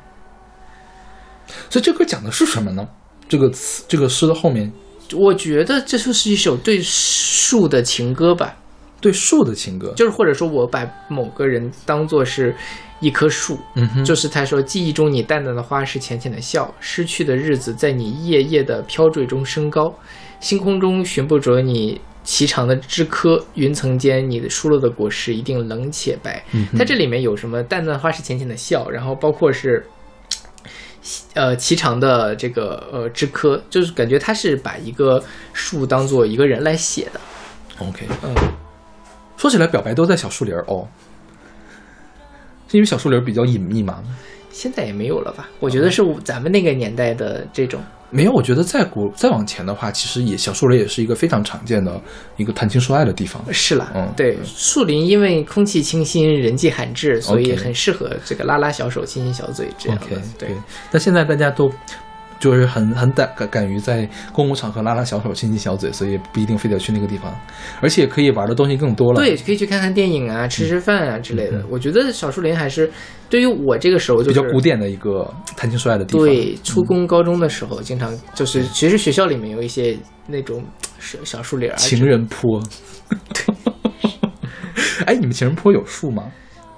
[1.70, 2.84] 所以这歌讲的是什么呢？
[3.28, 4.72] 这个词，这个诗的后面
[5.12, 8.56] 我觉得这就是一首对树的情歌吧。
[9.00, 12.56] 对树的情歌，就是或者说我把某个人当做是
[13.04, 19.94] 一棵树，嗯哼，就是他说，记忆中你淡淡的花是浅浅的笑，失去的日子在你夜夜的飘坠中升高，
[20.40, 26.42] 星空中寻不着你颀长的枝柯，云层间你的疏落的果实一定冷且白。
[26.52, 29.84] 嗯哼它这里面有什么淡淡的花是浅浅的笑，然后包括是。
[31.34, 35.22] 呃，颀长的这个呃枝柯，就是感觉他是把一个
[35.52, 37.20] 树当做一个人来写的
[37.78, 38.06] ，OK。
[38.22, 38.34] 嗯，
[39.36, 41.03] 说起来，表白都在小树林儿哦，是
[42.74, 44.02] 因为小树林比较隐秘嘛？
[44.50, 45.48] 现在也没有了吧？
[45.60, 47.80] 我觉得是咱们那个年代的这种，
[48.10, 52.00] 没有，我觉得再古再往前的话，其实也小树林也是一个非常常见的
[52.36, 53.44] 一个谈情说爱的地方。
[53.52, 60.06] 是啦，嗯对，树林因为空气清新，人迹罕至，所以很适合这个拉拉小手、亲亲小嘴这样的。
[60.06, 60.48] OK，对，
[60.92, 61.68] 那现在大家都
[62.44, 67.34] 就是很很敢敢敢于在公共场合拉拉小手、亲亲小嘴，所以不一定非得去那个地方，
[67.80, 69.18] 而且可以玩的东西更多了。
[69.18, 71.64] 对，可以去看看电影啊，吃吃饭啊之类的。
[71.70, 72.90] 我觉得小树林还是
[73.30, 75.26] 对于我这个时候就是比较古典的一个
[75.56, 76.26] 谈情说爱的地方。
[76.26, 79.96] 对，初中、高中的时候，经常就是其实学校里面有一些
[80.26, 80.62] 那种
[80.98, 82.62] 小小树林啊，情人坡。
[85.06, 86.24] 哎，你们情人坡有树吗？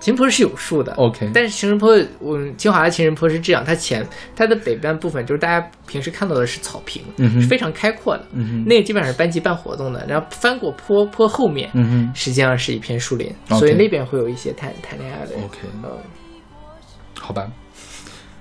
[0.06, 0.92] 情人坡是有树的。
[0.92, 4.06] OK 但是情人坡，我清华的情人坡是这样，它前
[4.36, 8.24] 它的北半部分就是大家平时看到的是草坪，嗯是非常开阔的，
[8.64, 11.68] 那个基本上是班级办活动的，然后翻过坡，坡后面，
[12.14, 15.34] 实际上是一片树林所以那边会有一些谈谈恋爱的。
[15.44, 15.90] OK 嗯，
[17.18, 17.44] 好吧。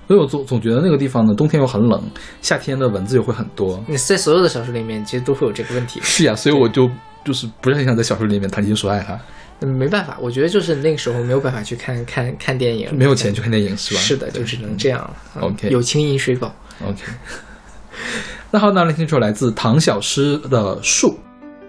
[0.06, 2.00] 所以我总总觉得那个地方呢，冬天又很冷，
[2.40, 3.82] 夏天的蚊子又会很多。
[3.88, 5.98] 你在所有的小说里面，其实都会有这个问题。
[6.00, 6.88] 是呀，所以我就
[7.24, 9.18] 就是不是很想在小说里面谈情说爱哈，
[9.60, 14.00] 嗯没办法，我觉得就是那个时候没有办法去看看看电影，没有钱去看电影是吧？
[14.00, 15.16] 是的，就只能这样了。
[15.36, 16.54] 嗯 OK 有情饮水饱。
[16.86, 17.02] OK。
[18.50, 21.08] 那好，那来听这首来自唐小诗的《树》。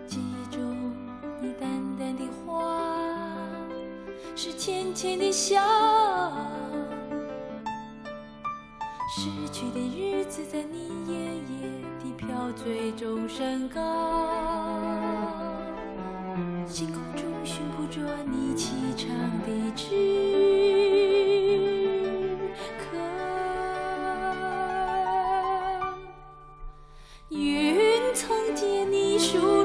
[0.08, 0.62] 记忆中
[1.42, 2.86] 你淡淡的话，
[4.36, 5.62] 是浅浅的笑。
[9.10, 11.68] 逝去的日子在你夜夜
[12.04, 13.82] 的飘醉中升高，
[16.68, 19.08] 星空中寻捕着你凄长
[19.40, 19.86] 的躯
[22.78, 22.98] 壳。
[27.30, 29.64] 云层间你疏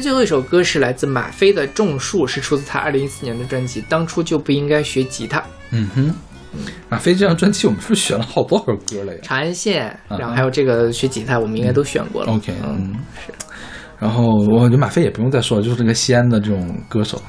[0.00, 5.38] 天最后一首歌是来自马飞的《种树》，是出自他二零一四年的专辑《当初就不应该学吉他》。
[5.72, 6.14] 嗯哼，
[6.88, 12.32] 马飞这张专辑我们是不是选了好多首歌了呀长安县，啊然后还有这个学吉他，我们应该都选过了。
[12.32, 12.96] ？OK，嗯，嗯，
[13.26, 13.32] 是。
[13.98, 17.20] 然后我感觉得马飞也不用再说了，就是那个西安的这种歌手。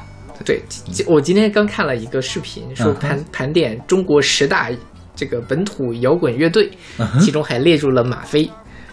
[0.45, 4.69] 对，今我今天刚看了一个视频，说嗯盘盘点中国十大
[5.15, 8.49] 这个本土摇滚乐队，嗯其中还列入了马飞。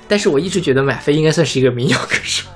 [0.09, 2.49] 但是我一直觉得马飞应该算是一个民谣歌手。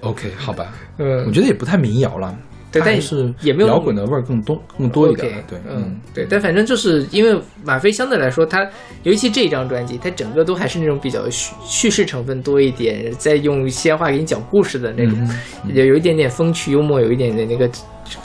[0.00, 2.36] OK，好吧，嗯我觉得也不太民谣了，
[2.72, 5.44] 对但是也没有摇滚的味儿更多更多一点。
[5.48, 8.66] 对，嗯，对，但反正就是因为马飞相对来说，他
[9.02, 15.16] 尤其这张专辑，他整个都还是那种比较叙叙事成分多一点，再用西安话给你讲故事的那种，
[15.64, 17.68] 嗯有有一点点风趣幽默，有一点点那个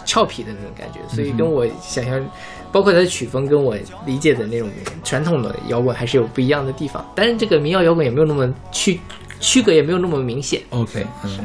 [0.05, 2.25] 俏皮的那种感觉，所嗯以跟我想象。
[2.71, 3.73] 包括他的曲风跟我
[4.05, 4.69] 理解的那种
[5.01, 8.99] 传统的摇滚还是有不一样的地方，但是这个民谣摇滚也没有那么区
[9.39, 10.59] 区隔，也没有那么明显。
[10.71, 11.39] OK，嗯。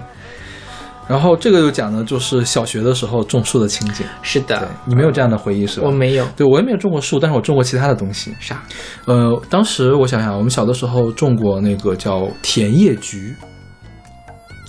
[1.10, 4.06] 然后这个又讲的就是小学的时候种树的情景。
[4.22, 5.88] 是的，你没有这样的回忆是吧？
[5.88, 8.32] 我没有对我也没有种过树，但是我种过其他的东西。
[8.38, 8.62] 啥
[9.06, 13.34] 呃，当时我想想，我们小的时候种过那个叫甜叶菊，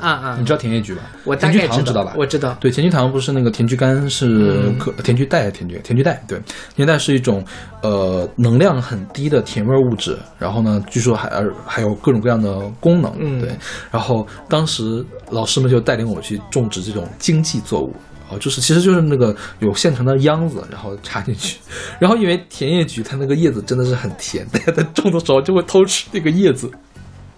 [0.02, 1.04] 啊啊你，知道田叶菊吧？
[1.24, 2.14] 我大概田菊糖知道吧？
[2.18, 4.28] 我知道，对，田菊糖不是那个田菊干是
[4.66, 6.38] 嗯可、田菊带田菊田菊带对，
[6.76, 7.46] 田菊带是一种
[7.82, 13.50] 呃能量很低的甜味物质，然后呢，据说还呃还有各种各样的功能，嗯对。
[13.92, 17.96] 然后当时老师们就带领我去种植这种经济作物。
[18.34, 21.60] 哦，就是其实就是那个有现成的秧子，然后插进去，
[22.00, 26.72] 然后因为甜叶菊它那个叶子真的是很甜，大家在种的时候就会偷吃那个叶子。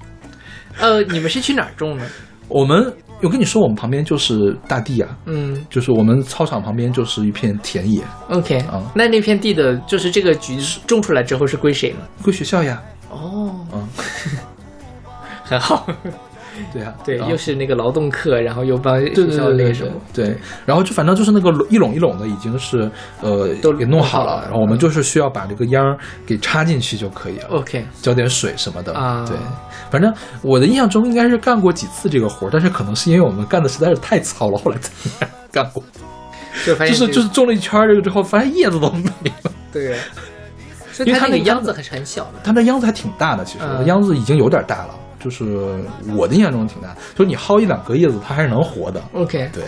[0.77, 2.06] 呃，你们是去哪儿种的？
[2.48, 11.99] 我们我跟你说，我们旁边就是大地啊，嗯就是我们操场旁边就是一片田野，，OK，、啊那那片地的，就是这个橘子种出来之后是归谁呢？
[12.22, 12.82] 归学校呀。
[13.10, 13.88] 哦，嗯，
[15.44, 15.88] 很好。
[16.72, 20.36] 对啊，对，又是那个劳动课，然后又帮学校那个什么，对，
[20.66, 22.90] 然后就反正就是那个一拢一拢的已经是
[23.22, 27.48] 呃都给弄好了然后我们就是需要把这个秧儿给插进去就可以了。
[27.50, 29.26] OK，浇点水什么的啊。
[29.28, 29.38] 对，
[29.90, 35.84] 反正我的印象中应该是干过几次这个活儿，但是可能是因为我们干的实在是太糙了，后来再没干过。
[36.66, 39.52] 就发就是就是种了一圈儿这个之后，发现叶子都没了。
[39.72, 39.98] 对，
[40.94, 42.34] 所以它因为它那个秧子还是很小的。
[42.44, 43.84] 它那秧子还挺大的，其实、嗯。
[43.88, 44.94] 秧子已经有点大了，
[45.24, 45.84] 就是
[46.16, 49.02] 我的印象中挺难，就是你薅一两个叶子，它还是能活的。
[49.14, 49.64] OK，对，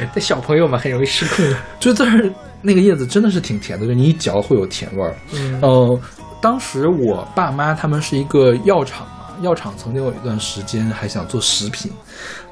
[0.14, 1.56] 这小朋友嘛很容易失控的。
[1.80, 2.30] 就这儿
[2.62, 5.14] 那个叶子真的是挺甜的，就你一嚼会有甜味儿。
[5.34, 6.00] 嗯呃，
[6.40, 11.90] 当时我爸妈他们是一个药厂嘛，药厂曾经有一段时间还想做食品，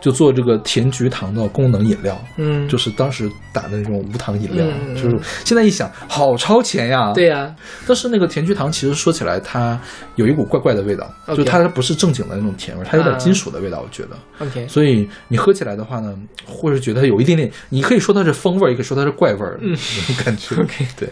[0.00, 7.12] 就做这个甜菊糖的功能饮料，嗯，就是当时打的那种无糖饮料，就是现在一想好超前呀。
[7.12, 7.54] 对呀、
[7.86, 9.78] 但是那个甜菊糖其实说起来，它
[10.16, 14.16] 有一股怪怪的味道就它不是正经的那种甜味儿，它有点金属的味道，我觉得。
[14.38, 16.14] OK，所以你喝起来的话呢，
[16.46, 20.54] 或是觉得有一点点，你可以说它是风味儿，也可以说它是怪味儿，嗯，那种感觉。
[20.56, 21.10] OK 对，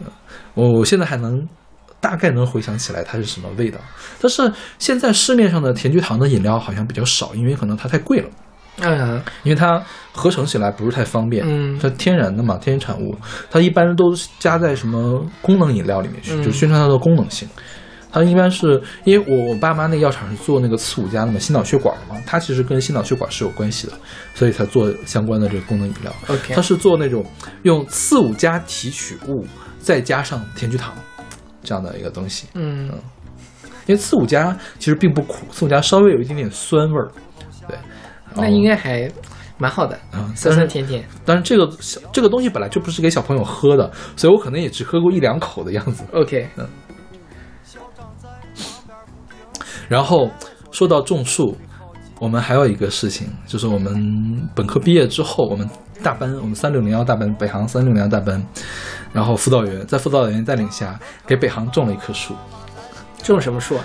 [0.00, 0.06] 嗯
[0.54, 1.46] 我现在还能
[2.06, 3.80] 大概能回想起来它是什么味道，
[4.20, 8.28] 但是现在市面上的甜菊糖的饮料好像比较少，因为可能它太贵了。
[8.78, 9.20] 嗯。
[9.42, 11.76] 因为它合成起来不是太方便，嗯。
[11.82, 13.12] 它天然的嘛，天然产物，
[13.50, 16.44] 它一般都加在什么功能饮料里面去，嗯。
[16.44, 17.48] 就宣传它的功能性。
[18.12, 23.94] 它一般是因为我我爸妈那药厂是做那个刺五加的嘛，心脑血管的嘛，它其实跟心脑血管是有关系的，
[24.32, 26.14] 所以才做相关的这个功能饮料。
[26.28, 27.26] OK，它是做那种
[27.64, 29.44] 用刺五加提取物
[29.80, 30.94] 再加上甜菊糖
[31.66, 32.46] 这样的一个东西。
[32.54, 32.90] 嗯
[33.86, 37.10] 因为刺五加其实并不苦，刺五加稍微有一点点酸味儿，
[37.68, 37.76] 对。
[38.34, 39.10] 那应该还
[39.58, 41.04] 蛮好的，嗯酸酸甜甜。
[41.24, 41.70] 但是这个
[42.12, 46.04] 这个东西本来就不是给小朋友喝的，所以我可能也只喝过一两口的样子。
[46.12, 46.66] OK，嗯
[49.88, 50.28] 然后
[50.72, 51.56] 说到种树，
[52.18, 55.68] 我们还有一个事情，就是我们本科毕业之后，我们
[56.02, 58.42] 大班，我们三六零幺大班，北航三六零幺大班，
[59.12, 62.34] 然后辅导员在辅导员带领下，给北航种了一棵树，
[63.22, 63.84] 种什么树啊？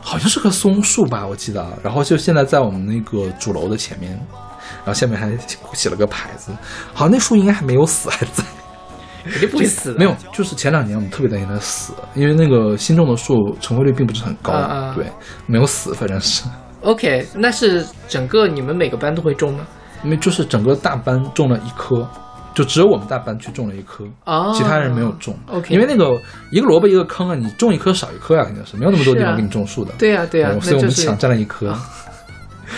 [0.00, 1.62] 好像是棵松树吧，我记得。
[1.62, 1.72] 啊。
[1.82, 4.12] 然后就现在在我们那个主楼的前面，
[4.84, 5.30] 然后下面还
[5.72, 6.50] 写了个牌子，
[6.92, 8.42] 好像那树应该还没有死，还在。
[9.24, 10.00] 肯定不会死的。
[10.00, 15.06] 没有，就是前两年我们特别担心它死，因为那个新种的树成活率并不是很高，啊啊对，
[15.46, 16.42] 没有死，反正是
[16.80, 19.64] ，OK，那是整个你们每个班都会种吗？
[20.02, 22.06] 因为就是整个大班种了一棵，
[22.54, 25.34] 就只有我们大班去种了一棵，哦其他人没有种。
[25.46, 26.20] OK 因为那个
[26.50, 29.92] 一个萝卜一个坑啊，你种一棵少一棵啊、肯定是没有那么多地方给你种树的。
[29.98, 31.74] 对呀、对呀、所以我们抢占了一棵。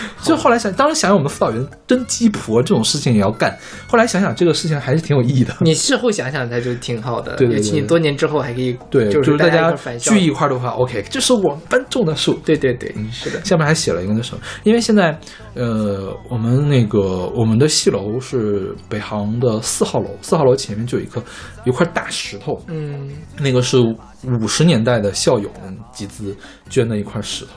[0.23, 3.57] 就后来想，当时想想我们辅导员真鸡婆这种事情也要干，
[3.87, 5.55] 后来想想这个事情还是挺有意义的。
[5.61, 7.35] 你事后想想，它就挺好的。
[7.35, 12.33] 对对对尤其你多年之后还可以，对，就是大家聚一块儿的话，OK，这是我们班种的树。
[12.45, 13.43] 对对对，是的。
[13.45, 15.17] 下面还写了一个那什么，因为现在，
[15.53, 21.23] 呃，我们那个我们的戏楼是北航的四号楼，四号楼前面就有一颗
[21.65, 23.77] 有一块大石头，嗯，那个是
[24.41, 26.35] 五十年代的校友们集资
[26.69, 27.51] 捐的一块石头，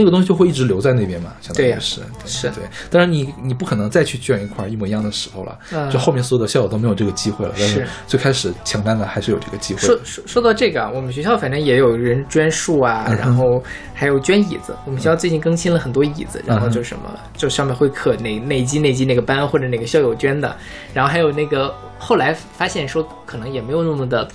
[0.00, 2.64] 那个东西就会一直留在那边嘛，相当于是，对是对。
[2.88, 9.80] 当然你你不可能再去捐一块一模一样的石头了，嗯就后面所有的校友都没有这个机会了，但是是最开始抢单的还是有这个机会。
[9.80, 13.62] 说说说到这个啊，我们学校反正也有人捐树啊，嗯然后
[13.92, 14.74] 还有捐椅子。
[14.86, 17.02] 我们学校最近更新了很多椅子，然后就什么，
[17.36, 20.56] 就上面会刻哪哪一级哪级哪个班或者哪个校友捐的，
[20.94, 24.26] 然后还有那个后来发现说可能也没有那么的。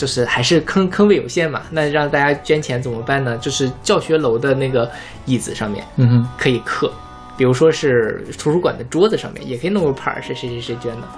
[0.00, 3.36] 就是还是坑坑位有限嘛，那让大家捐钱怎么办呢？
[3.36, 4.90] 就是教学楼的那个
[5.26, 6.90] 椅子上面嗯哼，可以刻，
[7.36, 11.08] 比如说是图书馆的桌子上面也可以弄个牌儿，是谁谁谁捐的。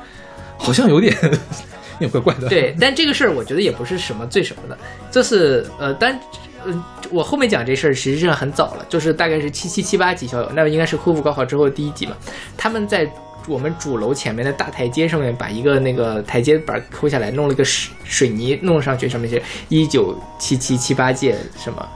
[0.59, 1.17] 好像有点
[2.01, 2.49] 有点怪怪的。
[2.49, 4.77] 对，但这个事儿我觉得也不是什么最什么的，
[5.11, 6.19] 就是呃，但
[6.65, 12.17] 嗯、我后面讲这事儿实际上很早了，就是大概是七七七八级校友，那应该是恢复高考之后第一级嘛，
[12.57, 13.09] 他们在。
[13.47, 21.89] 我们主楼前面的大台阶上面，把一个那个台阶板抠下来，弄了一个水水泥弄上去，上面写一九七七七八届什么，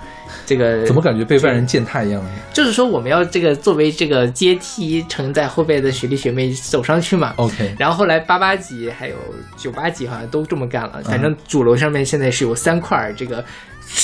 [0.44, 2.31] 这个怎么感觉被外人践踏一样呢？
[2.52, 7.35] 就是说我们要这个作为这个阶梯承载后辈的学弟学妹走上去嘛。
[7.36, 9.16] OK，然后后来八八级还有
[9.56, 13.44] 九八级好像都这么干了，反正主楼上面现在是有三块儿这个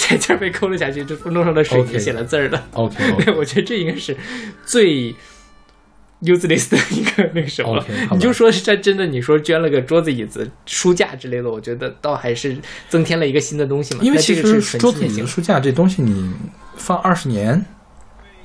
[0.01, 2.63] 台阶被抠了下去，就弄上了水泥写了字儿的。
[2.73, 2.95] OK
[3.25, 4.17] 对， 我觉得这应该是
[4.65, 5.15] 最
[6.23, 12.57] useless 的一个那个什么你就说是这真的，你说捐了个桌子、椅子、书架之类的，我觉得倒还是
[12.89, 14.01] 增添了一个新的东西嘛。
[14.03, 16.33] 因为其实桌子、椅子、书架这东西，你
[16.77, 17.65] 放二十年，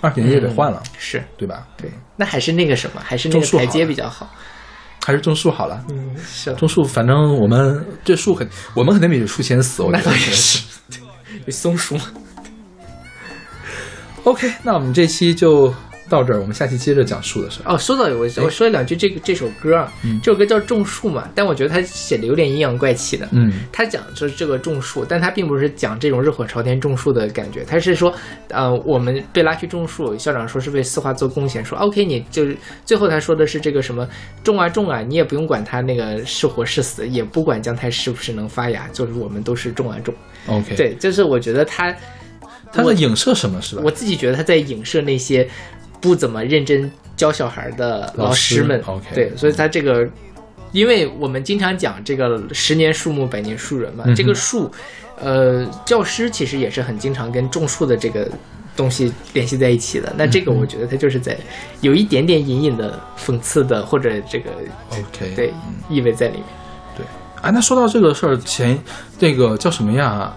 [0.02, 1.68] 二十年也得换了，是对吧？
[1.78, 4.30] 对，那还是那个什么，还是那个台阶比较好。
[5.06, 5.82] 还是种树好了。
[5.90, 10.64] 嗯，是种树，反正我们这树肯，我们肯定比这树先死，我觉得也是，
[11.46, 11.98] 有松鼠。
[14.24, 15.74] OK，那我们这期就
[16.10, 17.74] 到这儿，我们下期接着讲树的事儿。
[17.74, 23.28] 哦，说到我我说两句这个这首歌啊，嗯这首歌叫《种树》嘛，但我觉得他写的有点阴阳怪气的。
[23.32, 28.14] 嗯他讲就是这个种树，但他并不是讲这种热火朝天种树的感觉，他是说，
[28.50, 34.08] 呃，我们被拉去种树，校长说是为四化做贡献，说 OK，你就是最后他说的是这个什么
[34.44, 40.14] 种啊种啊，你也不用管它那个是活是死，也不管姜太是不是能发芽，就是我们都是种啊种。
[40.48, 41.94] OK，，对，就是我觉得他，
[42.72, 43.82] 他在影射什么是吧？
[43.84, 45.46] 我自己觉得他在影射那些
[46.00, 48.82] 不怎么认真教小孩的老师们。
[49.14, 50.08] 对，所以他这个，
[50.72, 54.72] 因为我们经常讲这个“十年树木，百年树人”嘛，嗯这个树，
[55.20, 58.30] 呃，教师其实也是很经常跟种树的这个
[58.76, 60.14] 东西联系在一起的。
[60.18, 61.38] 那这嗯个我觉得他就是在
[61.82, 64.52] 有一点点隐隐的讽刺的或者这个
[64.92, 65.54] OK，对
[65.90, 66.46] 意味在里面。
[66.96, 67.06] 对，
[67.42, 68.78] 啊，那说到这个事儿，前
[69.20, 70.34] 那个叫什么呀？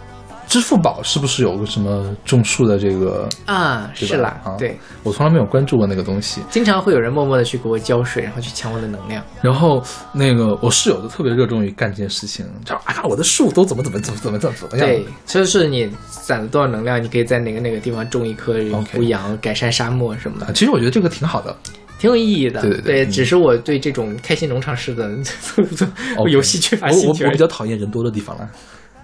[0.50, 3.28] 支付宝是不是有个什么种树的这个？
[3.46, 6.40] 啊，是啦，啊对，我从来没有关注过那个东西。
[6.50, 9.22] 经常会有人默默的去给我浇水，然后去抢我的能量。
[9.40, 9.80] 然后
[10.12, 14.88] 那个我室友就特别热衷于干这件事情，就啊，我的树都怎么怎么怎么怎么怎么怎么样。
[14.88, 18.56] 对，就是你攒了多少能量，你可以在哪个哪个地方种一棵
[18.92, 21.56] 胡杨，改善沙漠什么的啊，，其实我觉得这个挺好的。
[22.00, 22.60] 挺有意义的。
[22.62, 25.08] 对对对嗯只是我对这种开心农场式的
[26.28, 27.28] 游戏缺乏我我兴趣而已。
[27.28, 28.50] 我比较讨厌人多的地方了。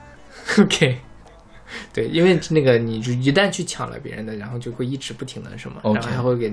[0.59, 0.99] OK。
[1.93, 6.51] 对，因为那个你一旦去抢了别人的，然后就会一直不停的什么然后还会给，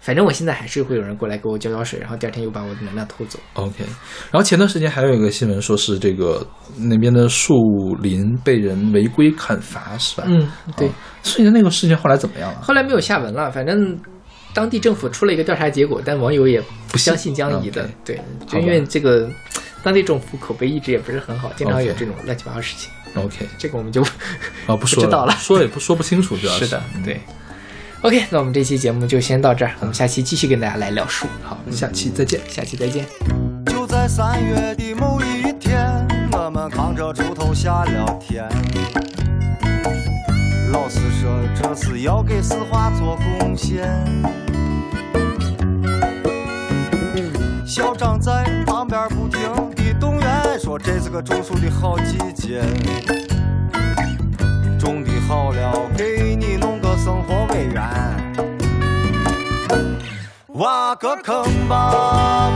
[0.00, 3.38] 反正我现在还是会有人过来给我浇浇水，然后第二天又把我的能量偷走。
[3.54, 3.84] OK，
[4.30, 6.46] 然后前段时间还有一个新闻，说是这个
[6.76, 10.24] 那边的树林被人违规砍伐，是吧？
[10.26, 10.92] 嗯，对啊。
[11.22, 12.60] 事情那个事情后来怎么样了？
[12.62, 13.98] 后来没有下文了，反正
[14.54, 17.88] 当地政府出了一个调查结果，但网友也不相信将疑的。
[18.04, 19.28] 对，就因为这个
[19.82, 22.90] 当地政府口碑一直也不是很好，经常有这种乱七八糟事情。
[23.14, 24.02] OK，这个我们就
[24.66, 27.20] 啊，不说知道了说也不说不清楚，主要是的，嗯对。
[28.02, 31.26] OK，那我们这期节目就先到这儿，我们下期继续跟大家来聊书。
[31.42, 32.40] 好，下期再见。
[32.48, 33.04] 下期再见。
[33.66, 38.48] 就在三月的某一天，我们扛着锄头下了田。
[40.70, 41.30] 老师说
[41.60, 43.88] 这是要给四化做贡献。
[47.66, 49.07] 校长在旁边
[51.08, 52.60] 是个种树的好季节。
[54.78, 57.82] 种的好了，给你弄个生活委员。
[60.48, 62.50] 挖个坑吧，挖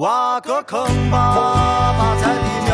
[0.00, 2.69] 挖个坑吧把在里面